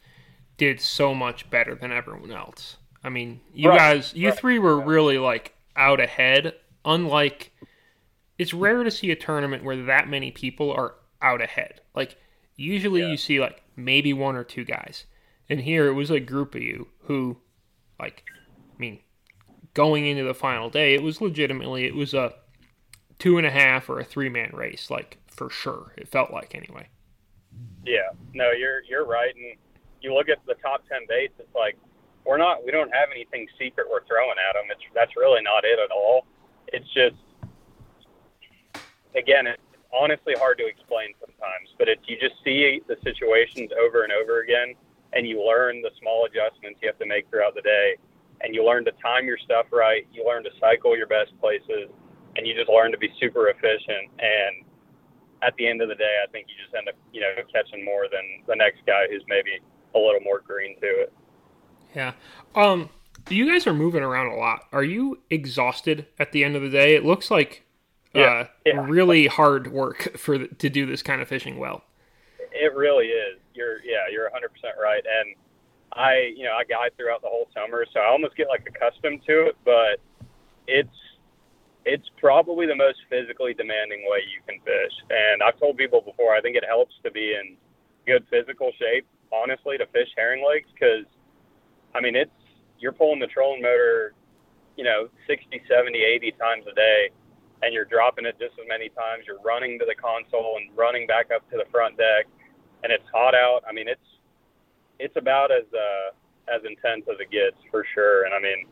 did 0.58 0.82
so 0.82 1.14
much 1.14 1.50
better 1.50 1.76
than 1.76 1.92
everyone 1.92 2.32
else. 2.32 2.78
I 3.04 3.10
mean, 3.10 3.42
you 3.54 3.70
right. 3.70 3.78
guys, 3.78 4.14
you 4.14 4.30
right. 4.30 4.38
three 4.38 4.60
were 4.60 4.80
really 4.80 5.18
like 5.18 5.54
out 5.76 6.00
ahead 6.00 6.54
unlike 6.88 7.52
it's 8.38 8.54
rare 8.54 8.84
to 8.84 8.92
see 8.92 9.12
a 9.12 9.16
tournament 9.16 9.64
where 9.64 9.84
that 9.86 10.08
many 10.08 10.32
people 10.32 10.72
are 10.72 10.96
out 11.22 11.42
ahead. 11.42 11.82
Like 11.96 12.18
usually 12.56 13.02
yeah. 13.02 13.10
you 13.10 13.18
see 13.18 13.40
like 13.40 13.62
maybe 13.76 14.14
one 14.14 14.36
or 14.36 14.44
two 14.44 14.64
guys. 14.64 15.06
And 15.50 15.62
here 15.62 15.88
it 15.88 15.94
was 15.94 16.10
a 16.10 16.20
group 16.20 16.56
of 16.56 16.62
you 16.62 16.88
who 17.04 17.38
like 18.00 18.24
I 18.30 18.80
mean 18.80 19.00
going 19.74 20.08
into 20.08 20.24
the 20.24 20.34
final 20.34 20.70
day 20.70 20.96
it 20.96 21.04
was 21.04 21.22
legitimately 21.22 21.86
it 21.86 21.96
was 21.96 22.14
a 22.14 22.34
two 23.20 23.38
and 23.38 23.48
a 23.48 23.52
half 23.52 23.90
or 23.90 24.00
a 24.00 24.04
three 24.04 24.30
man 24.30 24.52
race, 24.54 24.90
like 24.90 25.18
for 25.28 25.50
sure. 25.50 25.94
It 25.98 26.08
felt 26.08 26.32
like 26.32 26.56
anyway. 26.56 26.88
Yeah. 27.86 28.10
No, 28.34 28.52
you're 28.52 28.84
you're 28.90 29.06
right. 29.06 29.34
And 29.36 29.58
you 30.02 30.14
look 30.14 30.30
at 30.30 30.40
the 30.46 30.56
top 30.56 30.88
ten 30.88 31.02
baits, 31.08 31.34
it's 31.40 31.56
like 31.56 31.78
we're 32.26 32.38
not 32.38 32.66
we 32.66 32.72
don't 32.72 32.94
have 32.94 33.10
anything 33.12 33.48
secret 33.58 33.88
we're 33.90 34.06
throwing 34.06 34.38
at 34.50 34.54
them. 34.54 34.66
It's 34.70 34.82
that's 34.94 35.16
really 35.16 35.42
not 35.42 35.64
it 35.64 35.80
at 35.80 35.92
all 35.92 36.26
it's 36.74 36.88
just 36.94 37.16
again, 39.16 39.48
it's 39.48 39.62
honestly 39.94 40.36
hard 40.38 40.58
to 40.60 40.68
explain 40.68 41.14
sometimes, 41.20 41.74
but 41.78 41.88
it's 41.88 42.02
you 42.08 42.18
just 42.20 42.36
see 42.44 42.82
the 42.88 42.98
situations 43.04 43.72
over 43.80 44.04
and 44.04 44.12
over 44.12 44.42
again, 44.42 44.74
and 45.14 45.28
you 45.28 45.44
learn 45.46 45.82
the 45.82 45.92
small 46.00 46.26
adjustments 46.26 46.80
you 46.82 46.88
have 46.88 47.00
to 47.00 47.06
make 47.06 47.30
throughout 47.30 47.56
the 47.56 47.62
day, 47.62 47.96
and 48.42 48.54
you 48.54 48.66
learn 48.66 48.86
to 48.86 48.92
time 49.04 49.26
your 49.26 49.38
stuff 49.38 49.68
right. 49.72 50.06
You 50.14 50.26
learn 50.26 50.44
to 50.44 50.52
cycle 50.60 50.96
your 50.96 51.08
best 51.08 51.32
places, 51.40 51.90
and 52.38 52.46
you 52.46 52.54
just 52.54 52.70
learn 52.70 52.92
to 52.92 52.98
be 52.98 53.12
super 53.20 53.50
efficient. 53.50 54.10
And 54.20 54.64
at 55.42 55.56
the 55.58 55.68
end 55.68 55.82
of 55.82 55.90
the 55.90 55.96
day, 55.96 56.18
I 56.24 56.32
think 56.32 56.48
you 56.48 56.56
just 56.64 56.76
end 56.76 56.88
up, 56.88 56.96
you 57.12 57.22
know, 57.22 57.34
catching 57.52 57.84
more 57.84 58.06
than 58.12 58.44
the 58.48 58.56
next 58.56 58.86
guy 58.86 59.08
who's 59.10 59.24
maybe 59.28 59.60
a 59.96 60.00
little 60.00 60.22
more 60.22 60.42
green 60.46 60.80
to 60.80 60.88
it. 60.88 61.14
Yeah. 61.96 62.14
Um, 62.56 62.90
you 63.30 63.52
guys 63.52 63.68
are 63.68 63.74
moving 63.74 64.04
around 64.04 64.28
a 64.28 64.36
lot. 64.36 64.62
Are 64.72 64.84
you 64.84 65.20
exhausted 65.30 66.06
at 66.20 66.32
the 66.32 66.44
end 66.44 66.56
of 66.56 66.62
the 66.62 66.70
day? 66.70 66.96
It 66.96 67.04
looks 67.04 67.32
like 67.32 67.66
yeah, 68.14 68.22
uh, 68.24 68.48
yeah. 68.66 68.86
really 68.88 69.28
hard 69.28 69.72
work 69.72 70.18
for 70.18 70.48
to 70.48 70.70
do 70.70 70.86
this 70.86 71.02
kind 71.02 71.22
of 71.22 71.28
fishing 71.28 71.58
well. 71.58 71.84
It 72.52 72.74
really 72.74 73.08
is. 73.08 73.40
You're 73.54 73.80
yeah, 73.84 74.06
you're 74.12 74.24
100 74.26 74.50
percent 74.50 74.74
right. 74.82 75.04
And 75.04 75.36
I, 75.94 76.34
you 76.36 76.44
know, 76.44 76.54
I 76.54 76.64
guide 76.64 76.92
throughout 76.98 77.22
the 77.22 77.28
whole 77.28 77.50
summer, 77.54 77.86
so 77.92 78.00
I 78.00 78.08
almost 78.08 78.36
get 78.36 78.48
like 78.48 78.68
accustomed 78.68 79.22
to 79.28 79.48
it. 79.48 79.58
But 79.66 80.00
it's 80.68 80.90
it's 81.88 82.10
probably 82.20 82.68
the 82.68 82.76
most 82.76 83.00
physically 83.10 83.54
demanding 83.54 84.04
way 84.12 84.20
you 84.28 84.44
can 84.46 84.60
fish. 84.62 84.96
And 85.10 85.42
I've 85.42 85.58
told 85.60 85.78
people 85.78 86.02
before, 86.02 86.36
I 86.36 86.42
think 86.42 86.58
it 86.58 86.66
helps 86.68 86.94
to 87.04 87.12
be 87.12 87.32
in 87.32 87.56
good 88.06 88.28
physical 88.30 88.72
shape, 88.78 89.08
honestly, 89.32 89.78
to 89.78 89.88
fish 89.88 90.12
herring 90.16 90.44
lakes 90.44 90.68
because, 90.74 91.08
I 91.96 92.02
mean, 92.02 92.16
it's 92.16 92.32
you're 92.80 92.92
pulling 92.92 93.20
the 93.20 93.28
trolling 93.28 93.62
motor, 93.62 94.14
you 94.76 94.84
know, 94.84 95.08
60, 95.26 95.62
70, 95.68 95.98
80 95.98 96.32
times 96.38 96.66
a 96.70 96.76
day 96.76 97.10
and 97.62 97.74
you're 97.74 97.86
dropping 97.86 98.26
it 98.26 98.38
just 98.40 98.54
as 98.60 98.68
many 98.68 98.90
times. 98.90 99.26
You're 99.26 99.42
running 99.42 99.80
to 99.80 99.86
the 99.86 99.96
console 99.96 100.58
and 100.58 100.70
running 100.78 101.08
back 101.08 101.32
up 101.34 101.50
to 101.52 101.58
the 101.58 101.66
front 101.72 101.98
deck, 101.98 102.28
and 102.84 102.92
it's 102.92 103.06
hot 103.14 103.34
out. 103.34 103.62
I 103.68 103.74
mean, 103.74 103.88
it's 103.88 104.10
it's 105.00 105.16
about 105.18 105.52
as 105.52 105.66
uh, 105.74 106.14
as 106.54 106.62
intense 106.66 107.06
as 107.10 107.18
it 107.20 107.32
gets 107.32 107.58
for 107.72 107.86
sure. 107.94 108.26
And 108.26 108.34
I 108.34 108.40
mean, 108.40 108.68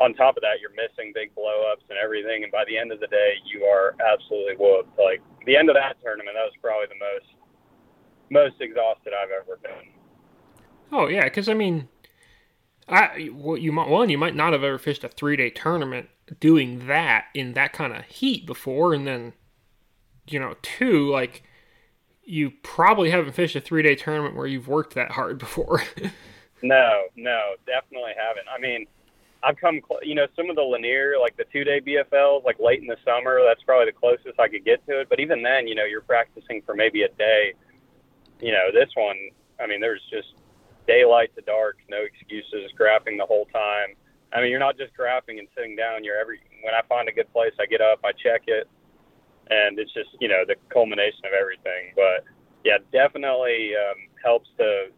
on 0.00 0.14
top 0.14 0.36
of 0.36 0.42
that, 0.42 0.60
you're 0.60 0.74
missing 0.76 1.12
big 1.14 1.34
blowups 1.34 1.88
and 1.88 1.98
everything. 1.98 2.42
And 2.42 2.52
by 2.52 2.64
the 2.66 2.76
end 2.76 2.92
of 2.92 3.00
the 3.00 3.06
day, 3.06 3.34
you 3.44 3.64
are 3.64 3.94
absolutely 4.00 4.54
whooped. 4.56 4.98
Like 4.98 5.22
the 5.46 5.56
end 5.56 5.70
of 5.70 5.76
that 5.76 5.96
tournament, 6.02 6.36
that 6.36 6.44
was 6.44 6.56
probably 6.60 6.86
the 6.88 7.00
most 7.00 7.32
most 8.28 8.60
exhausted 8.60 9.12
I've 9.14 9.30
ever 9.30 9.58
been. 9.62 9.92
Oh 10.92 11.06
yeah, 11.06 11.24
because 11.24 11.48
I 11.48 11.54
mean, 11.54 11.88
I 12.88 13.30
well, 13.32 13.56
you 13.56 13.72
might 13.72 13.88
one 13.88 14.08
you 14.10 14.18
might 14.18 14.36
not 14.36 14.52
have 14.52 14.64
ever 14.64 14.78
fished 14.78 15.04
a 15.04 15.08
three 15.08 15.36
day 15.36 15.50
tournament 15.50 16.08
doing 16.40 16.86
that 16.86 17.26
in 17.34 17.54
that 17.54 17.72
kind 17.72 17.92
of 17.94 18.04
heat 18.04 18.46
before, 18.46 18.92
and 18.92 19.06
then 19.06 19.32
you 20.28 20.38
know 20.38 20.56
two 20.62 21.10
like 21.10 21.42
you 22.24 22.50
probably 22.62 23.10
haven't 23.10 23.32
fished 23.32 23.56
a 23.56 23.60
three 23.60 23.82
day 23.82 23.94
tournament 23.94 24.36
where 24.36 24.46
you've 24.46 24.68
worked 24.68 24.94
that 24.94 25.12
hard 25.12 25.38
before. 25.38 25.82
no, 26.62 27.04
no, 27.16 27.54
definitely 27.66 28.12
haven't. 28.16 28.46
I 28.54 28.60
mean, 28.60 28.86
I've 29.46 29.56
come, 29.56 29.80
cl- 29.88 30.02
you 30.02 30.16
know, 30.16 30.26
some 30.34 30.50
of 30.50 30.56
the 30.56 30.62
Lanier, 30.62 31.14
like 31.20 31.36
the 31.36 31.44
two 31.52 31.62
day 31.62 31.80
BFLs, 31.80 32.44
like 32.44 32.58
late 32.58 32.80
in 32.80 32.88
the 32.88 32.96
summer, 33.04 33.40
that's 33.46 33.62
probably 33.62 33.86
the 33.86 33.96
closest 33.96 34.40
I 34.40 34.48
could 34.48 34.64
get 34.64 34.84
to 34.88 35.00
it. 35.00 35.08
But 35.08 35.20
even 35.20 35.40
then, 35.40 35.68
you 35.68 35.76
know, 35.76 35.84
you're 35.84 36.00
practicing 36.00 36.62
for 36.66 36.74
maybe 36.74 37.02
a 37.02 37.08
day. 37.10 37.54
You 38.40 38.50
know, 38.50 38.72
this 38.74 38.90
one, 38.94 39.16
I 39.60 39.68
mean, 39.68 39.80
there's 39.80 40.02
just 40.10 40.34
daylight 40.88 41.30
to 41.36 41.42
dark, 41.42 41.78
no 41.88 42.02
excuses, 42.02 42.72
graphing 42.78 43.18
the 43.18 43.24
whole 43.24 43.46
time. 43.46 43.94
I 44.32 44.40
mean, 44.40 44.50
you're 44.50 44.58
not 44.58 44.76
just 44.76 44.92
graphing 44.98 45.38
and 45.38 45.46
sitting 45.56 45.76
down. 45.76 46.02
You're 46.02 46.18
every 46.18 46.40
when 46.62 46.74
I 46.74 46.82
find 46.88 47.08
a 47.08 47.12
good 47.12 47.32
place, 47.32 47.52
I 47.60 47.66
get 47.66 47.80
up, 47.80 48.00
I 48.04 48.10
check 48.10 48.42
it, 48.48 48.68
and 49.48 49.78
it's 49.78 49.94
just 49.94 50.10
you 50.20 50.26
know 50.26 50.42
the 50.44 50.56
culmination 50.74 51.22
of 51.24 51.32
everything. 51.38 51.94
But 51.94 52.24
yeah, 52.64 52.78
definitely 52.92 53.74
um, 53.76 54.10
helps 54.22 54.48
to 54.58 54.88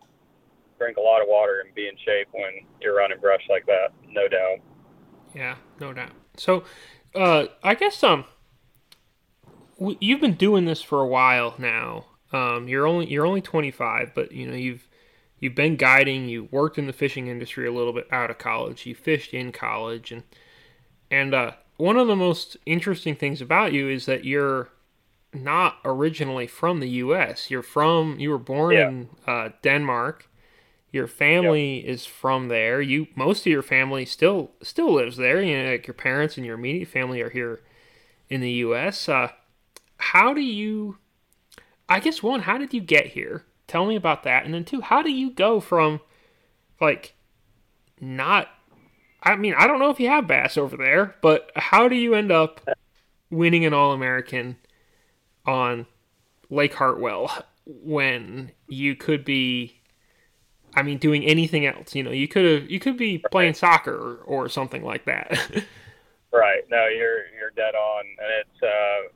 drink 0.78 0.96
a 0.96 1.00
lot 1.00 1.20
of 1.20 1.28
water 1.28 1.62
and 1.64 1.74
be 1.74 1.88
in 1.88 1.96
shape 1.96 2.28
when 2.32 2.64
you're 2.80 2.96
running 2.96 3.18
brush 3.20 3.42
like 3.48 3.66
that, 3.66 3.88
no 4.08 4.28
doubt. 4.28 4.58
Yeah, 5.34 5.56
no 5.80 5.92
doubt. 5.92 6.12
So, 6.36 6.64
uh, 7.14 7.46
I 7.62 7.74
guess 7.74 8.02
um, 8.02 8.24
you've 9.78 10.20
been 10.20 10.34
doing 10.34 10.64
this 10.64 10.82
for 10.82 11.00
a 11.00 11.06
while 11.06 11.54
now. 11.58 12.06
Um, 12.32 12.68
you're 12.68 12.86
only 12.86 13.10
you're 13.10 13.26
only 13.26 13.40
25, 13.40 14.12
but 14.14 14.32
you 14.32 14.46
know 14.46 14.54
you've 14.54 14.88
you've 15.40 15.54
been 15.54 15.76
guiding, 15.76 16.28
you 16.28 16.48
worked 16.50 16.78
in 16.78 16.86
the 16.86 16.92
fishing 16.92 17.28
industry 17.28 17.66
a 17.66 17.72
little 17.72 17.92
bit 17.92 18.06
out 18.12 18.30
of 18.30 18.38
college, 18.38 18.86
you 18.86 18.94
fished 18.94 19.32
in 19.32 19.52
college, 19.52 20.12
and 20.12 20.24
and 21.10 21.34
uh, 21.34 21.52
one 21.76 21.96
of 21.96 22.06
the 22.06 22.16
most 22.16 22.56
interesting 22.66 23.14
things 23.14 23.40
about 23.40 23.72
you 23.72 23.88
is 23.88 24.06
that 24.06 24.24
you're 24.24 24.68
not 25.32 25.78
originally 25.84 26.46
from 26.46 26.80
the 26.80 26.88
U.S. 26.90 27.50
You're 27.50 27.62
from 27.62 28.18
you 28.18 28.30
were 28.30 28.38
born 28.38 28.74
yeah. 28.74 28.88
in 28.88 29.08
uh, 29.26 29.48
Denmark. 29.62 30.28
Your 30.90 31.06
family 31.06 31.86
is 31.86 32.06
from 32.06 32.48
there. 32.48 32.80
You 32.80 33.08
most 33.14 33.40
of 33.40 33.46
your 33.46 33.62
family 33.62 34.04
still 34.06 34.52
still 34.62 34.94
lives 34.94 35.16
there. 35.16 35.42
You 35.42 35.62
know, 35.62 35.70
like 35.72 35.86
your 35.86 35.94
parents 35.94 36.36
and 36.36 36.46
your 36.46 36.54
immediate 36.54 36.88
family 36.88 37.20
are 37.20 37.30
here 37.30 37.60
in 38.30 38.40
the 38.40 38.50
U.S. 38.52 39.08
Uh, 39.08 39.28
how 39.98 40.32
do 40.32 40.40
you? 40.40 40.98
I 41.88 42.00
guess 42.00 42.22
one, 42.22 42.42
how 42.42 42.58
did 42.58 42.72
you 42.72 42.80
get 42.80 43.08
here? 43.08 43.44
Tell 43.66 43.86
me 43.86 43.96
about 43.96 44.22
that. 44.22 44.44
And 44.44 44.54
then 44.54 44.64
two, 44.64 44.80
how 44.80 45.02
do 45.02 45.10
you 45.10 45.30
go 45.30 45.60
from 45.60 46.00
like 46.80 47.14
not 48.00 48.48
I 49.22 49.36
mean, 49.36 49.54
I 49.56 49.66
don't 49.66 49.78
know 49.78 49.90
if 49.90 50.00
you 50.00 50.08
have 50.08 50.26
bass 50.26 50.56
over 50.56 50.76
there, 50.76 51.16
but 51.20 51.50
how 51.56 51.88
do 51.88 51.96
you 51.96 52.14
end 52.14 52.30
up 52.30 52.60
winning 53.30 53.64
an 53.64 53.74
All 53.74 53.92
American 53.92 54.56
on 55.44 55.86
Lake 56.50 56.74
Hartwell 56.74 57.44
when 57.66 58.52
you 58.68 58.94
could 58.94 59.24
be 59.24 59.77
I 60.78 60.82
mean 60.82 60.98
doing 60.98 61.24
anything 61.24 61.66
else, 61.66 61.94
you 61.94 62.02
know, 62.02 62.10
you 62.10 62.28
could 62.28 62.44
have 62.44 62.70
you 62.70 62.80
could 62.80 62.96
be 62.96 63.22
playing 63.30 63.54
soccer 63.54 63.94
or, 63.94 64.16
or 64.44 64.48
something 64.48 64.84
like 64.84 65.04
that. 65.06 65.30
right. 66.32 66.62
No, 66.70 66.86
you're 66.86 67.26
you're 67.38 67.50
dead 67.56 67.74
on. 67.74 68.04
And 68.06 68.30
it's 68.40 68.62
uh 68.62 69.12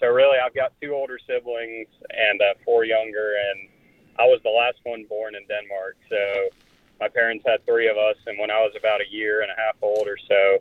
so 0.00 0.08
really 0.08 0.38
I've 0.38 0.54
got 0.54 0.72
two 0.80 0.92
older 0.92 1.18
siblings 1.26 1.88
and 2.10 2.40
uh, 2.42 2.54
four 2.64 2.84
younger 2.84 3.34
and 3.50 3.68
I 4.18 4.24
was 4.24 4.40
the 4.42 4.50
last 4.50 4.78
one 4.84 5.04
born 5.08 5.34
in 5.34 5.46
Denmark. 5.46 5.96
So 6.08 6.48
my 7.00 7.08
parents 7.08 7.44
had 7.46 7.64
three 7.66 7.88
of 7.88 7.96
us, 7.96 8.16
and 8.26 8.38
when 8.38 8.50
I 8.50 8.60
was 8.60 8.72
about 8.78 9.00
a 9.00 9.08
year 9.10 9.42
and 9.42 9.50
a 9.50 9.56
half 9.56 9.76
old 9.82 10.06
or 10.06 10.16
so, 10.28 10.58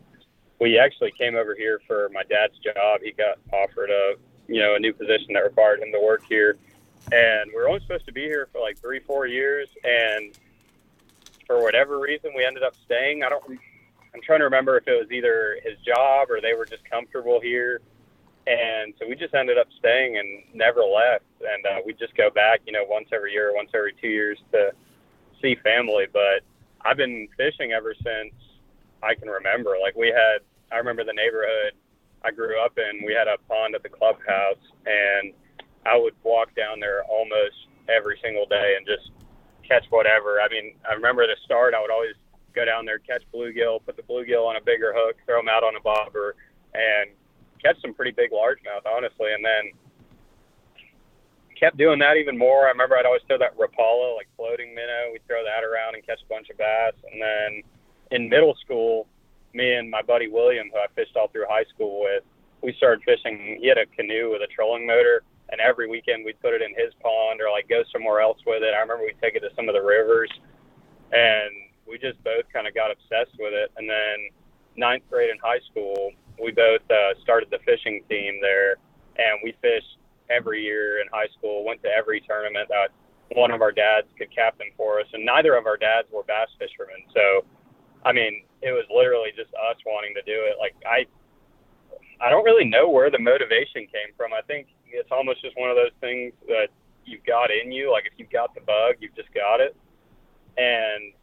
we 0.59 0.77
actually 0.77 1.11
came 1.17 1.35
over 1.35 1.55
here 1.55 1.79
for 1.87 2.09
my 2.13 2.23
dad's 2.23 2.57
job. 2.59 3.01
He 3.03 3.11
got 3.11 3.39
offered 3.53 3.89
a 3.89 4.15
you 4.47 4.59
know 4.59 4.75
a 4.75 4.79
new 4.79 4.93
position 4.93 5.33
that 5.33 5.43
required 5.43 5.79
him 5.79 5.91
to 5.91 5.99
work 5.99 6.23
here, 6.27 6.57
and 7.11 7.51
we 7.51 7.55
were 7.55 7.67
only 7.67 7.81
supposed 7.81 8.05
to 8.05 8.13
be 8.13 8.21
here 8.21 8.47
for 8.51 8.61
like 8.61 8.77
three 8.79 8.99
four 8.99 9.27
years, 9.27 9.67
and 9.83 10.37
for 11.47 11.61
whatever 11.61 11.99
reason 11.99 12.31
we 12.35 12.45
ended 12.45 12.63
up 12.63 12.75
staying. 12.85 13.23
I 13.23 13.29
don't. 13.29 13.43
I'm 14.13 14.21
trying 14.21 14.39
to 14.39 14.45
remember 14.45 14.77
if 14.77 14.87
it 14.87 14.97
was 14.97 15.11
either 15.11 15.57
his 15.63 15.77
job 15.79 16.31
or 16.31 16.39
they 16.39 16.53
were 16.53 16.65
just 16.65 16.89
comfortable 16.89 17.41
here 17.41 17.81
and 18.47 18.93
so 18.99 19.07
we 19.07 19.15
just 19.15 19.33
ended 19.33 19.57
up 19.57 19.67
staying 19.79 20.17
and 20.17 20.43
never 20.53 20.81
left. 20.81 21.25
And 21.41 21.65
uh, 21.65 21.81
we 21.85 21.93
just 21.93 22.15
go 22.15 22.29
back, 22.29 22.61
you 22.65 22.73
know, 22.73 22.83
once 22.87 23.09
every 23.11 23.31
year, 23.31 23.51
once 23.53 23.71
every 23.73 23.93
two 23.99 24.07
years 24.07 24.37
to 24.51 24.71
see 25.41 25.55
family. 25.63 26.05
But 26.11 26.41
I've 26.81 26.97
been 26.97 27.27
fishing 27.37 27.71
ever 27.71 27.95
since 27.95 28.33
I 29.01 29.15
can 29.15 29.29
remember. 29.29 29.75
Like 29.81 29.95
we 29.95 30.07
had, 30.07 30.39
I 30.71 30.77
remember 30.77 31.03
the 31.03 31.13
neighborhood 31.13 31.73
I 32.23 32.31
grew 32.31 32.59
up 32.63 32.77
in. 32.77 33.03
We 33.05 33.13
had 33.13 33.27
a 33.27 33.37
pond 33.49 33.73
at 33.75 33.83
the 33.83 33.89
clubhouse, 33.89 34.61
and 34.85 35.33
I 35.85 35.97
would 35.97 36.13
walk 36.23 36.55
down 36.55 36.79
there 36.79 37.03
almost 37.03 37.67
every 37.89 38.17
single 38.23 38.45
day 38.45 38.75
and 38.77 38.85
just 38.85 39.11
catch 39.67 39.85
whatever. 39.89 40.41
I 40.41 40.49
mean, 40.49 40.75
I 40.89 40.93
remember 40.93 41.23
at 41.23 41.27
the 41.27 41.37
start, 41.43 41.73
I 41.73 41.81
would 41.81 41.91
always 41.91 42.15
go 42.53 42.65
down 42.65 42.85
there, 42.85 42.99
catch 42.99 43.23
bluegill, 43.33 43.85
put 43.85 43.95
the 43.97 44.03
bluegill 44.03 44.47
on 44.47 44.55
a 44.55 44.61
bigger 44.61 44.93
hook, 44.95 45.17
throw 45.25 45.39
them 45.39 45.49
out 45.49 45.63
on 45.63 45.75
a 45.75 45.81
bobber, 45.81 46.35
and 46.73 47.11
catch 47.61 47.79
some 47.81 47.93
pretty 47.93 48.11
big 48.11 48.31
largemouth, 48.31 48.85
honestly, 48.85 49.33
and 49.33 49.43
then 49.43 49.71
kept 51.59 51.77
doing 51.77 51.99
that 51.99 52.17
even 52.17 52.37
more. 52.37 52.65
I 52.67 52.69
remember 52.69 52.97
I'd 52.97 53.05
always 53.05 53.21
throw 53.27 53.37
that 53.37 53.57
Rapala, 53.57 54.15
like 54.15 54.27
floating 54.35 54.75
minnow. 54.75 55.09
We'd 55.11 55.25
throw 55.27 55.43
that 55.43 55.63
around 55.63 55.95
and 55.95 56.05
catch 56.05 56.19
a 56.21 56.29
bunch 56.29 56.49
of 56.49 56.57
bass. 56.57 56.93
And 57.11 57.21
then 57.21 57.63
in 58.11 58.29
middle 58.29 58.55
school, 58.63 59.07
me 59.53 59.73
and 59.73 59.89
my 59.89 60.01
buddy 60.01 60.27
William, 60.27 60.69
who 60.71 60.77
I 60.77 60.87
fished 60.95 61.15
all 61.15 61.27
through 61.29 61.45
high 61.49 61.63
school 61.73 62.01
with, 62.01 62.23
we 62.61 62.73
started 62.73 63.03
fishing. 63.03 63.57
He 63.61 63.67
had 63.67 63.77
a 63.77 63.85
canoe 63.85 64.31
with 64.31 64.41
a 64.41 64.47
trolling 64.47 64.85
motor, 64.85 65.23
and 65.55 65.63
every 65.63 65.87
weekend 65.87 66.25
we'd 66.25 66.39
put 66.41 66.53
it 66.53 66.61
in 66.61 66.75
his 66.75 66.91
pond 66.99 67.39
or 67.39 67.49
like 67.49 67.69
go 67.69 67.81
somewhere 67.91 68.19
else 68.19 68.39
with 68.45 68.61
it. 68.61 68.75
I 68.75 68.83
remember 68.83 69.07
we'd 69.07 69.21
take 69.23 69.35
it 69.35 69.39
to 69.47 69.55
some 69.55 69.69
of 69.71 69.73
the 69.73 69.81
rivers, 69.81 70.27
and 71.15 71.71
we 71.87 71.97
just 71.97 72.21
both 72.27 72.43
kind 72.51 72.67
of 72.67 72.75
got 72.75 72.91
obsessed 72.91 73.39
with 73.39 73.55
it. 73.55 73.71
And 73.79 73.87
then 73.87 74.35
ninth 74.75 75.03
grade 75.09 75.31
in 75.31 75.39
high 75.39 75.63
school, 75.71 76.11
we 76.43 76.51
both 76.51 76.83
uh, 76.91 77.15
started 77.23 77.47
the 77.55 77.63
fishing 77.63 78.03
team 78.11 78.43
there, 78.43 78.75
and 79.15 79.39
we 79.47 79.55
fished 79.61 79.95
every 80.29 80.59
year 80.61 80.99
in 80.99 81.07
high 81.07 81.31
school. 81.39 81.63
Went 81.63 81.81
to 81.83 81.89
every 81.89 82.19
tournament 82.19 82.67
that 82.67 82.91
one 83.31 83.51
of 83.51 83.61
our 83.61 83.71
dads 83.71 84.11
could 84.19 84.35
captain 84.35 84.67
for 84.75 84.99
us, 84.99 85.07
and 85.13 85.23
neither 85.23 85.55
of 85.55 85.65
our 85.65 85.77
dads 85.77 86.11
were 86.11 86.27
bass 86.27 86.51
fishermen. 86.59 86.99
So, 87.15 87.47
I 88.03 88.11
mean, 88.11 88.43
it 88.61 88.75
was 88.75 88.83
literally 88.91 89.31
just 89.31 89.55
us 89.55 89.79
wanting 89.85 90.13
to 90.19 90.21
do 90.27 90.35
it. 90.35 90.59
Like 90.59 90.75
I, 90.83 91.07
I 92.19 92.29
don't 92.29 92.43
really 92.43 92.67
know 92.67 92.89
where 92.89 93.09
the 93.09 93.19
motivation 93.19 93.87
came 93.87 94.11
from. 94.17 94.33
I 94.33 94.41
think 94.43 94.67
it's 94.95 95.11
almost 95.11 95.41
just 95.41 95.57
one 95.57 95.69
of 95.69 95.75
those 95.75 95.93
things 96.01 96.33
that 96.47 96.69
you've 97.05 97.25
got 97.25 97.49
in 97.51 97.71
you. 97.71 97.91
Like 97.91 98.05
if 98.05 98.13
you've 98.17 98.29
got 98.29 98.53
the 98.55 98.61
bug, 98.61 98.95
you've 98.99 99.15
just 99.15 99.33
got 99.33 99.59
it. 99.59 99.75
And 100.57 101.13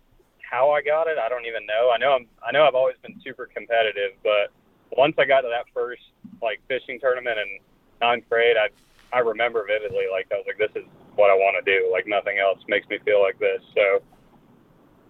how 0.40 0.70
I 0.70 0.82
got 0.82 1.08
it, 1.08 1.18
I 1.18 1.28
don't 1.28 1.46
even 1.46 1.66
know. 1.66 1.90
I 1.94 1.98
know 1.98 2.12
I'm 2.12 2.26
I 2.46 2.52
know 2.52 2.64
I've 2.64 2.74
always 2.74 2.96
been 3.02 3.20
super 3.24 3.46
competitive, 3.46 4.12
but 4.22 4.52
once 4.96 5.14
I 5.18 5.24
got 5.24 5.40
to 5.42 5.48
that 5.48 5.66
first 5.72 6.02
like 6.42 6.60
fishing 6.68 7.00
tournament 7.00 7.38
in 7.38 7.58
ninth 8.00 8.28
grade, 8.28 8.56
I 8.56 8.68
I 9.14 9.20
remember 9.20 9.64
vividly 9.66 10.06
like 10.10 10.28
I 10.32 10.36
was 10.36 10.44
like, 10.46 10.58
this 10.58 10.74
is 10.76 10.88
what 11.16 11.30
I 11.30 11.34
want 11.34 11.56
to 11.62 11.64
do. 11.64 11.90
Like 11.90 12.06
nothing 12.06 12.38
else 12.38 12.58
makes 12.68 12.88
me 12.88 12.98
feel 13.04 13.20
like 13.20 13.38
this. 13.38 13.62
So 13.74 14.02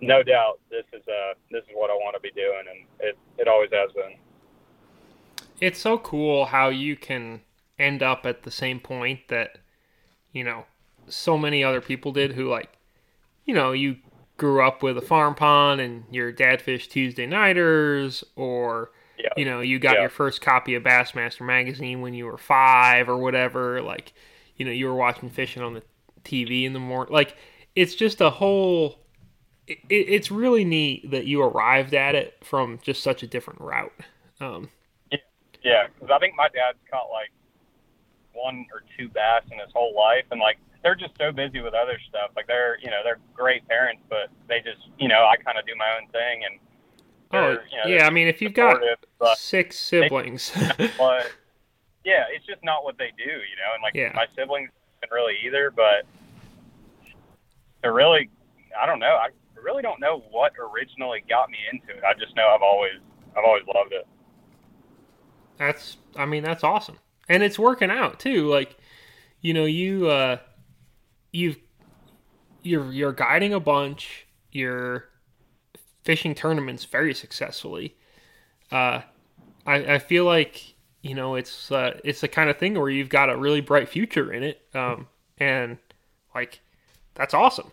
no 0.00 0.22
doubt 0.22 0.60
this 0.70 0.84
is 0.92 1.02
uh 1.08 1.34
this 1.50 1.62
is 1.64 1.70
what 1.74 1.90
I 1.90 1.94
want 1.94 2.14
to 2.14 2.20
be 2.20 2.30
doing 2.32 2.64
and 2.70 2.86
it, 3.00 3.18
it 3.38 3.48
always 3.48 3.70
has 3.72 3.90
been. 3.92 4.16
It's 5.60 5.80
so 5.80 5.98
cool 5.98 6.46
how 6.46 6.70
you 6.70 6.96
can 6.96 7.42
end 7.78 8.02
up 8.02 8.26
at 8.26 8.42
the 8.42 8.50
same 8.50 8.80
point 8.80 9.28
that, 9.28 9.58
you 10.32 10.44
know, 10.44 10.66
so 11.08 11.36
many 11.38 11.64
other 11.64 11.80
people 11.80 12.12
did 12.12 12.32
who 12.32 12.48
like 12.48 12.70
you 13.44 13.54
know, 13.54 13.72
you 13.72 13.96
grew 14.36 14.62
up 14.66 14.82
with 14.82 14.96
a 14.98 15.02
farm 15.02 15.34
pond 15.34 15.80
and 15.80 16.04
your 16.10 16.32
dad 16.32 16.62
fished 16.62 16.90
Tuesday 16.92 17.26
nighters 17.26 18.24
or 18.36 18.90
Yeah. 19.18 19.30
you 19.36 19.44
know, 19.44 19.60
you 19.60 19.78
got 19.78 19.94
Yeah. 19.94 20.02
your 20.02 20.10
first 20.10 20.40
copy 20.40 20.74
of 20.74 20.82
Bassmaster 20.82 21.42
magazine 21.46 22.00
when 22.00 22.14
you 22.14 22.26
were 22.26 22.38
five 22.38 23.08
or 23.08 23.18
whatever. 23.18 23.82
Like, 23.82 24.12
you 24.56 24.64
know, 24.64 24.72
you 24.72 24.86
were 24.86 24.94
watching 24.94 25.30
fishing 25.30 25.62
on 25.62 25.74
the 25.74 25.82
TV 26.24 26.64
in 26.64 26.72
the 26.72 26.78
morning. 26.80 27.12
Like, 27.12 27.36
it's 27.74 27.94
just 27.94 28.20
a 28.20 28.30
whole. 28.30 28.98
It, 29.66 29.78
it's 29.90 30.30
really 30.30 30.64
neat 30.64 31.10
that 31.10 31.26
you 31.26 31.42
arrived 31.42 31.94
at 31.94 32.14
it 32.14 32.34
from 32.44 32.78
just 32.82 33.02
such 33.02 33.22
a 33.22 33.26
different 33.26 33.60
route. 33.60 33.92
Um, 34.40 34.70
Yeah, 35.62 35.86
because 35.94 36.10
I 36.10 36.18
think 36.18 36.34
my 36.34 36.48
dad's 36.48 36.78
caught 36.90 37.10
like 37.10 37.30
one 38.34 38.66
or 38.72 38.82
two 38.98 39.08
bass 39.08 39.42
in 39.50 39.58
his 39.58 39.70
whole 39.72 39.94
life, 39.94 40.24
and 40.30 40.40
like 40.40 40.58
they're 40.82 40.94
just 40.94 41.12
so 41.18 41.30
busy 41.32 41.60
with 41.60 41.74
other 41.74 41.98
stuff. 42.08 42.30
Like 42.34 42.46
they're, 42.46 42.78
you 42.80 42.90
know, 42.90 43.00
they're 43.04 43.20
great 43.34 43.66
parents, 43.68 44.02
but 44.08 44.30
they 44.48 44.58
just, 44.58 44.82
you 44.98 45.08
know, 45.08 45.24
I 45.26 45.36
kind 45.36 45.58
of 45.58 45.66
do 45.66 45.72
my 45.76 45.86
own 46.00 46.08
thing, 46.10 46.42
and 46.44 46.58
oh, 47.32 47.50
you 47.70 47.78
know, 47.78 47.96
yeah. 47.96 48.06
I 48.06 48.10
mean, 48.10 48.26
if 48.28 48.42
you've 48.42 48.54
got 48.54 48.80
six 49.36 49.78
siblings, 49.78 50.50
but 50.98 51.30
yeah, 52.04 52.24
it's 52.34 52.44
just 52.46 52.64
not 52.64 52.84
what 52.84 52.98
they 52.98 53.12
do, 53.16 53.24
you 53.24 53.56
know. 53.56 53.70
And 53.74 53.82
like 53.82 53.94
Yeah. 53.94 54.12
my 54.14 54.26
siblings 54.36 54.70
didn't 55.00 55.12
really 55.12 55.36
either, 55.46 55.70
but 55.70 56.04
they're 57.82 57.92
really, 57.92 58.28
I 58.80 58.86
don't 58.86 58.98
know. 58.98 59.16
I 59.16 59.28
really 59.60 59.82
don't 59.82 60.00
know 60.00 60.24
what 60.30 60.52
originally 60.58 61.22
got 61.28 61.48
me 61.50 61.58
into 61.72 61.96
it. 61.96 62.02
I 62.04 62.14
just 62.14 62.34
know 62.34 62.48
I've 62.48 62.62
always, 62.62 62.94
I've 63.36 63.44
always 63.44 63.62
loved 63.72 63.92
it. 63.92 64.06
that's 65.58 65.96
I 66.16 66.26
mean 66.26 66.42
that's 66.42 66.64
awesome, 66.64 66.98
and 67.32 67.42
it's 67.42 67.58
working 67.58 67.90
out 67.90 68.20
too. 68.20 68.46
Like, 68.46 68.76
you 69.40 69.54
know, 69.54 69.64
you 69.64 70.08
uh, 70.08 70.36
you've 71.32 71.56
you're 72.62 72.92
you're 72.92 73.12
guiding 73.12 73.54
a 73.54 73.60
bunch. 73.60 74.26
You're 74.50 75.08
fishing 76.04 76.34
tournaments 76.34 76.84
very 76.84 77.14
successfully. 77.14 77.96
Uh, 78.70 79.00
I 79.66 79.94
I 79.94 79.98
feel 79.98 80.26
like 80.26 80.74
you 81.00 81.14
know 81.14 81.34
it's 81.36 81.72
uh, 81.72 81.98
it's 82.04 82.20
the 82.20 82.28
kind 82.28 82.50
of 82.50 82.58
thing 82.58 82.78
where 82.78 82.90
you've 82.90 83.08
got 83.08 83.30
a 83.30 83.36
really 83.36 83.62
bright 83.62 83.88
future 83.88 84.30
in 84.30 84.42
it. 84.42 84.60
Um, 84.74 85.08
and 85.38 85.78
like 86.34 86.60
that's 87.14 87.32
awesome. 87.32 87.72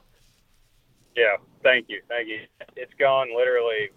Yeah, 1.17 1.35
thank 1.63 1.89
you, 1.89 2.01
thank 2.07 2.29
you. 2.29 2.39
It's 2.77 2.93
gone 2.97 3.35
literally 3.35 3.89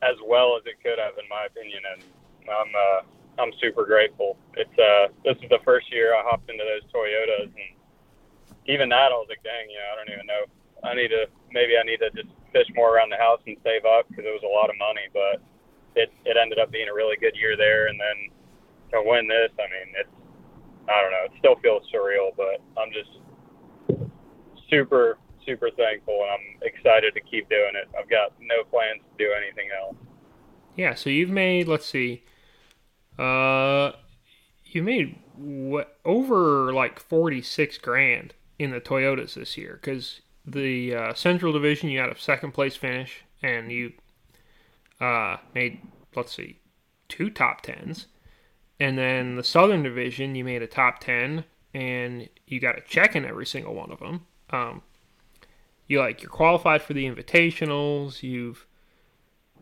as 0.00 0.14
well 0.24 0.56
as 0.56 0.62
it 0.64 0.76
could 0.80 1.00
have, 1.00 1.14
in 1.18 1.28
my 1.28 1.46
opinion, 1.46 1.82
and 1.92 2.02
I'm 2.48 2.72
uh, 2.72 3.17
I'm 3.38 3.52
super 3.60 3.86
grateful. 3.86 4.36
It's 4.54 4.78
uh, 4.78 5.08
this 5.24 5.36
is 5.42 5.48
the 5.48 5.62
first 5.64 5.90
year 5.92 6.14
I 6.14 6.22
hopped 6.26 6.50
into 6.50 6.64
those 6.64 6.84
Toyotas, 6.90 7.50
and 7.54 7.72
even 8.66 8.88
that 8.90 9.14
I 9.14 9.16
was 9.16 9.26
like, 9.28 9.42
dang, 9.42 9.70
you 9.70 9.78
know, 9.78 9.88
I 9.92 9.94
don't 9.96 10.12
even 10.12 10.26
know. 10.26 10.44
I 10.84 10.94
need 10.94 11.08
to 11.08 11.26
maybe 11.50 11.78
I 11.78 11.84
need 11.86 11.98
to 11.98 12.10
just 12.10 12.28
fish 12.52 12.66
more 12.74 12.94
around 12.96 13.10
the 13.10 13.16
house 13.16 13.40
and 13.46 13.56
save 13.64 13.84
up 13.84 14.08
because 14.08 14.24
it 14.24 14.34
was 14.34 14.44
a 14.44 14.50
lot 14.50 14.70
of 14.70 14.76
money, 14.78 15.06
but 15.12 15.42
it 15.94 16.10
it 16.24 16.36
ended 16.36 16.58
up 16.58 16.70
being 16.70 16.88
a 16.88 16.94
really 16.94 17.16
good 17.16 17.34
year 17.34 17.56
there, 17.56 17.88
and 17.88 17.98
then 17.98 18.30
to 18.92 19.02
win 19.04 19.28
this, 19.28 19.50
I 19.58 19.66
mean, 19.70 19.88
it's 19.98 20.14
I 20.88 21.02
don't 21.02 21.12
know, 21.12 21.24
it 21.26 21.32
still 21.38 21.56
feels 21.60 21.82
surreal, 21.92 22.32
but 22.36 22.60
I'm 22.80 22.90
just 22.92 23.12
super 24.70 25.18
super 25.46 25.70
thankful 25.70 26.20
and 26.22 26.30
I'm 26.30 26.68
excited 26.68 27.14
to 27.14 27.20
keep 27.20 27.48
doing 27.48 27.72
it. 27.74 27.88
I've 27.98 28.10
got 28.10 28.32
no 28.40 28.64
plans 28.68 29.00
to 29.00 29.24
do 29.24 29.32
anything 29.32 29.68
else. 29.72 29.96
Yeah, 30.76 30.94
so 30.94 31.10
you've 31.10 31.30
made 31.30 31.68
let's 31.68 31.86
see, 31.86 32.24
uh, 33.18 33.92
you 34.64 34.82
made 34.82 35.18
what 35.36 35.98
over 36.04 36.72
like 36.72 37.00
forty 37.00 37.42
six 37.42 37.78
grand 37.78 38.34
in 38.58 38.70
the 38.70 38.80
Toyotas 38.80 39.34
this 39.34 39.56
year 39.56 39.78
because 39.80 40.20
the 40.44 40.94
uh, 40.94 41.14
Central 41.14 41.52
Division 41.52 41.88
you 41.88 41.98
had 41.98 42.10
a 42.10 42.18
second 42.18 42.52
place 42.52 42.76
finish 42.76 43.24
and 43.42 43.70
you 43.70 43.92
uh, 45.00 45.36
made 45.54 45.80
let's 46.14 46.34
see 46.34 46.58
two 47.08 47.30
top 47.30 47.62
tens, 47.62 48.06
and 48.78 48.98
then 48.98 49.36
the 49.36 49.44
Southern 49.44 49.82
Division 49.82 50.34
you 50.34 50.44
made 50.44 50.62
a 50.62 50.66
top 50.66 51.00
ten 51.00 51.44
and 51.74 52.28
you 52.46 52.60
got 52.60 52.78
a 52.78 52.82
check 52.82 53.14
in 53.14 53.24
every 53.24 53.46
single 53.46 53.74
one 53.74 53.90
of 53.90 53.98
them. 53.98 54.26
Um, 54.50 54.82
you 55.86 56.00
like 56.00 56.22
you're 56.22 56.30
qualified 56.30 56.82
for 56.82 56.94
the 56.94 57.08
invitationals. 57.08 58.22
You've 58.22 58.66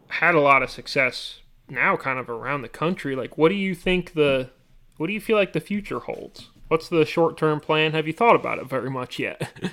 had 0.08 0.34
a 0.34 0.40
lot 0.40 0.62
of 0.62 0.70
success 0.70 1.40
now 1.68 1.96
kind 1.96 2.18
of 2.18 2.28
around 2.28 2.62
the 2.62 2.68
country. 2.68 3.16
Like 3.16 3.36
what 3.36 3.48
do 3.48 3.54
you 3.54 3.74
think 3.74 4.14
the 4.14 4.50
what 4.96 5.08
do 5.08 5.12
you 5.12 5.20
feel 5.20 5.36
like 5.36 5.52
the 5.52 5.60
future 5.60 6.00
holds? 6.00 6.50
What's 6.68 6.88
the 6.88 7.04
short-term 7.04 7.60
plan? 7.60 7.92
Have 7.92 8.06
you 8.06 8.12
thought 8.12 8.34
about 8.34 8.58
it 8.58 8.66
very 8.68 8.90
much 8.90 9.18
yet? 9.18 9.52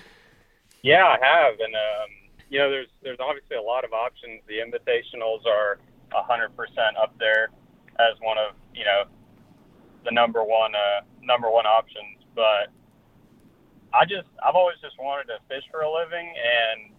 Yeah, 0.83 1.07
I 1.07 1.15
have, 1.15 1.55
and 1.63 1.73
um, 1.73 2.09
you 2.49 2.59
know, 2.59 2.69
there's 2.69 2.91
there's 3.01 3.17
obviously 3.23 3.55
a 3.55 3.61
lot 3.61 3.85
of 3.85 3.93
options. 3.93 4.41
The 4.47 4.59
invitationals 4.59 5.47
are 5.47 5.79
hundred 6.13 6.55
percent 6.55 6.99
up 7.01 7.17
there 7.17 7.49
as 7.97 8.19
one 8.21 8.37
of 8.37 8.53
you 8.75 8.83
know 8.83 9.05
the 10.03 10.11
number 10.11 10.43
one 10.43 10.75
uh, 10.75 11.07
number 11.23 11.49
one 11.49 11.65
options. 11.65 12.19
But 12.35 12.67
I 13.93 14.03
just 14.03 14.27
I've 14.45 14.55
always 14.55 14.75
just 14.83 14.99
wanted 14.99 15.31
to 15.31 15.39
fish 15.47 15.63
for 15.71 15.81
a 15.81 15.89
living 15.91 16.27
and 16.27 16.91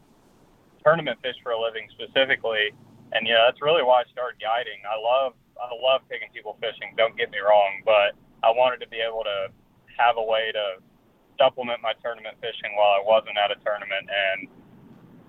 tournament 0.83 1.19
fish 1.23 1.37
for 1.43 1.53
a 1.53 1.61
living 1.61 1.87
specifically. 1.93 2.73
And 3.15 3.27
yeah, 3.27 3.47
that's 3.47 3.63
really 3.63 3.83
why 3.87 4.03
I 4.03 4.07
started 4.11 4.43
guiding. 4.43 4.83
I 4.83 4.99
love 4.99 5.39
I 5.55 5.71
love 5.71 6.03
taking 6.11 6.29
people 6.35 6.59
fishing. 6.59 6.99
Don't 6.99 7.17
get 7.17 7.31
me 7.31 7.39
wrong, 7.39 7.81
but 7.87 8.19
I 8.43 8.51
wanted 8.51 8.83
to 8.83 8.91
be 8.91 8.99
able 8.99 9.23
to 9.23 9.55
have 9.95 10.19
a 10.19 10.23
way 10.23 10.51
to 10.51 10.83
supplement 11.39 11.79
my 11.79 11.95
tournament 12.03 12.35
fishing 12.43 12.75
while 12.75 12.99
I 12.99 13.03
wasn't 13.07 13.39
at 13.39 13.55
a 13.55 13.59
tournament. 13.63 14.11
And 14.11 14.39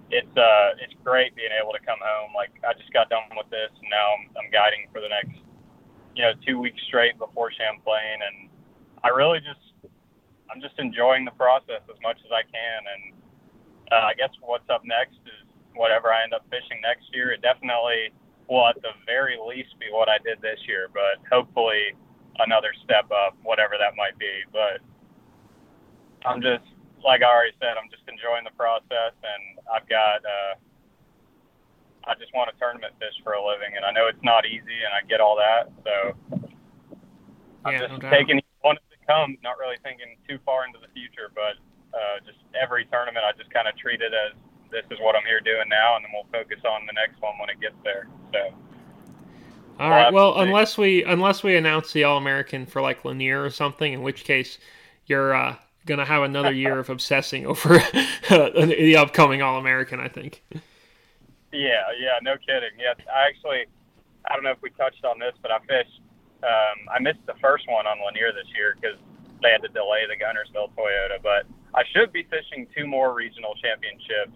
it's 0.10 0.36
uh 0.38 0.78
it's 0.82 0.94
great 1.06 1.38
being 1.38 1.54
able 1.54 1.74
to 1.74 1.82
come 1.86 2.02
home. 2.02 2.34
Like 2.34 2.54
I 2.66 2.74
just 2.74 2.90
got 2.94 3.10
done 3.10 3.30
with 3.38 3.50
this, 3.54 3.70
and 3.70 3.90
now 3.90 4.18
I'm, 4.18 4.24
I'm 4.38 4.50
guiding 4.50 4.90
for 4.90 5.02
the 5.02 5.10
next 5.10 5.38
you 6.18 6.26
know 6.26 6.34
two 6.42 6.58
weeks 6.58 6.82
straight 6.90 7.18
before 7.22 7.54
Champlain, 7.54 8.18
and 8.26 8.50
I 9.06 9.10
really 9.14 9.40
just 9.46 9.62
I'm 10.50 10.62
just 10.62 10.78
enjoying 10.82 11.26
the 11.26 11.38
process 11.38 11.86
as 11.86 12.00
much 12.02 12.18
as 12.26 12.32
I 12.34 12.42
can. 12.50 12.80
And 12.90 13.04
uh, 13.94 14.10
I 14.10 14.14
guess 14.14 14.34
what's 14.42 14.70
up 14.70 14.82
next 14.86 15.22
is 15.26 15.45
whatever 15.76 16.12
I 16.14 16.24
end 16.24 16.34
up 16.34 16.46
fishing 16.50 16.82
next 16.82 17.08
year. 17.14 17.32
It 17.32 17.42
definitely 17.42 18.12
will 18.50 18.68
at 18.68 18.82
the 18.82 18.94
very 19.06 19.38
least 19.38 19.76
be 19.80 19.88
what 19.92 20.10
I 20.10 20.18
did 20.24 20.42
this 20.42 20.60
year, 20.68 20.90
but 20.94 21.22
hopefully 21.32 21.96
another 22.40 22.74
step 22.84 23.10
up, 23.12 23.38
whatever 23.44 23.76
that 23.80 23.96
might 23.96 24.18
be. 24.20 24.44
But 24.52 24.82
I'm 26.26 26.42
just 26.42 26.66
like 27.04 27.22
I 27.22 27.30
already 27.30 27.54
said, 27.62 27.78
I'm 27.78 27.90
just 27.92 28.04
enjoying 28.10 28.44
the 28.44 28.56
process, 28.58 29.14
and 29.24 29.60
I've 29.72 29.88
got. 29.90 30.26
Uh, 30.26 30.56
I 32.06 32.14
just 32.16 32.34
want 32.38 32.54
to 32.54 32.56
tournament 32.62 32.94
fish 33.00 33.18
for 33.24 33.34
a 33.34 33.42
living, 33.42 33.74
and 33.76 33.84
I 33.84 33.92
know 33.92 34.08
it's 34.08 34.22
not 34.24 34.46
easy, 34.46 34.78
and 34.86 34.94
I 34.94 35.02
get 35.10 35.20
all 35.20 35.36
that. 35.38 35.74
So 35.84 36.14
I'm 37.66 37.74
Yeah, 37.74 37.78
just 37.78 37.94
no 37.98 37.98
taking 38.10 38.42
one 38.62 38.78
as 38.78 38.90
it 38.94 39.02
comes, 39.08 39.38
not 39.44 39.58
really 39.58 39.78
thinking 39.84 40.18
too 40.30 40.38
far 40.46 40.66
into 40.66 40.80
the 40.80 40.92
future, 40.94 41.34
but 41.34 41.58
uh, 41.98 42.22
just 42.26 42.38
every 42.54 42.86
tournament, 42.88 43.26
I 43.26 43.34
just 43.38 43.50
kind 43.52 43.68
of 43.68 43.76
treat 43.78 44.02
it 44.02 44.14
as 44.14 44.38
this 44.76 44.86
is 44.92 45.02
what 45.02 45.16
I'm 45.16 45.24
here 45.26 45.40
doing 45.40 45.70
now, 45.70 45.96
and 45.96 46.04
then 46.04 46.12
we'll 46.14 46.28
focus 46.32 46.60
on 46.66 46.86
the 46.86 46.94
next 46.94 47.22
one 47.22 47.34
when 47.40 47.50
it 47.50 47.62
gets 47.62 47.76
there. 47.84 48.08
So 48.34 48.54
All 49.80 49.90
right. 49.90 50.12
Well, 50.12 50.40
unless 50.40 50.78
we 50.78 51.04
unless 51.04 51.44
we 51.44 51.56
announce 51.56 51.94
the 51.94 52.04
All 52.04 52.18
American 52.18 52.66
for 52.66 52.82
like 52.82 53.06
Lanier 53.06 53.44
or 53.44 53.50
something, 53.50 53.94
in 53.94 54.02
which 54.02 54.26
case 54.26 54.60
you're 55.06 55.34
uh, 55.34 55.56
gonna 55.86 56.06
have 56.06 56.24
another 56.24 56.52
year 56.64 56.80
of 56.80 56.90
obsessing 56.90 57.46
over 57.46 57.70
the 58.30 58.98
upcoming 59.00 59.42
All 59.42 59.58
American. 59.58 60.00
I 60.00 60.10
think. 60.10 60.44
Yeah, 61.52 61.88
yeah, 61.98 62.20
no 62.22 62.36
kidding. 62.36 62.76
Yes, 62.78 62.98
I 63.08 63.28
actually, 63.30 63.64
I 64.30 64.36
don't 64.36 64.44
know 64.44 64.52
if 64.52 64.62
we 64.62 64.72
touched 64.72 65.06
on 65.06 65.20
this, 65.20 65.34
but 65.42 65.52
I 65.52 65.60
fished. 65.60 66.02
Um, 66.44 66.92
I 66.94 67.00
missed 67.00 67.26
the 67.26 67.40
first 67.42 67.64
one 67.68 67.88
on 67.88 67.98
Lanier 68.06 68.34
this 68.34 68.48
year 68.54 68.76
because 68.76 69.00
they 69.42 69.52
had 69.52 69.64
to 69.64 69.70
delay 69.70 70.04
the 70.06 70.20
Guntersville 70.20 70.76
Toyota. 70.76 71.24
But 71.24 71.48
I 71.74 71.84
should 71.96 72.12
be 72.12 72.28
fishing 72.28 72.68
two 72.76 72.86
more 72.86 73.14
regional 73.14 73.56
championships 73.56 74.36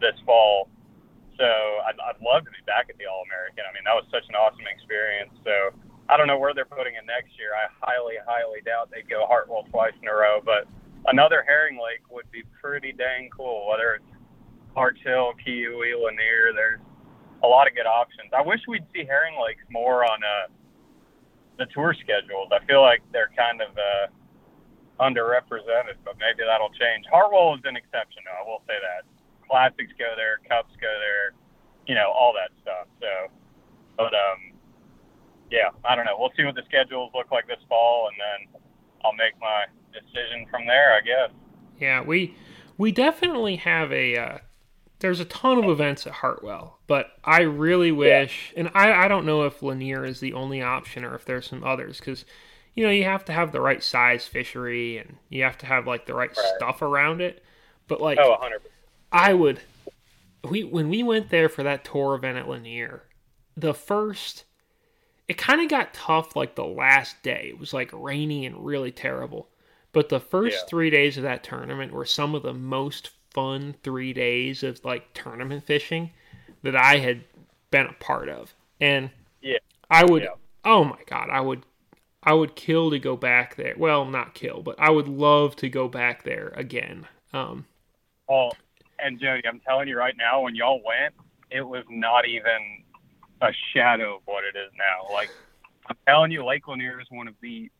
this 0.00 0.16
fall. 0.24 0.68
So 1.36 1.44
I'd, 1.44 2.00
I'd 2.00 2.20
love 2.24 2.44
to 2.48 2.52
be 2.52 2.64
back 2.64 2.88
at 2.88 2.96
the 2.96 3.04
All 3.04 3.24
American. 3.28 3.64
I 3.68 3.72
mean, 3.76 3.84
that 3.84 3.96
was 3.96 4.08
such 4.08 4.24
an 4.28 4.36
awesome 4.36 4.64
experience. 4.64 5.32
So 5.44 5.76
I 6.08 6.16
don't 6.16 6.26
know 6.26 6.38
where 6.38 6.54
they're 6.54 6.68
putting 6.68 6.96
it 6.96 7.04
next 7.04 7.36
year. 7.36 7.52
I 7.52 7.68
highly, 7.76 8.16
highly 8.24 8.64
doubt 8.64 8.88
they'd 8.88 9.08
go 9.08 9.26
Hartwell 9.26 9.68
twice 9.68 9.96
in 10.00 10.08
a 10.08 10.14
row, 10.14 10.40
but 10.40 10.64
another 11.06 11.44
herring 11.46 11.76
lake 11.76 12.04
would 12.10 12.30
be 12.30 12.42
pretty 12.60 12.92
dang 12.92 13.28
cool. 13.34 13.68
Whether 13.68 14.00
it's 14.00 14.12
Arch 14.76 14.98
Hill, 15.04 15.32
Keowee, 15.44 15.92
Lanier, 15.92 16.52
there's 16.54 16.80
a 17.42 17.48
lot 17.48 17.66
of 17.66 17.74
good 17.74 17.86
options. 17.88 18.32
I 18.32 18.40
wish 18.40 18.60
we'd 18.68 18.86
see 18.94 19.04
herring 19.04 19.36
lakes 19.36 19.64
more 19.68 20.04
on 20.04 20.20
uh, 20.24 20.48
the 21.58 21.66
tour 21.72 21.94
schedules. 21.96 22.48
I 22.52 22.64
feel 22.64 22.82
like 22.82 23.02
they're 23.12 23.32
kind 23.36 23.60
of 23.60 23.72
uh, 23.76 24.06
underrepresented, 25.00 26.00
but 26.04 26.16
maybe 26.16 26.44
that'll 26.46 26.72
change. 26.76 27.04
Hartwell 27.10 27.54
is 27.54 27.60
an 27.64 27.76
exception, 27.76 28.22
though. 28.24 28.40
I 28.40 28.44
will 28.46 28.62
say 28.66 28.78
that. 28.80 29.04
Classics 29.48 29.92
go 29.98 30.12
there, 30.16 30.38
Cups 30.48 30.74
go 30.80 30.92
there, 31.00 31.34
you 31.86 31.94
know, 31.94 32.10
all 32.10 32.34
that 32.34 32.50
stuff. 32.62 32.86
So, 33.00 33.32
but 33.96 34.12
um, 34.14 34.56
yeah, 35.50 35.70
I 35.84 35.94
don't 35.94 36.04
know. 36.04 36.16
We'll 36.18 36.32
see 36.36 36.44
what 36.44 36.54
the 36.54 36.62
schedules 36.66 37.12
look 37.14 37.30
like 37.30 37.46
this 37.46 37.62
fall, 37.68 38.08
and 38.08 38.16
then 38.18 38.62
I'll 39.04 39.12
make 39.12 39.34
my 39.40 39.66
decision 39.92 40.46
from 40.50 40.66
there, 40.66 40.94
I 40.94 41.00
guess. 41.00 41.30
Yeah, 41.78 42.02
we 42.02 42.34
we 42.76 42.92
definitely 42.92 43.56
have 43.56 43.92
a. 43.92 44.16
Uh, 44.16 44.38
there's 45.00 45.20
a 45.20 45.26
ton 45.26 45.58
of 45.58 45.68
events 45.68 46.06
at 46.06 46.14
Hartwell, 46.14 46.78
but 46.86 47.10
I 47.22 47.42
really 47.42 47.92
wish, 47.92 48.52
yeah. 48.52 48.60
and 48.60 48.70
I 48.74 49.04
I 49.04 49.08
don't 49.08 49.26
know 49.26 49.44
if 49.44 49.62
Lanier 49.62 50.04
is 50.04 50.20
the 50.20 50.32
only 50.32 50.62
option 50.62 51.04
or 51.04 51.14
if 51.14 51.24
there's 51.24 51.46
some 51.46 51.64
others 51.64 51.98
because. 51.98 52.24
You 52.78 52.84
know, 52.84 52.92
you 52.92 53.04
have 53.04 53.24
to 53.24 53.32
have 53.32 53.52
the 53.52 53.60
right 53.62 53.82
size 53.82 54.26
fishery 54.26 54.98
and 54.98 55.16
you 55.30 55.44
have 55.44 55.56
to 55.56 55.66
have 55.66 55.86
like 55.86 56.04
the 56.04 56.12
right, 56.12 56.28
right. 56.28 56.52
stuff 56.58 56.82
around 56.82 57.22
it. 57.22 57.42
But 57.88 58.02
like, 58.02 58.18
oh, 58.18 58.36
100%. 58.38 58.58
I 59.12 59.34
would 59.34 59.60
we 60.48 60.64
when 60.64 60.88
we 60.88 61.02
went 61.02 61.30
there 61.30 61.48
for 61.48 61.62
that 61.62 61.84
tour 61.84 62.14
event 62.14 62.38
at 62.38 62.48
Lanier, 62.48 63.04
the 63.56 63.74
first 63.74 64.44
it 65.28 65.36
kind 65.36 65.60
of 65.60 65.68
got 65.68 65.94
tough 65.94 66.36
like 66.36 66.54
the 66.54 66.64
last 66.64 67.22
day. 67.22 67.46
It 67.48 67.58
was 67.58 67.72
like 67.72 67.90
rainy 67.92 68.46
and 68.46 68.64
really 68.64 68.92
terrible. 68.92 69.48
But 69.92 70.08
the 70.08 70.20
first 70.20 70.58
yeah. 70.60 70.66
three 70.68 70.90
days 70.90 71.16
of 71.16 71.22
that 71.24 71.42
tournament 71.42 71.92
were 71.92 72.04
some 72.04 72.34
of 72.34 72.42
the 72.42 72.54
most 72.54 73.10
fun 73.32 73.74
three 73.82 74.12
days 74.12 74.62
of 74.62 74.84
like 74.84 75.12
tournament 75.14 75.64
fishing 75.64 76.10
that 76.62 76.76
I 76.76 76.98
had 76.98 77.24
been 77.70 77.86
a 77.86 77.92
part 77.94 78.28
of. 78.28 78.54
And 78.80 79.10
yeah, 79.40 79.58
I 79.90 80.04
would, 80.04 80.22
yeah. 80.22 80.34
oh 80.64 80.84
my 80.84 80.98
God, 81.06 81.28
I 81.30 81.40
would, 81.40 81.64
I 82.22 82.34
would 82.34 82.54
kill 82.54 82.90
to 82.90 82.98
go 82.98 83.16
back 83.16 83.56
there. 83.56 83.74
Well, 83.76 84.04
not 84.04 84.34
kill, 84.34 84.62
but 84.62 84.76
I 84.78 84.90
would 84.90 85.08
love 85.08 85.56
to 85.56 85.68
go 85.68 85.88
back 85.88 86.24
there 86.24 86.52
again. 86.54 87.06
Um, 87.32 87.66
oh, 88.28 88.52
and 88.98 89.20
Jody, 89.20 89.42
I'm 89.46 89.60
telling 89.60 89.88
you 89.88 89.96
right 89.96 90.14
now, 90.16 90.42
when 90.42 90.54
y'all 90.54 90.80
went, 90.84 91.14
it 91.50 91.62
was 91.62 91.84
not 91.88 92.26
even 92.26 92.84
a 93.40 93.52
shadow 93.72 94.16
of 94.16 94.22
what 94.24 94.44
it 94.44 94.56
is 94.58 94.70
now. 94.76 95.12
Like 95.12 95.30
I'm 95.88 95.96
telling 96.06 96.30
you, 96.30 96.44
Lake 96.44 96.66
Lanier 96.68 97.00
is 97.00 97.06
one 97.10 97.28
of 97.28 97.34
the 97.40 97.70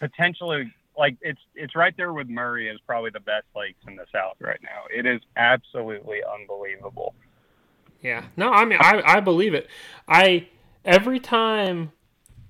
potentially 0.00 0.72
like 0.98 1.16
it's 1.20 1.40
it's 1.54 1.76
right 1.76 1.94
there 1.96 2.12
with 2.12 2.28
Murray 2.28 2.68
is 2.68 2.80
probably 2.86 3.10
the 3.10 3.20
best 3.20 3.46
lakes 3.54 3.80
in 3.86 3.96
the 3.96 4.06
South 4.12 4.36
right 4.40 4.60
now. 4.62 4.84
It 4.94 5.06
is 5.06 5.20
absolutely 5.36 6.20
unbelievable. 6.24 7.14
Yeah. 8.00 8.24
No, 8.36 8.50
I 8.50 8.64
mean 8.64 8.78
I 8.80 9.02
I 9.04 9.20
believe 9.20 9.54
it. 9.54 9.68
I 10.08 10.48
every 10.84 11.20
time 11.20 11.92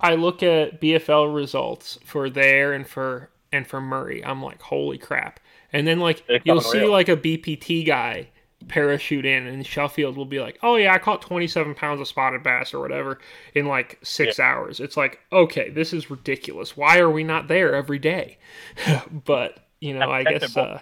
I 0.00 0.14
look 0.14 0.42
at 0.42 0.80
BFL 0.80 1.34
results 1.34 1.98
for 2.04 2.30
there 2.30 2.72
and 2.72 2.86
for 2.86 3.30
and 3.52 3.66
for 3.66 3.80
Murray, 3.80 4.24
I'm 4.24 4.42
like, 4.42 4.60
holy 4.60 4.98
crap. 4.98 5.40
And 5.72 5.86
then 5.86 6.00
like 6.00 6.24
it's 6.28 6.44
you'll 6.46 6.60
see 6.60 6.84
like 6.84 7.08
a 7.08 7.16
BPT 7.16 7.86
guy 7.86 8.28
parachute 8.68 9.24
in, 9.24 9.46
and 9.46 9.66
Shuffield 9.66 10.16
will 10.16 10.24
be 10.24 10.40
like, 10.40 10.58
"Oh 10.62 10.76
yeah, 10.76 10.92
I 10.94 10.98
caught 10.98 11.22
27 11.22 11.74
pounds 11.74 12.00
of 12.00 12.08
spotted 12.08 12.42
bass 12.42 12.74
or 12.74 12.80
whatever 12.80 13.18
in 13.54 13.66
like 13.66 13.98
six 14.02 14.38
yeah. 14.38 14.46
hours." 14.46 14.80
It's 14.80 14.96
like, 14.96 15.20
okay, 15.32 15.70
this 15.70 15.92
is 15.92 16.10
ridiculous. 16.10 16.76
Why 16.76 16.98
are 16.98 17.10
we 17.10 17.24
not 17.24 17.48
there 17.48 17.74
every 17.74 17.98
day? 17.98 18.38
but 19.24 19.58
you 19.80 19.98
know, 19.98 20.10
I, 20.10 20.20
I 20.20 20.24
guess 20.24 20.56
uh, 20.56 20.80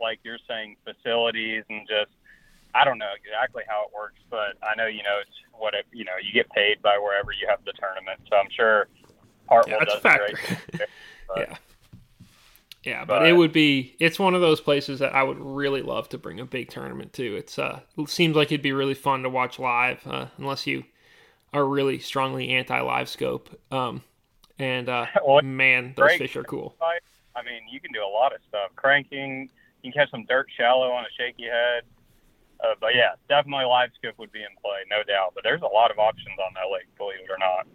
like 0.00 0.20
you're 0.22 0.38
saying, 0.48 0.76
facilities 0.84 1.64
and 1.68 1.86
just 1.88 2.10
I 2.74 2.84
don't 2.84 2.98
know 2.98 3.10
exactly 3.24 3.62
how 3.68 3.84
it 3.86 3.94
works, 3.94 4.20
but 4.30 4.56
I 4.62 4.74
know 4.76 4.86
you 4.86 5.02
know 5.02 5.18
it's 5.20 5.36
what 5.52 5.74
it, 5.74 5.86
you 5.92 6.04
know 6.04 6.16
you 6.22 6.32
get 6.32 6.50
paid 6.50 6.82
by 6.82 6.98
wherever 6.98 7.32
you 7.32 7.46
have 7.48 7.64
the 7.64 7.72
tournament. 7.72 8.20
So 8.28 8.36
I'm 8.36 8.50
sure 8.50 8.88
Hartwell 9.48 9.78
yeah, 9.80 9.84
does 9.84 10.02
great. 10.02 10.88
yeah. 11.36 11.56
Yeah, 12.84 13.04
but, 13.04 13.20
but, 13.20 13.28
it 13.28 13.32
would 13.32 13.52
be 13.52 13.94
it's 14.00 14.18
one 14.18 14.34
of 14.34 14.40
those 14.40 14.60
places 14.60 14.98
that 14.98 15.14
I 15.14 15.22
would 15.22 15.38
really 15.38 15.82
love 15.82 16.08
to 16.10 16.18
bring 16.18 16.40
a 16.40 16.44
big 16.44 16.68
tournament 16.68 17.12
to. 17.14 17.36
It's 17.36 17.58
uh 17.58 17.80
it 17.96 18.08
seems 18.08 18.34
like 18.34 18.48
it'd 18.48 18.62
be 18.62 18.72
really 18.72 18.94
fun 18.94 19.22
to 19.22 19.28
watch 19.28 19.58
live, 19.58 20.04
uh, 20.06 20.26
unless 20.36 20.66
you 20.66 20.84
are 21.52 21.64
really 21.64 21.98
strongly 21.98 22.50
anti 22.50 22.80
live 22.80 23.08
scope. 23.08 23.50
Um 23.70 24.02
and 24.58 24.88
uh 24.88 25.06
well, 25.26 25.42
man, 25.42 25.94
those 25.96 26.16
fish 26.16 26.34
are 26.36 26.44
cool. 26.44 26.76
I 27.34 27.42
mean, 27.42 27.62
you 27.70 27.80
can 27.80 27.92
do 27.92 28.00
a 28.00 28.12
lot 28.12 28.34
of 28.34 28.40
stuff. 28.48 28.70
Cranking, 28.76 29.48
you 29.82 29.92
can 29.92 30.02
catch 30.02 30.10
some 30.10 30.24
dirt 30.26 30.48
shallow 30.56 30.90
on 30.90 31.04
a 31.04 31.08
shaky 31.16 31.44
head. 31.44 31.84
Uh, 32.62 32.74
but 32.80 32.94
yeah, 32.94 33.12
definitely 33.28 33.64
live 33.64 33.90
scope 33.98 34.16
would 34.18 34.30
be 34.30 34.40
in 34.40 34.48
play, 34.62 34.78
no 34.88 35.02
doubt. 35.02 35.32
But 35.34 35.42
there's 35.42 35.62
a 35.62 35.66
lot 35.66 35.90
of 35.90 35.98
options 35.98 36.36
on 36.38 36.52
that 36.54 36.72
lake, 36.72 36.86
believe 36.96 37.20
it 37.20 37.30
or 37.30 37.38
not. 37.38 37.66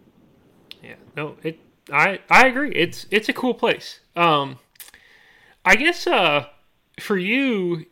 Yeah, 0.82 0.94
no, 1.16 1.36
it 1.42 1.58
I 1.92 2.20
I 2.30 2.46
agree. 2.46 2.72
It's 2.72 3.06
it's 3.10 3.28
a 3.28 3.32
cool 3.32 3.54
place. 3.54 4.00
Um 4.16 4.58
I 5.68 5.76
guess 5.76 6.06
uh, 6.06 6.46
for 6.98 7.18
you 7.18 7.84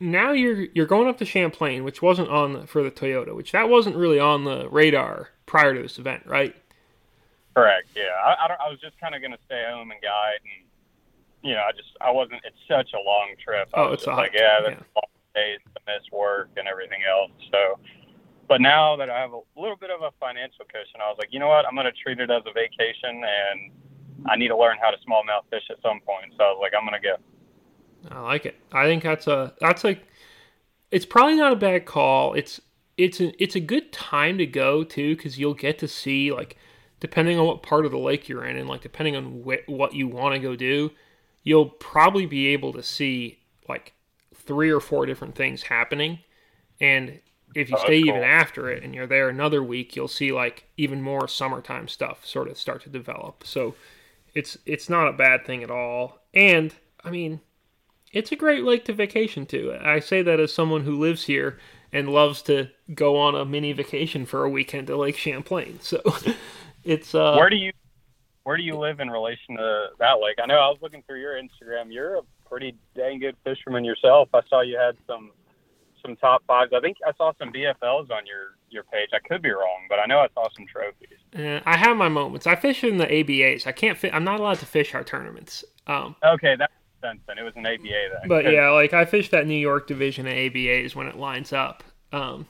now 0.00 0.32
you're 0.32 0.66
you're 0.74 0.86
going 0.86 1.06
up 1.06 1.18
to 1.18 1.24
Champlain, 1.24 1.84
which 1.84 2.02
wasn't 2.02 2.28
on 2.28 2.54
the, 2.54 2.66
for 2.66 2.82
the 2.82 2.90
Toyota, 2.90 3.36
which 3.36 3.52
that 3.52 3.68
wasn't 3.68 3.94
really 3.94 4.18
on 4.18 4.42
the 4.42 4.68
radar 4.68 5.28
prior 5.46 5.72
to 5.72 5.80
this 5.80 5.96
event, 5.96 6.24
right? 6.26 6.56
Correct. 7.54 7.86
Yeah, 7.94 8.10
I, 8.24 8.30
I, 8.30 8.66
I 8.66 8.68
was 8.68 8.80
just 8.80 8.98
kind 8.98 9.14
of 9.14 9.20
going 9.20 9.30
to 9.30 9.38
stay 9.46 9.62
home 9.70 9.92
and 9.92 10.02
guide, 10.02 10.42
and 10.42 10.66
you 11.48 11.54
know, 11.54 11.60
I 11.60 11.70
just 11.70 11.90
I 12.00 12.10
wasn't. 12.10 12.40
It's 12.44 12.58
such 12.66 12.90
a 12.94 13.02
long 13.06 13.34
trip. 13.38 13.68
I 13.74 13.80
oh, 13.80 13.92
it's 13.92 14.08
like 14.08 14.32
yeah, 14.34 14.58
there's 14.62 14.74
yeah. 14.74 14.98
long 14.98 15.14
days 15.36 15.60
to 15.76 15.80
miss 15.86 16.02
work 16.10 16.50
and 16.56 16.66
everything 16.66 17.02
else. 17.08 17.30
So, 17.52 17.78
but 18.48 18.60
now 18.60 18.96
that 18.96 19.08
I 19.08 19.20
have 19.20 19.34
a 19.34 19.42
little 19.54 19.76
bit 19.76 19.90
of 19.90 20.02
a 20.02 20.10
financial 20.18 20.64
cushion, 20.66 20.98
I 20.98 21.06
was 21.06 21.16
like, 21.20 21.28
you 21.30 21.38
know 21.38 21.46
what, 21.46 21.64
I'm 21.64 21.76
going 21.76 21.86
to 21.86 21.94
treat 22.02 22.18
it 22.18 22.28
as 22.28 22.42
a 22.42 22.52
vacation 22.52 23.22
and 23.22 23.70
I 24.26 24.36
need 24.36 24.48
to 24.48 24.56
learn 24.56 24.76
how 24.80 24.90
to 24.90 24.96
smallmouth 24.98 25.48
fish 25.50 25.64
at 25.70 25.76
some 25.82 26.00
point. 26.00 26.32
So 26.36 26.44
I 26.44 26.48
was 26.48 26.58
like, 26.60 26.72
I'm 26.78 26.84
gonna 26.84 27.00
go. 27.00 27.16
I 28.10 28.20
like 28.20 28.46
it. 28.46 28.56
I 28.72 28.84
think 28.84 29.02
that's 29.02 29.26
a 29.26 29.54
that's 29.60 29.84
like 29.84 30.06
it's 30.90 31.06
probably 31.06 31.36
not 31.36 31.52
a 31.52 31.56
bad 31.56 31.86
call. 31.86 32.34
It's 32.34 32.60
it's 32.96 33.20
a, 33.20 33.42
it's 33.42 33.54
a 33.54 33.60
good 33.60 33.92
time 33.92 34.38
to 34.38 34.46
go 34.46 34.84
too 34.84 35.16
because 35.16 35.38
you'll 35.38 35.54
get 35.54 35.78
to 35.78 35.88
see 35.88 36.32
like 36.32 36.56
depending 37.00 37.38
on 37.38 37.46
what 37.46 37.62
part 37.62 37.86
of 37.86 37.92
the 37.92 37.98
lake 37.98 38.28
you're 38.28 38.44
in 38.44 38.56
and 38.56 38.68
like 38.68 38.82
depending 38.82 39.16
on 39.16 39.42
wh- 39.42 39.68
what 39.68 39.94
you 39.94 40.06
want 40.06 40.34
to 40.34 40.38
go 40.38 40.54
do, 40.54 40.90
you'll 41.42 41.68
probably 41.68 42.26
be 42.26 42.48
able 42.48 42.72
to 42.72 42.82
see 42.82 43.38
like 43.68 43.94
three 44.34 44.70
or 44.70 44.80
four 44.80 45.06
different 45.06 45.34
things 45.34 45.62
happening. 45.62 46.18
And 46.80 47.20
if 47.54 47.70
you 47.70 47.76
oh, 47.78 47.84
stay 47.84 48.02
cool. 48.02 48.10
even 48.10 48.22
after 48.22 48.70
it 48.70 48.82
and 48.82 48.94
you're 48.94 49.06
there 49.06 49.28
another 49.28 49.62
week, 49.62 49.96
you'll 49.96 50.08
see 50.08 50.32
like 50.32 50.66
even 50.76 51.00
more 51.02 51.26
summertime 51.26 51.88
stuff 51.88 52.26
sort 52.26 52.48
of 52.48 52.58
start 52.58 52.82
to 52.82 52.90
develop. 52.90 53.44
So 53.46 53.74
it's 54.34 54.58
it's 54.66 54.88
not 54.88 55.08
a 55.08 55.12
bad 55.12 55.44
thing 55.44 55.62
at 55.62 55.70
all. 55.70 56.18
And 56.34 56.74
I 57.04 57.10
mean, 57.10 57.40
it's 58.12 58.32
a 58.32 58.36
great 58.36 58.64
lake 58.64 58.84
to 58.86 58.92
vacation 58.92 59.46
to. 59.46 59.76
I 59.82 60.00
say 60.00 60.22
that 60.22 60.40
as 60.40 60.52
someone 60.52 60.84
who 60.84 60.98
lives 60.98 61.24
here 61.24 61.58
and 61.92 62.08
loves 62.08 62.42
to 62.42 62.68
go 62.94 63.16
on 63.16 63.34
a 63.34 63.44
mini 63.44 63.72
vacation 63.72 64.26
for 64.26 64.44
a 64.44 64.50
weekend 64.50 64.86
to 64.88 64.96
Lake 64.96 65.16
Champlain. 65.16 65.80
So 65.80 66.00
it's 66.84 67.14
uh 67.14 67.36
Where 67.36 67.50
do 67.50 67.56
you 67.56 67.72
where 68.44 68.56
do 68.56 68.62
you 68.62 68.76
live 68.76 69.00
in 69.00 69.10
relation 69.10 69.56
to 69.56 69.88
that 69.98 70.20
lake? 70.20 70.38
I 70.42 70.46
know 70.46 70.58
I 70.58 70.68
was 70.68 70.78
looking 70.80 71.02
through 71.06 71.20
your 71.20 71.34
Instagram. 71.34 71.86
You're 71.92 72.16
a 72.16 72.22
pretty 72.48 72.74
dang 72.96 73.20
good 73.20 73.36
fisherman 73.44 73.84
yourself. 73.84 74.28
I 74.34 74.40
saw 74.48 74.62
you 74.62 74.76
had 74.76 74.96
some 75.06 75.30
some 76.02 76.16
top 76.16 76.42
fives. 76.46 76.72
I 76.74 76.80
think 76.80 76.98
I 77.06 77.12
saw 77.16 77.32
some 77.38 77.52
BFLs 77.52 78.10
on 78.10 78.26
your 78.26 78.56
your 78.68 78.84
page. 78.84 79.10
I 79.12 79.18
could 79.26 79.42
be 79.42 79.50
wrong, 79.50 79.86
but 79.88 79.98
I 79.98 80.06
know 80.06 80.20
I 80.20 80.28
saw 80.34 80.48
some 80.56 80.66
trophies. 80.66 81.18
Uh, 81.36 81.60
I 81.64 81.76
have 81.76 81.96
my 81.96 82.08
moments. 82.08 82.46
I 82.46 82.56
fish 82.56 82.84
in 82.84 82.98
the 82.98 83.06
ABAs. 83.06 83.66
I 83.66 83.72
can't 83.72 83.98
fit. 83.98 84.14
I'm 84.14 84.24
not 84.24 84.40
allowed 84.40 84.58
to 84.58 84.66
fish 84.66 84.94
our 84.94 85.04
tournaments. 85.04 85.64
Um, 85.86 86.16
okay, 86.24 86.56
that 86.56 86.70
makes 86.70 87.12
sense. 87.12 87.20
Then 87.26 87.38
it 87.38 87.42
was 87.42 87.54
an 87.56 87.66
ABA 87.66 87.82
then. 87.82 88.28
But 88.28 88.50
yeah, 88.50 88.70
like 88.70 88.92
I 88.92 89.04
fished 89.04 89.30
that 89.32 89.46
New 89.46 89.54
York 89.54 89.86
division 89.86 90.26
of 90.26 90.32
ABAs 90.32 90.94
when 90.94 91.06
it 91.06 91.16
lines 91.16 91.52
up. 91.52 91.82
Um, 92.12 92.46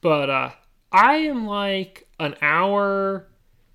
but 0.00 0.30
uh, 0.30 0.50
I 0.92 1.14
am 1.16 1.46
like 1.46 2.06
an 2.20 2.34
hour 2.42 3.26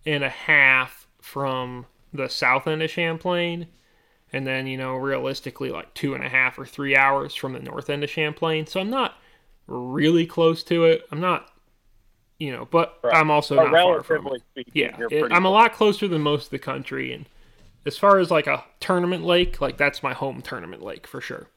and 0.06 0.24
a 0.24 0.30
half 0.30 1.08
from 1.22 1.86
the 2.14 2.28
south 2.28 2.68
end 2.68 2.82
of 2.82 2.90
Champlain 2.90 3.68
and 4.34 4.46
then 4.46 4.68
you 4.68 4.78
know 4.78 4.96
realistically 4.96 5.72
like 5.72 5.94
two 5.94 6.14
and 6.14 6.24
a 6.24 6.30
half 6.30 6.58
or 6.60 6.66
three 6.66 6.96
hours 6.96 7.36
from 7.36 7.54
the 7.54 7.60
north 7.60 7.90
end 7.90 8.04
of 8.04 8.10
champlain. 8.10 8.66
So 8.66 8.80
i'm 8.80 8.90
not 8.90 9.16
really 9.68 10.26
close 10.26 10.64
to 10.64 10.86
it. 10.86 11.08
I'm 11.12 11.20
not 11.20 11.52
you 12.38 12.52
know 12.52 12.68
but 12.72 13.00
right. 13.04 13.16
i'm 13.16 13.30
also 13.30 13.56
not 13.56 13.72
far 13.72 14.02
from 14.02 14.28
it. 14.28 14.42
speaking, 14.52 14.74
yeah 14.74 14.98
it, 15.12 15.32
i'm 15.32 15.46
a 15.46 15.50
lot 15.50 15.74
closer 15.74 16.08
than 16.08 16.22
most 16.22 16.46
of 16.46 16.52
the 16.52 16.60
country. 16.60 17.14
And 17.14 17.26
as 17.86 17.98
far 17.98 18.20
as 18.20 18.32
like 18.32 18.48
a 18.48 18.64
tournament 18.80 19.24
lake 19.24 19.62
like 19.62 19.78
that's 19.78 20.02
my 20.02 20.14
home 20.14 20.42
tournament 20.42 20.84
lake 20.84 21.08
for 21.08 21.22
sure. 21.22 21.48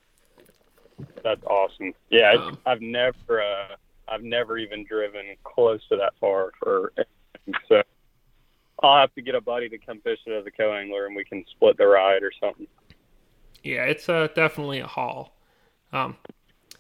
That's 1.25 1.43
awesome. 1.45 1.95
Yeah 2.11 2.33
um, 2.33 2.59
i've 2.66 2.81
never 2.81 3.43
uh, 3.43 3.77
i've 4.09 4.23
never 4.23 4.59
even 4.59 4.85
driven 4.85 5.25
close 5.45 5.81
to 5.89 5.97
that 5.97 6.14
far 6.20 6.53
for 6.59 6.93
so 7.68 7.83
I'll 8.83 9.01
have 9.01 9.14
to 9.14 9.22
get 9.22 9.35
a 9.35 9.41
buddy 9.41 9.68
to 9.68 9.78
come 9.78 10.01
fish 10.01 10.18
it 10.26 10.33
as 10.33 10.47
a 10.47 10.51
co-angler, 10.51 11.07
and 11.07 11.16
we 11.16 11.24
can 11.24 11.45
split 11.51 11.76
the 11.76 11.87
ride 11.87 12.22
or 12.22 12.33
something. 12.41 12.66
Yeah, 13.62 13.85
it's 13.85 14.09
uh, 14.09 14.28
definitely 14.35 14.80
a 14.80 14.87
haul. 14.87 15.37
Um, 15.93 16.16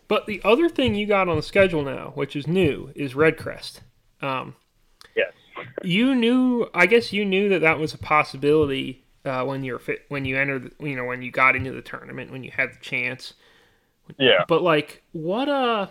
but 0.08 0.26
the 0.26 0.40
other 0.44 0.68
thing 0.68 0.94
you 0.94 1.06
got 1.06 1.28
on 1.28 1.36
the 1.36 1.42
schedule 1.42 1.82
now, 1.82 2.12
which 2.14 2.34
is 2.34 2.46
new, 2.46 2.90
is 2.94 3.14
Redcrest. 3.14 3.80
Um, 4.20 4.56
Yes. 5.14 5.32
you 5.82 6.14
knew, 6.14 6.68
I 6.74 6.86
guess 6.86 7.12
you 7.12 7.24
knew 7.24 7.48
that 7.50 7.60
that 7.60 7.78
was 7.78 7.94
a 7.94 7.98
possibility 7.98 9.04
uh, 9.24 9.44
when 9.44 9.62
you're 9.62 9.78
fit, 9.78 10.04
when 10.08 10.24
you 10.24 10.36
entered, 10.36 10.74
you 10.80 10.96
know, 10.96 11.04
when 11.04 11.22
you 11.22 11.30
got 11.30 11.54
into 11.54 11.70
the 11.70 11.82
tournament, 11.82 12.32
when 12.32 12.42
you 12.42 12.50
had 12.50 12.72
the 12.72 12.80
chance. 12.80 13.34
Yeah. 14.18 14.44
But 14.48 14.62
like, 14.62 15.02
what 15.12 15.48
uh, 15.48 15.86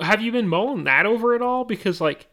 have 0.00 0.22
you 0.22 0.30
been 0.30 0.48
mulling 0.48 0.84
that 0.84 1.06
over 1.06 1.34
at 1.34 1.42
all? 1.42 1.64
Because 1.64 2.00
like, 2.00 2.27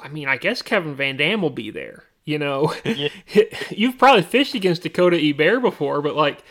I 0.00 0.08
mean, 0.08 0.28
I 0.28 0.36
guess 0.36 0.62
Kevin 0.62 0.96
VanDam 0.96 1.40
will 1.40 1.50
be 1.50 1.70
there. 1.70 2.04
You 2.24 2.38
know, 2.38 2.74
Yeah. 2.84 3.08
you've 3.70 3.98
probably 3.98 4.22
fished 4.22 4.54
against 4.54 4.82
Dakota 4.82 5.16
E. 5.16 5.32
Bear 5.32 5.60
before, 5.60 6.02
but 6.02 6.14
like, 6.16 6.42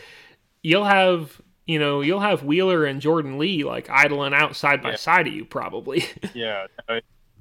you'll 0.62 0.84
have. 0.84 1.40
You 1.66 1.78
know, 1.78 2.00
you'll 2.00 2.20
have 2.20 2.42
Wheeler 2.44 2.86
and 2.86 2.98
Jordan 2.98 3.36
Lee 3.38 3.62
like 3.62 3.90
idling 3.90 4.32
out 4.32 4.56
side 4.56 4.82
by 4.82 4.92
Yeah. 4.92 4.96
side 4.96 5.26
of 5.26 5.34
you, 5.34 5.44
probably. 5.44 6.02
Yeah, 6.34 6.66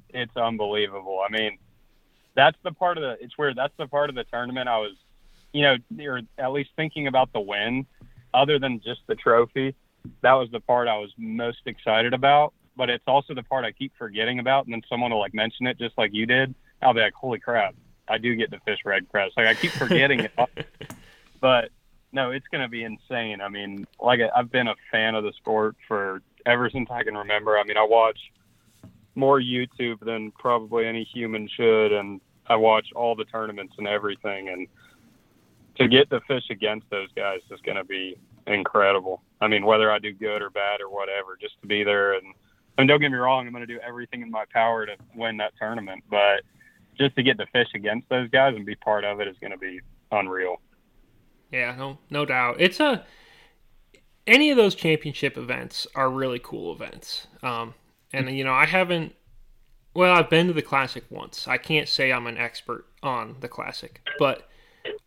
it's 0.09 0.35
unbelievable. 0.35 1.21
I 1.25 1.31
mean, 1.31 1.57
that's 2.35 2.57
the 2.63 2.73
part 2.73 2.97
of 2.97 3.03
the. 3.03 3.23
It's 3.23 3.37
weird. 3.37 3.55
That's 3.55 3.73
the 3.77 3.87
part 3.87 4.09
of 4.09 4.15
the 4.17 4.25
tournament 4.25 4.67
I 4.67 4.79
was, 4.79 4.97
you 5.53 5.61
know, 5.61 5.77
or 6.03 6.21
at 6.37 6.51
least 6.51 6.71
thinking 6.75 7.07
about 7.07 7.31
the 7.31 7.39
win, 7.39 7.85
other 8.33 8.59
than 8.59 8.81
just 8.81 8.99
the 9.07 9.15
trophy. 9.15 9.73
That 10.21 10.33
was 10.33 10.49
the 10.51 10.59
part 10.59 10.89
I 10.89 10.97
was 10.97 11.11
most 11.17 11.59
excited 11.65 12.13
about. 12.13 12.53
But 12.77 12.89
it's 12.91 13.03
also 13.07 13.33
the 13.33 13.43
part 13.43 13.65
I 13.65 13.71
keep 13.71 13.91
forgetting 13.97 14.39
about, 14.39 14.65
and 14.65 14.73
then 14.73 14.83
someone 14.87 15.11
will 15.11 15.19
like 15.19 15.33
mention 15.33 15.65
it, 15.65 15.79
just 15.79 15.97
like 15.97 16.13
you 16.13 16.27
did. 16.27 16.53
I'll 16.81 16.93
be 16.93 17.01
like, 17.01 17.13
"Holy 17.13 17.39
crap! 17.39 17.75
I 18.07 18.19
do 18.19 18.35
get 18.35 18.51
to 18.51 18.59
fish 18.59 18.79
Redcrest." 18.85 19.31
Like 19.35 19.47
I 19.47 19.55
keep 19.55 19.71
forgetting 19.71 20.21
it, 20.21 20.31
but 21.41 21.71
no, 22.11 22.31
it's 22.31 22.47
going 22.47 22.61
to 22.61 22.69
be 22.69 22.83
insane. 22.83 23.41
I 23.41 23.49
mean, 23.49 23.85
like 23.99 24.19
I've 24.35 24.51
been 24.51 24.67
a 24.67 24.75
fan 24.91 25.15
of 25.15 25.23
the 25.23 25.33
sport 25.33 25.75
for 25.87 26.21
ever 26.45 26.69
since 26.69 26.89
I 26.91 27.03
can 27.03 27.17
remember. 27.17 27.57
I 27.57 27.63
mean, 27.63 27.77
I 27.77 27.83
watch 27.83 28.19
more 29.15 29.39
YouTube 29.39 29.99
than 29.99 30.31
probably 30.31 30.85
any 30.85 31.03
human 31.03 31.49
should, 31.49 31.91
and 31.91 32.21
I 32.45 32.55
watch 32.55 32.87
all 32.95 33.15
the 33.15 33.25
tournaments 33.25 33.73
and 33.77 33.87
everything. 33.87 34.49
And 34.49 34.67
to 35.77 35.87
get 35.87 36.09
to 36.11 36.21
fish 36.21 36.45
against 36.49 36.89
those 36.89 37.09
guys 37.15 37.39
is 37.51 37.59
going 37.61 37.77
to 37.77 37.83
be 37.83 38.17
incredible. 38.45 39.23
I 39.41 39.47
mean, 39.47 39.65
whether 39.65 39.91
I 39.91 39.99
do 39.99 40.13
good 40.13 40.41
or 40.41 40.49
bad 40.49 40.79
or 40.79 40.89
whatever, 40.89 41.37
just 41.39 41.59
to 41.61 41.67
be 41.67 41.83
there 41.83 42.13
and. 42.13 42.33
I 42.77 42.81
mean, 42.81 42.87
don't 42.87 42.99
get 42.99 43.11
me 43.11 43.17
wrong. 43.17 43.47
I'm 43.47 43.53
going 43.53 43.65
to 43.65 43.73
do 43.73 43.79
everything 43.85 44.21
in 44.21 44.29
my 44.29 44.45
power 44.53 44.85
to 44.85 44.93
win 45.15 45.37
that 45.37 45.53
tournament, 45.57 46.03
but 46.09 46.43
just 46.97 47.15
to 47.15 47.23
get 47.23 47.37
to 47.39 47.45
fish 47.47 47.69
against 47.75 48.07
those 48.09 48.29
guys 48.29 48.55
and 48.55 48.65
be 48.65 48.75
part 48.75 49.03
of 49.03 49.19
it 49.19 49.27
is 49.27 49.35
going 49.39 49.51
to 49.51 49.57
be 49.57 49.79
unreal. 50.11 50.61
Yeah, 51.51 51.75
no, 51.75 51.97
no 52.09 52.25
doubt. 52.25 52.57
It's 52.59 52.79
a 52.79 53.05
any 54.27 54.51
of 54.51 54.57
those 54.57 54.75
championship 54.75 55.37
events 55.37 55.87
are 55.95 56.09
really 56.09 56.39
cool 56.39 56.73
events. 56.73 57.27
Um, 57.41 57.73
and 58.11 58.29
you 58.29 58.43
know, 58.43 58.53
I 58.53 58.65
haven't. 58.65 59.15
Well, 59.93 60.13
I've 60.13 60.29
been 60.29 60.47
to 60.47 60.53
the 60.53 60.61
classic 60.61 61.05
once. 61.09 61.47
I 61.47 61.57
can't 61.57 61.87
say 61.87 62.11
I'm 62.11 62.27
an 62.27 62.37
expert 62.37 62.85
on 63.01 63.37
the 63.39 63.47
classic, 63.47 64.07
but 64.19 64.47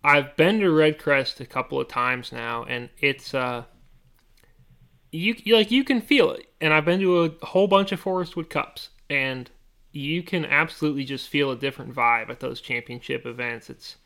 I've 0.03 0.37
been 0.37 0.59
to 0.61 0.67
Redcrest 0.67 1.39
a 1.39 1.47
couple 1.47 1.81
of 1.81 1.87
times 1.87 2.33
now, 2.33 2.65
and 2.65 2.89
it's 2.99 3.33
uh, 3.33 3.65
you 5.13 5.35
you- 5.45 5.57
like 5.57 5.71
you 5.71 5.85
can 5.85 6.01
feel 6.01 6.31
it. 6.33 6.47
And 6.61 6.73
I've 6.73 6.85
been 6.85 7.01
to 7.01 7.25
a 7.25 7.47
whole 7.47 7.67
bunch 7.69 7.93
of 7.93 8.01
Forrest 8.01 8.37
Wood 8.37 8.51
Cups, 8.51 8.91
and 9.09 9.51
you 9.93 10.23
can 10.23 10.45
absolutely 10.45 11.05
just 11.05 11.29
feel 11.29 11.51
a 11.51 11.57
different 11.57 11.95
vibe 11.95 12.29
at 12.31 12.41
those 12.41 12.61
championship 12.61 13.27
events. 13.27 13.71
It's 13.71 13.97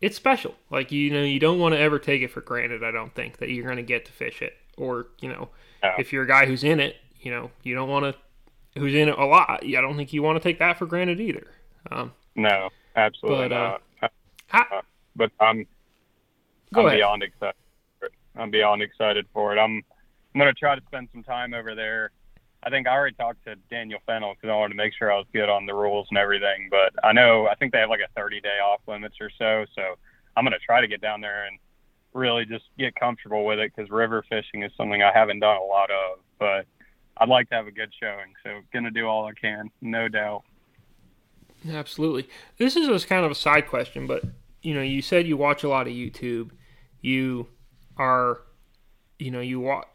it's 0.00 0.16
special. 0.16 0.54
Like 0.70 0.92
you 0.92 1.10
know, 1.10 1.22
you 1.22 1.38
don't 1.40 1.58
want 1.58 1.74
to 1.74 1.78
ever 1.80 1.98
take 1.98 2.22
it 2.22 2.30
for 2.30 2.40
granted. 2.40 2.84
I 2.84 2.90
don't 2.90 3.14
think 3.14 3.38
that 3.38 3.50
you're 3.50 3.64
going 3.64 3.76
to 3.78 3.82
get 3.82 4.04
to 4.06 4.12
fish 4.12 4.42
it, 4.42 4.54
or 4.76 5.08
you 5.20 5.28
know, 5.28 5.48
No. 5.82 5.92
if 5.98 6.12
you're 6.12 6.22
a 6.24 6.28
guy 6.28 6.46
who's 6.46 6.64
in 6.64 6.80
it, 6.80 6.96
you 7.20 7.30
know, 7.30 7.50
you 7.62 7.74
don't 7.74 7.88
want 7.88 8.04
to 8.14 8.80
who's 8.80 8.94
in 8.94 9.08
it 9.08 9.18
a 9.18 9.24
lot. 9.24 9.64
I 9.64 9.70
don't 9.80 9.96
think 9.96 10.12
you 10.12 10.22
want 10.22 10.36
to 10.40 10.42
take 10.48 10.58
that 10.58 10.78
for 10.78 10.86
granted 10.86 11.18
either. 11.20 11.46
Um, 11.90 12.12
No, 12.34 12.68
absolutely 12.94 13.48
But, 13.48 13.54
uh, 13.56 13.78
not. 14.02 14.12
how, 14.48 14.82
but 15.16 15.32
I'm 15.40 15.66
I'm 16.74 16.86
ahead. 16.86 16.98
beyond 16.98 17.22
excited. 17.22 17.54
For 17.98 18.06
it. 18.06 18.12
I'm 18.36 18.50
beyond 18.50 18.82
excited 18.82 19.26
for 19.32 19.56
it. 19.56 19.58
I'm 19.58 19.82
I'm 20.36 20.40
gonna 20.40 20.52
try 20.52 20.74
to 20.74 20.82
spend 20.84 21.08
some 21.14 21.22
time 21.22 21.54
over 21.54 21.74
there. 21.74 22.10
I 22.62 22.68
think 22.68 22.86
I 22.86 22.90
already 22.90 23.16
talked 23.16 23.42
to 23.46 23.56
Daniel 23.70 24.00
Fennel 24.04 24.34
because 24.34 24.52
I 24.52 24.54
wanted 24.54 24.74
to 24.74 24.76
make 24.76 24.92
sure 24.92 25.10
I 25.10 25.16
was 25.16 25.24
good 25.32 25.48
on 25.48 25.64
the 25.64 25.72
rules 25.72 26.08
and 26.10 26.18
everything. 26.18 26.68
But 26.70 26.92
I 27.02 27.14
know 27.14 27.46
I 27.46 27.54
think 27.54 27.72
they 27.72 27.78
have 27.78 27.88
like 27.88 28.00
a 28.00 28.12
30 28.14 28.42
day 28.42 28.58
off 28.62 28.82
limits 28.86 29.16
or 29.18 29.30
so. 29.38 29.64
So 29.74 29.94
I'm 30.36 30.44
gonna 30.44 30.58
try 30.58 30.82
to 30.82 30.86
get 30.86 31.00
down 31.00 31.22
there 31.22 31.46
and 31.46 31.58
really 32.12 32.44
just 32.44 32.66
get 32.78 32.94
comfortable 32.96 33.46
with 33.46 33.58
it 33.58 33.72
because 33.74 33.90
river 33.90 34.22
fishing 34.28 34.62
is 34.62 34.70
something 34.76 35.02
I 35.02 35.10
haven't 35.10 35.40
done 35.40 35.56
a 35.56 35.64
lot 35.64 35.90
of. 35.90 36.18
But 36.38 36.66
I'd 37.16 37.30
like 37.30 37.48
to 37.48 37.54
have 37.54 37.66
a 37.66 37.72
good 37.72 37.90
showing. 37.98 38.34
So 38.44 38.60
gonna 38.74 38.90
do 38.90 39.06
all 39.06 39.24
I 39.24 39.32
can, 39.32 39.70
no 39.80 40.06
doubt. 40.06 40.42
Absolutely. 41.66 42.28
This 42.58 42.76
is 42.76 42.88
just 42.88 43.08
kind 43.08 43.24
of 43.24 43.30
a 43.30 43.34
side 43.34 43.68
question, 43.68 44.06
but 44.06 44.22
you 44.60 44.74
know, 44.74 44.82
you 44.82 45.00
said 45.00 45.26
you 45.26 45.38
watch 45.38 45.64
a 45.64 45.68
lot 45.70 45.86
of 45.86 45.94
YouTube. 45.94 46.50
You 47.00 47.46
are, 47.96 48.42
you 49.18 49.30
know, 49.30 49.40
you 49.40 49.60
watch. 49.60 49.86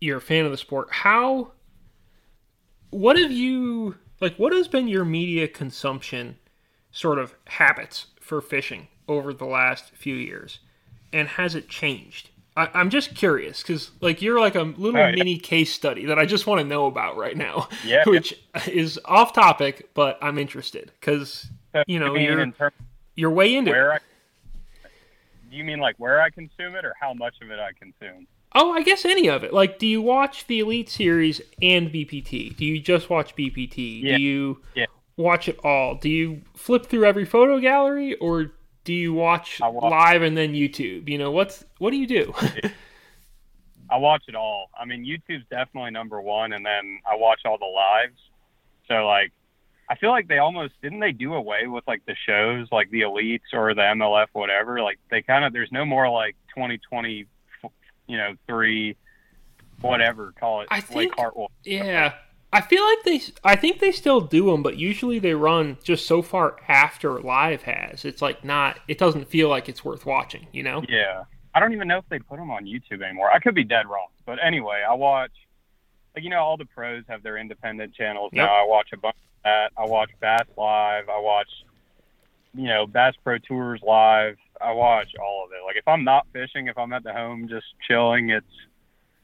You're 0.00 0.18
a 0.18 0.20
fan 0.22 0.44
of 0.44 0.50
the 0.50 0.56
sport. 0.58 0.88
How? 0.90 1.52
What 2.90 3.18
have 3.18 3.32
you 3.32 3.96
like? 4.20 4.36
What 4.36 4.52
has 4.52 4.68
been 4.68 4.88
your 4.88 5.04
media 5.04 5.48
consumption 5.48 6.36
sort 6.90 7.18
of 7.18 7.34
habits 7.46 8.06
for 8.20 8.40
fishing 8.40 8.88
over 9.08 9.32
the 9.32 9.44
last 9.44 9.90
few 9.94 10.14
years, 10.14 10.60
and 11.12 11.28
has 11.28 11.54
it 11.54 11.68
changed? 11.68 12.30
I, 12.56 12.70
I'm 12.74 12.90
just 12.90 13.14
curious 13.14 13.62
because, 13.62 13.90
like, 14.00 14.20
you're 14.22 14.40
like 14.40 14.54
a 14.54 14.62
little 14.62 15.00
Oh, 15.00 15.06
yeah. 15.08 15.14
mini 15.14 15.38
case 15.38 15.72
study 15.72 16.06
that 16.06 16.18
I 16.18 16.26
just 16.26 16.46
want 16.46 16.60
to 16.60 16.66
know 16.66 16.86
about 16.86 17.16
right 17.16 17.36
now. 17.36 17.68
Yeah. 17.84 18.02
which 18.06 18.34
is 18.66 18.98
off 19.04 19.32
topic, 19.32 19.90
but 19.94 20.18
I'm 20.22 20.38
interested 20.38 20.90
because 21.00 21.46
So, 21.72 21.80
uh, 21.80 21.84
You 21.86 21.98
know, 22.00 22.14
in 22.14 22.52
terms 22.52 22.74
you're 23.14 23.30
way 23.30 23.54
into 23.54 23.72
it. 23.72 23.76
I 23.76 23.98
do 25.50 25.56
you 25.56 25.64
mean 25.64 25.78
like 25.78 25.96
where 25.98 26.20
I 26.20 26.30
consume 26.30 26.74
it 26.74 26.84
or 26.84 26.94
how 27.00 27.14
much 27.14 27.36
of 27.42 27.50
it 27.50 27.58
I 27.58 27.70
consume? 27.72 28.26
Oh, 28.60 28.72
I 28.72 28.82
guess 28.82 29.04
any 29.04 29.28
of 29.28 29.44
it. 29.44 29.52
Like, 29.52 29.78
do 29.78 29.86
you 29.86 30.02
watch 30.02 30.46
the 30.48 30.58
Elite 30.58 30.88
Series 30.88 31.40
and 31.62 31.90
BPT? 31.92 32.56
Do 32.56 32.64
you 32.64 32.80
just 32.80 33.08
watch 33.08 33.36
BPT? 33.36 34.02
Yeah. 34.02 34.16
Do 34.16 34.22
you 34.22 34.62
Yeah. 34.74 34.86
watch 35.16 35.48
it 35.48 35.58
all? 35.62 35.94
Do 35.94 36.08
you 36.08 36.42
flip 36.56 36.86
through 36.86 37.04
every 37.04 37.24
photo 37.24 37.60
gallery, 37.60 38.16
or 38.16 38.52
do 38.82 38.92
you 38.92 39.12
watch 39.14 39.60
watch- 39.60 39.90
live 39.90 40.22
and 40.22 40.36
then 40.36 40.54
YouTube? 40.54 41.08
You 41.08 41.18
know, 41.18 41.30
what's 41.30 41.64
what 41.78 41.90
do 41.92 41.98
you 41.98 42.06
do? 42.08 42.34
I 43.90 43.96
watch 43.96 44.24
it 44.28 44.34
all. 44.34 44.70
I 44.78 44.84
mean, 44.84 45.04
YouTube's 45.04 45.46
definitely 45.50 45.92
number 45.92 46.20
one, 46.20 46.52
and 46.52 46.64
then 46.66 46.98
I 47.10 47.16
watch 47.16 47.40
all 47.46 47.58
the 47.58 47.64
lives. 47.64 48.18
So 48.88 49.06
like, 49.06 49.32
I 49.88 49.94
feel 49.96 50.10
like 50.10 50.28
they 50.28 50.38
almost 50.38 50.74
didn't 50.82 51.00
they 51.00 51.12
do 51.12 51.34
away 51.34 51.66
with 51.68 51.84
like 51.86 52.04
the 52.06 52.14
shows, 52.26 52.66
like 52.72 52.90
the 52.90 53.02
elites 53.02 53.52
or 53.54 53.72
the 53.74 53.82
MLF, 53.82 54.26
whatever. 54.32 54.82
Like 54.82 54.98
they 55.10 55.22
kind 55.22 55.44
of 55.44 55.52
there's 55.52 55.72
no 55.72 55.84
more 55.86 56.10
like 56.10 56.34
2020, 56.54 57.24
you 58.08 58.16
know, 58.16 58.34
three, 58.48 58.96
whatever 59.80 60.32
call 60.38 60.62
it, 60.62 60.68
I 60.70 60.80
think- 60.80 61.14
yeah, 61.64 62.14
I 62.52 62.60
feel 62.62 62.82
like 62.84 63.02
they. 63.04 63.20
I 63.44 63.56
think 63.56 63.78
they 63.78 63.92
still 63.92 64.20
do 64.22 64.50
them, 64.50 64.62
but 64.62 64.78
usually 64.78 65.18
they 65.18 65.34
run 65.34 65.76
just 65.84 66.06
so 66.06 66.22
far 66.22 66.56
after 66.66 67.20
live 67.20 67.62
has. 67.62 68.04
It's 68.04 68.22
like 68.22 68.42
not. 68.44 68.80
It 68.88 68.96
doesn't 68.98 69.28
feel 69.28 69.48
like 69.50 69.68
it's 69.68 69.84
worth 69.84 70.06
watching. 70.06 70.46
You 70.52 70.62
know. 70.62 70.82
Yeah. 70.88 71.24
I 71.54 71.60
don't 71.60 71.72
even 71.72 71.88
know 71.88 71.98
if 71.98 72.08
they 72.08 72.18
put 72.20 72.38
them 72.38 72.50
on 72.50 72.64
YouTube 72.66 73.02
anymore. 73.02 73.30
I 73.32 73.38
could 73.40 73.54
be 73.54 73.64
dead 73.64 73.86
wrong. 73.86 74.06
But 74.26 74.38
anyway, 74.44 74.84
I 74.88 74.94
watch, 74.94 75.32
like, 76.14 76.22
you 76.22 76.30
know, 76.30 76.38
all 76.40 76.56
the 76.56 76.66
pros 76.66 77.02
have 77.08 77.22
their 77.22 77.36
independent 77.36 77.94
channels 77.94 78.30
Yep. 78.32 78.46
now. 78.46 78.54
I 78.54 78.64
watch 78.66 78.88
a 78.92 78.96
bunch 78.96 79.16
of 79.16 79.42
that. 79.44 79.72
I 79.76 79.84
watch 79.86 80.10
Bass 80.20 80.46
Live. 80.56 81.08
I 81.08 81.18
watch, 81.20 81.48
you 82.54 82.68
know, 82.68 82.86
Bass 82.86 83.14
Pro 83.24 83.38
Tours 83.38 83.80
Live. 83.82 84.36
I 84.60 84.72
watch 84.72 85.08
all 85.20 85.44
of 85.44 85.52
it. 85.52 85.64
Like, 85.64 85.76
if 85.76 85.86
I'm 85.86 86.04
not 86.04 86.26
fishing, 86.32 86.68
if 86.68 86.78
I'm 86.78 86.92
at 86.92 87.04
the 87.04 87.12
home 87.12 87.48
just 87.48 87.66
chilling, 87.86 88.30
it's, 88.30 88.46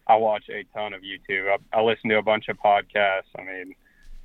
I 0.06 0.16
watch 0.16 0.44
a 0.50 0.64
ton 0.74 0.92
of 0.92 1.02
YouTube. 1.02 1.48
I, 1.50 1.78
I 1.78 1.82
listen 1.82 2.10
to 2.10 2.18
a 2.18 2.22
bunch 2.22 2.48
of 2.48 2.58
podcasts. 2.58 3.32
I 3.38 3.42
mean, 3.42 3.74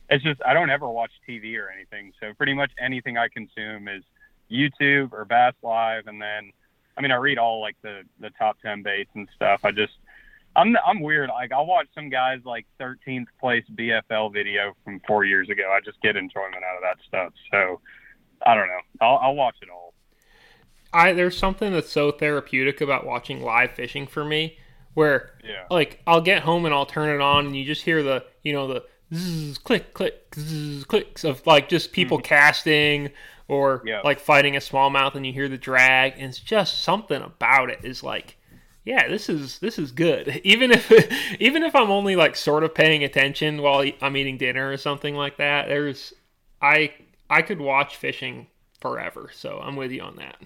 it's 0.09 0.23
just, 0.23 0.41
I 0.45 0.53
don't 0.53 0.69
ever 0.69 0.89
watch 0.89 1.11
TV 1.27 1.57
or 1.57 1.69
anything. 1.69 2.11
So 2.19 2.33
pretty 2.33 2.53
much 2.53 2.71
anything 2.79 3.17
I 3.17 3.27
consume 3.29 3.87
is 3.87 4.03
YouTube 4.51 5.13
or 5.13 5.25
Bass 5.25 5.53
Live. 5.61 6.07
And 6.07 6.21
then, 6.21 6.51
I 6.97 7.01
mean, 7.01 7.11
I 7.11 7.15
read 7.15 7.37
all 7.37 7.61
like 7.61 7.77
the 7.81 8.01
the 8.19 8.29
top 8.31 8.57
ten 8.61 8.83
baits 8.83 9.11
and 9.15 9.27
stuff. 9.35 9.61
I 9.63 9.71
just, 9.71 9.93
I'm 10.55 10.75
I'm 10.85 10.99
weird. 10.99 11.29
Like 11.29 11.51
I'll 11.51 11.65
watch 11.65 11.87
some 11.95 12.09
guys 12.09 12.39
like 12.43 12.65
13th 12.79 13.27
place 13.39 13.63
BFL 13.73 14.33
video 14.33 14.75
from 14.83 14.99
four 15.07 15.23
years 15.23 15.49
ago. 15.49 15.71
I 15.71 15.79
just 15.79 16.01
get 16.01 16.17
enjoyment 16.17 16.63
out 16.63 16.75
of 16.75 16.81
that 16.81 16.97
stuff. 17.07 17.33
So 17.51 17.79
I 18.45 18.55
don't 18.55 18.67
know. 18.67 18.81
I'll 19.01 19.17
I'll 19.17 19.35
watch 19.35 19.55
it 19.61 19.69
all. 19.69 19.88
I 20.93 21.13
there's 21.13 21.37
something 21.37 21.71
that's 21.73 21.91
so 21.91 22.11
therapeutic 22.11 22.81
about 22.81 23.05
watching 23.05 23.41
live 23.41 23.71
fishing 23.71 24.07
for 24.07 24.23
me, 24.25 24.57
where 24.93 25.31
Yeah. 25.43 25.65
like 25.69 26.01
I'll 26.07 26.21
get 26.21 26.43
home 26.43 26.65
and 26.65 26.73
I'll 26.73 26.85
turn 26.85 27.09
it 27.13 27.21
on 27.21 27.45
and 27.47 27.55
you 27.55 27.65
just 27.65 27.83
hear 27.83 28.01
the 28.03 28.25
you 28.43 28.53
know 28.53 28.67
the 28.67 28.83
zzz, 29.13 29.57
click, 29.57 29.93
click, 29.93 30.33
zzz, 30.35 30.83
clicks 30.85 31.23
of 31.23 31.45
like 31.47 31.69
just 31.69 31.91
people 31.91 32.17
Mm-hmm. 32.17 32.25
casting 32.25 33.09
or 33.47 33.83
Yeah. 33.85 34.01
like 34.03 34.19
fighting 34.19 34.55
a 34.55 34.59
smallmouth 34.59 35.15
and 35.15 35.25
you 35.25 35.33
hear 35.33 35.49
the 35.49 35.57
drag 35.57 36.13
and 36.13 36.23
it's 36.25 36.39
just 36.39 36.83
something 36.83 37.21
about 37.21 37.69
it 37.69 37.79
is 37.83 38.03
like 38.03 38.37
yeah 38.85 39.07
this 39.07 39.27
is 39.29 39.59
this 39.59 39.77
is 39.79 39.91
good 39.91 40.39
even 40.43 40.71
if 40.71 40.91
even 41.41 41.63
if 41.63 41.75
i'm 41.75 41.89
only 41.91 42.15
like 42.15 42.35
sort 42.35 42.63
of 42.63 42.73
paying 42.75 43.03
attention 43.03 43.61
while 43.61 43.83
i'm 44.01 44.15
eating 44.17 44.37
dinner 44.37 44.71
or 44.71 44.77
something 44.77 45.15
like 45.15 45.37
that 45.37 45.67
there's 45.67 46.13
i 46.61 46.91
i 47.29 47.41
could 47.41 47.59
watch 47.59 47.95
fishing 47.97 48.47
forever 48.79 49.29
so 49.33 49.59
i'm 49.63 49.75
with 49.75 49.91
you 49.91 50.01
on 50.01 50.15
that 50.15 50.37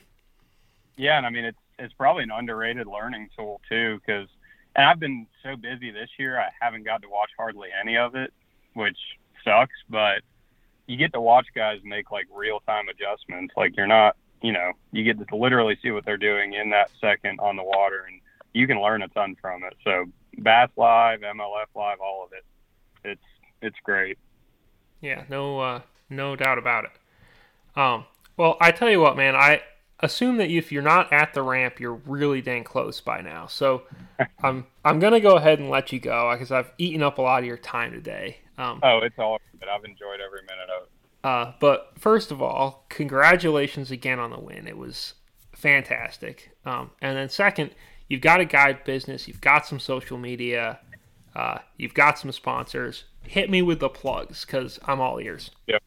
Yeah, 0.97 1.17
and 1.17 1.25
I 1.25 1.29
mean 1.29 1.45
it's 1.45 1.57
it's 1.79 1.93
probably 1.93 2.23
an 2.23 2.31
underrated 2.31 2.87
learning 2.87 3.29
tool 3.35 3.61
too, 3.69 3.99
because 3.99 4.27
and 4.75 4.85
I've 4.85 4.99
been 4.99 5.27
so 5.43 5.55
busy 5.55 5.91
this 5.91 6.09
year, 6.17 6.39
I 6.39 6.49
haven't 6.59 6.83
got 6.83 7.01
to 7.03 7.09
watch 7.09 7.29
hardly 7.37 7.69
any 7.79 7.97
of 7.97 8.15
it, 8.15 8.33
which 8.73 8.97
sucks. 9.43 9.75
But 9.89 10.21
you 10.87 10.97
get 10.97 11.13
to 11.13 11.21
watch 11.21 11.47
guys 11.55 11.79
make 11.83 12.11
like 12.11 12.27
real 12.33 12.59
time 12.61 12.85
adjustments. 12.89 13.53
Like 13.55 13.77
you're 13.77 13.87
not, 13.87 14.15
you 14.41 14.51
know, 14.51 14.71
you 14.91 15.03
get 15.03 15.25
to 15.27 15.35
literally 15.35 15.77
see 15.81 15.91
what 15.91 16.05
they're 16.05 16.17
doing 16.17 16.53
in 16.53 16.71
that 16.71 16.89
second 16.99 17.39
on 17.39 17.55
the 17.55 17.63
water, 17.63 18.05
and 18.07 18.19
you 18.53 18.67
can 18.67 18.81
learn 18.81 19.03
a 19.03 19.07
ton 19.09 19.35
from 19.39 19.63
it. 19.63 19.75
So 19.83 20.05
Bass 20.39 20.69
Live, 20.75 21.21
MLF 21.21 21.67
Live, 21.75 21.99
all 22.01 22.25
of 22.25 22.31
it, 22.33 22.45
it's 23.07 23.25
it's 23.61 23.77
great. 23.83 24.17
Yeah, 25.01 25.23
no, 25.29 25.59
uh, 25.59 25.81
no 26.09 26.35
doubt 26.35 26.57
about 26.57 26.85
it. 26.85 26.91
Um, 27.75 28.05
well, 28.37 28.57
I 28.61 28.71
tell 28.71 28.89
you 28.89 28.99
what, 28.99 29.17
man, 29.17 29.35
I 29.35 29.61
assume 30.03 30.37
that 30.37 30.49
if 30.49 30.71
you're 30.71 30.83
not 30.83 31.11
at 31.11 31.33
the 31.33 31.41
ramp, 31.41 31.79
you're 31.79 31.93
really 32.05 32.41
dang 32.41 32.63
close 32.63 33.01
by 33.01 33.21
now. 33.21 33.47
So, 33.47 33.83
I'm 34.43 34.65
I'm 34.85 34.99
gonna 34.99 35.19
go 35.19 35.37
ahead 35.37 35.59
and 35.59 35.69
let 35.69 35.91
you 35.91 35.99
go 35.99 36.31
because 36.33 36.51
I've 36.51 36.71
eaten 36.77 37.01
up 37.01 37.17
a 37.17 37.21
lot 37.21 37.39
of 37.39 37.45
your 37.45 37.57
time 37.57 37.91
today. 37.91 38.37
Um, 38.57 38.79
Oh, 38.83 38.99
it's 38.99 39.17
all 39.17 39.39
good. 39.59 39.67
I've 39.69 39.83
enjoyed 39.85 40.19
every 40.21 40.41
minute 40.41 40.69
of 40.69 40.83
it. 40.83 40.89
uh, 41.23 41.53
but 41.59 41.93
first 41.97 42.31
of 42.31 42.41
all, 42.41 42.85
congratulations 42.89 43.89
again 43.91 44.19
on 44.19 44.29
the 44.31 44.39
win. 44.39 44.67
It 44.67 44.77
was 44.77 45.15
fantastic. 45.53 46.51
Um, 46.65 46.91
and 47.01 47.17
then 47.17 47.29
second, 47.29 47.71
you've 48.09 48.21
got 48.21 48.39
a 48.41 48.45
guide 48.45 48.83
business, 48.83 49.27
you've 49.27 49.41
got 49.41 49.65
some 49.65 49.79
social 49.79 50.17
media, 50.17 50.79
uh, 51.35 51.59
you've 51.77 51.93
got 51.95 52.19
some 52.19 52.31
sponsors. 52.31 53.05
Hit 53.23 53.49
me 53.49 53.61
with 53.61 53.79
the 53.79 53.89
plugs 53.89 54.45
because 54.45 54.79
I'm 54.85 54.99
all 54.99 55.17
ears. 55.19 55.49
Yep. 55.67 55.81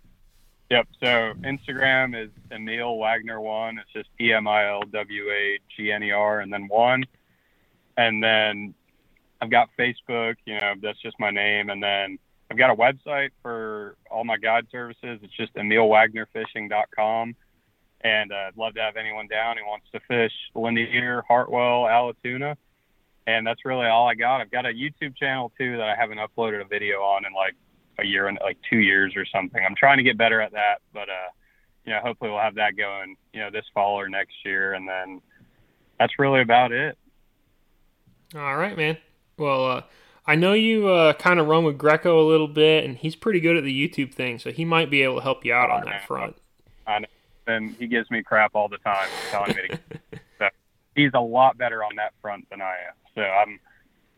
So 0.70 1.32
Instagram 1.44 2.20
is 2.20 2.30
Emil 2.50 2.98
Wagner 2.98 3.40
one. 3.40 3.78
It's 3.78 3.92
just 3.92 4.08
E 4.20 4.32
M 4.32 4.48
I 4.48 4.68
L 4.68 4.82
W 4.82 5.30
A 5.30 5.58
G 5.76 5.92
N 5.92 6.02
E 6.02 6.10
R 6.10 6.40
and 6.40 6.52
then 6.52 6.66
one. 6.68 7.04
And 7.96 8.22
then 8.22 8.74
I've 9.40 9.50
got 9.50 9.68
Facebook. 9.78 10.36
You 10.44 10.60
know, 10.60 10.74
that's 10.82 11.00
just 11.00 11.18
my 11.20 11.30
name. 11.30 11.70
And 11.70 11.82
then 11.82 12.18
I've 12.50 12.58
got 12.58 12.70
a 12.70 12.74
website 12.74 13.30
for 13.42 13.96
all 14.10 14.24
my 14.24 14.36
guide 14.36 14.66
services. 14.70 15.20
It's 15.22 15.36
just 15.36 15.54
EmilWagnerFishing.com. 15.54 17.36
And 18.02 18.32
uh, 18.32 18.34
I'd 18.34 18.56
love 18.56 18.74
to 18.74 18.80
have 18.80 18.96
anyone 18.96 19.26
down 19.28 19.56
who 19.56 19.64
wants 19.64 19.86
to 19.92 20.00
fish 20.00 20.32
Lanier, 20.54 21.24
Hartwell, 21.26 21.84
Allatoona. 21.84 22.56
And 23.26 23.46
that's 23.46 23.64
really 23.64 23.86
all 23.86 24.06
I 24.08 24.14
got. 24.14 24.40
I've 24.40 24.50
got 24.50 24.66
a 24.66 24.70
YouTube 24.70 25.16
channel 25.16 25.50
too 25.58 25.76
that 25.76 25.88
I 25.88 25.96
haven't 25.96 26.18
uploaded 26.18 26.60
a 26.60 26.64
video 26.64 26.98
on 26.98 27.24
in 27.24 27.32
like 27.32 27.54
a 27.98 28.06
year 28.06 28.28
and 28.28 28.38
like 28.42 28.58
two 28.68 28.78
years 28.78 29.14
or 29.16 29.24
something. 29.26 29.62
I'm 29.64 29.74
trying 29.76 29.98
to 29.98 30.02
get 30.02 30.18
better 30.18 30.40
at 30.40 30.52
that, 30.52 30.80
but 30.92 31.08
uh, 31.08 31.30
you 31.84 31.92
know, 31.92 32.00
hopefully 32.00 32.30
we'll 32.30 32.40
have 32.40 32.56
that 32.56 32.76
going, 32.76 33.16
you 33.32 33.40
know, 33.40 33.50
this 33.50 33.64
fall 33.72 33.98
or 33.98 34.08
next 34.08 34.34
year, 34.44 34.74
and 34.74 34.88
then 34.88 35.20
that's 35.98 36.18
really 36.18 36.42
about 36.42 36.72
it. 36.72 36.98
All 38.34 38.56
right, 38.56 38.76
man. 38.76 38.98
Well, 39.38 39.66
uh, 39.66 39.82
I 40.26 40.34
know 40.34 40.52
you 40.52 40.88
uh, 40.88 41.12
kind 41.14 41.38
of 41.38 41.46
run 41.46 41.64
with 41.64 41.78
Greco 41.78 42.20
a 42.20 42.26
little 42.26 42.48
bit, 42.48 42.84
and 42.84 42.96
he's 42.96 43.14
pretty 43.14 43.38
good 43.38 43.56
at 43.56 43.62
the 43.62 43.88
YouTube 43.88 44.12
thing, 44.12 44.38
so 44.38 44.50
he 44.50 44.64
might 44.64 44.90
be 44.90 45.02
able 45.02 45.16
to 45.16 45.22
help 45.22 45.44
you 45.44 45.54
out 45.54 45.70
on 45.70 45.84
that 45.84 46.06
front. 46.06 46.36
And 47.46 47.76
he 47.76 47.86
gives 47.86 48.10
me 48.10 48.24
crap 48.24 48.56
all 48.56 48.68
the 48.68 48.78
time, 48.78 49.08
telling 49.30 49.54
me 49.54 49.68
to. 49.68 49.78
so 50.38 50.48
he's 50.96 51.12
a 51.14 51.20
lot 51.20 51.56
better 51.56 51.84
on 51.84 51.94
that 51.96 52.12
front 52.20 52.48
than 52.50 52.60
I 52.60 52.74
am. 52.88 52.94
So 53.14 53.22
I'm. 53.22 53.60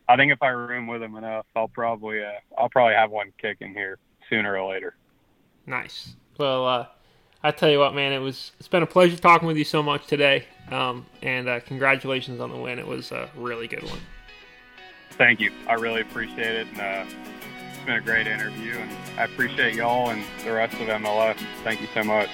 I 0.09 0.15
think 0.17 0.31
if 0.31 0.41
I 0.41 0.49
room 0.49 0.87
with 0.87 1.03
him 1.03 1.15
enough, 1.15 1.45
I'll 1.55 1.67
probably 1.67 2.23
uh, 2.23 2.31
I'll 2.57 2.69
probably 2.69 2.95
have 2.95 3.11
one 3.11 3.31
kicking 3.39 3.73
here 3.75 3.99
sooner 4.27 4.57
or 4.57 4.67
later. 4.67 4.95
Nice. 5.67 6.15
Well, 6.39 6.67
uh, 6.67 6.87
I 7.43 7.51
tell 7.51 7.69
you 7.69 7.77
what, 7.77 7.93
man, 7.93 8.11
it 8.11 8.17
was 8.17 8.51
it's 8.57 8.67
been 8.67 8.81
a 8.81 8.87
pleasure 8.87 9.17
talking 9.17 9.47
with 9.47 9.55
you 9.55 9.63
so 9.63 9.83
much 9.83 10.07
today, 10.07 10.45
um, 10.71 11.05
and 11.21 11.47
uh, 11.47 11.59
congratulations 11.59 12.39
on 12.41 12.49
the 12.49 12.57
win. 12.57 12.79
It 12.79 12.87
was 12.87 13.11
a 13.11 13.29
really 13.35 13.67
good 13.67 13.83
one. 13.83 13.99
Thank 15.11 15.39
you. 15.39 15.51
I 15.67 15.73
really 15.73 16.01
appreciate 16.01 16.55
it, 16.55 16.67
and 16.69 16.79
uh, 16.79 17.05
it's 17.69 17.85
been 17.85 17.95
a 17.95 18.01
great 18.01 18.25
interview, 18.25 18.73
and 18.73 18.91
I 19.19 19.25
appreciate 19.25 19.75
y'all 19.75 20.09
and 20.09 20.23
the 20.43 20.53
rest 20.53 20.73
of 20.73 20.87
MLF. 20.87 21.37
Thank 21.63 21.81
you 21.81 21.87
so 21.93 22.03
much. 22.03 22.29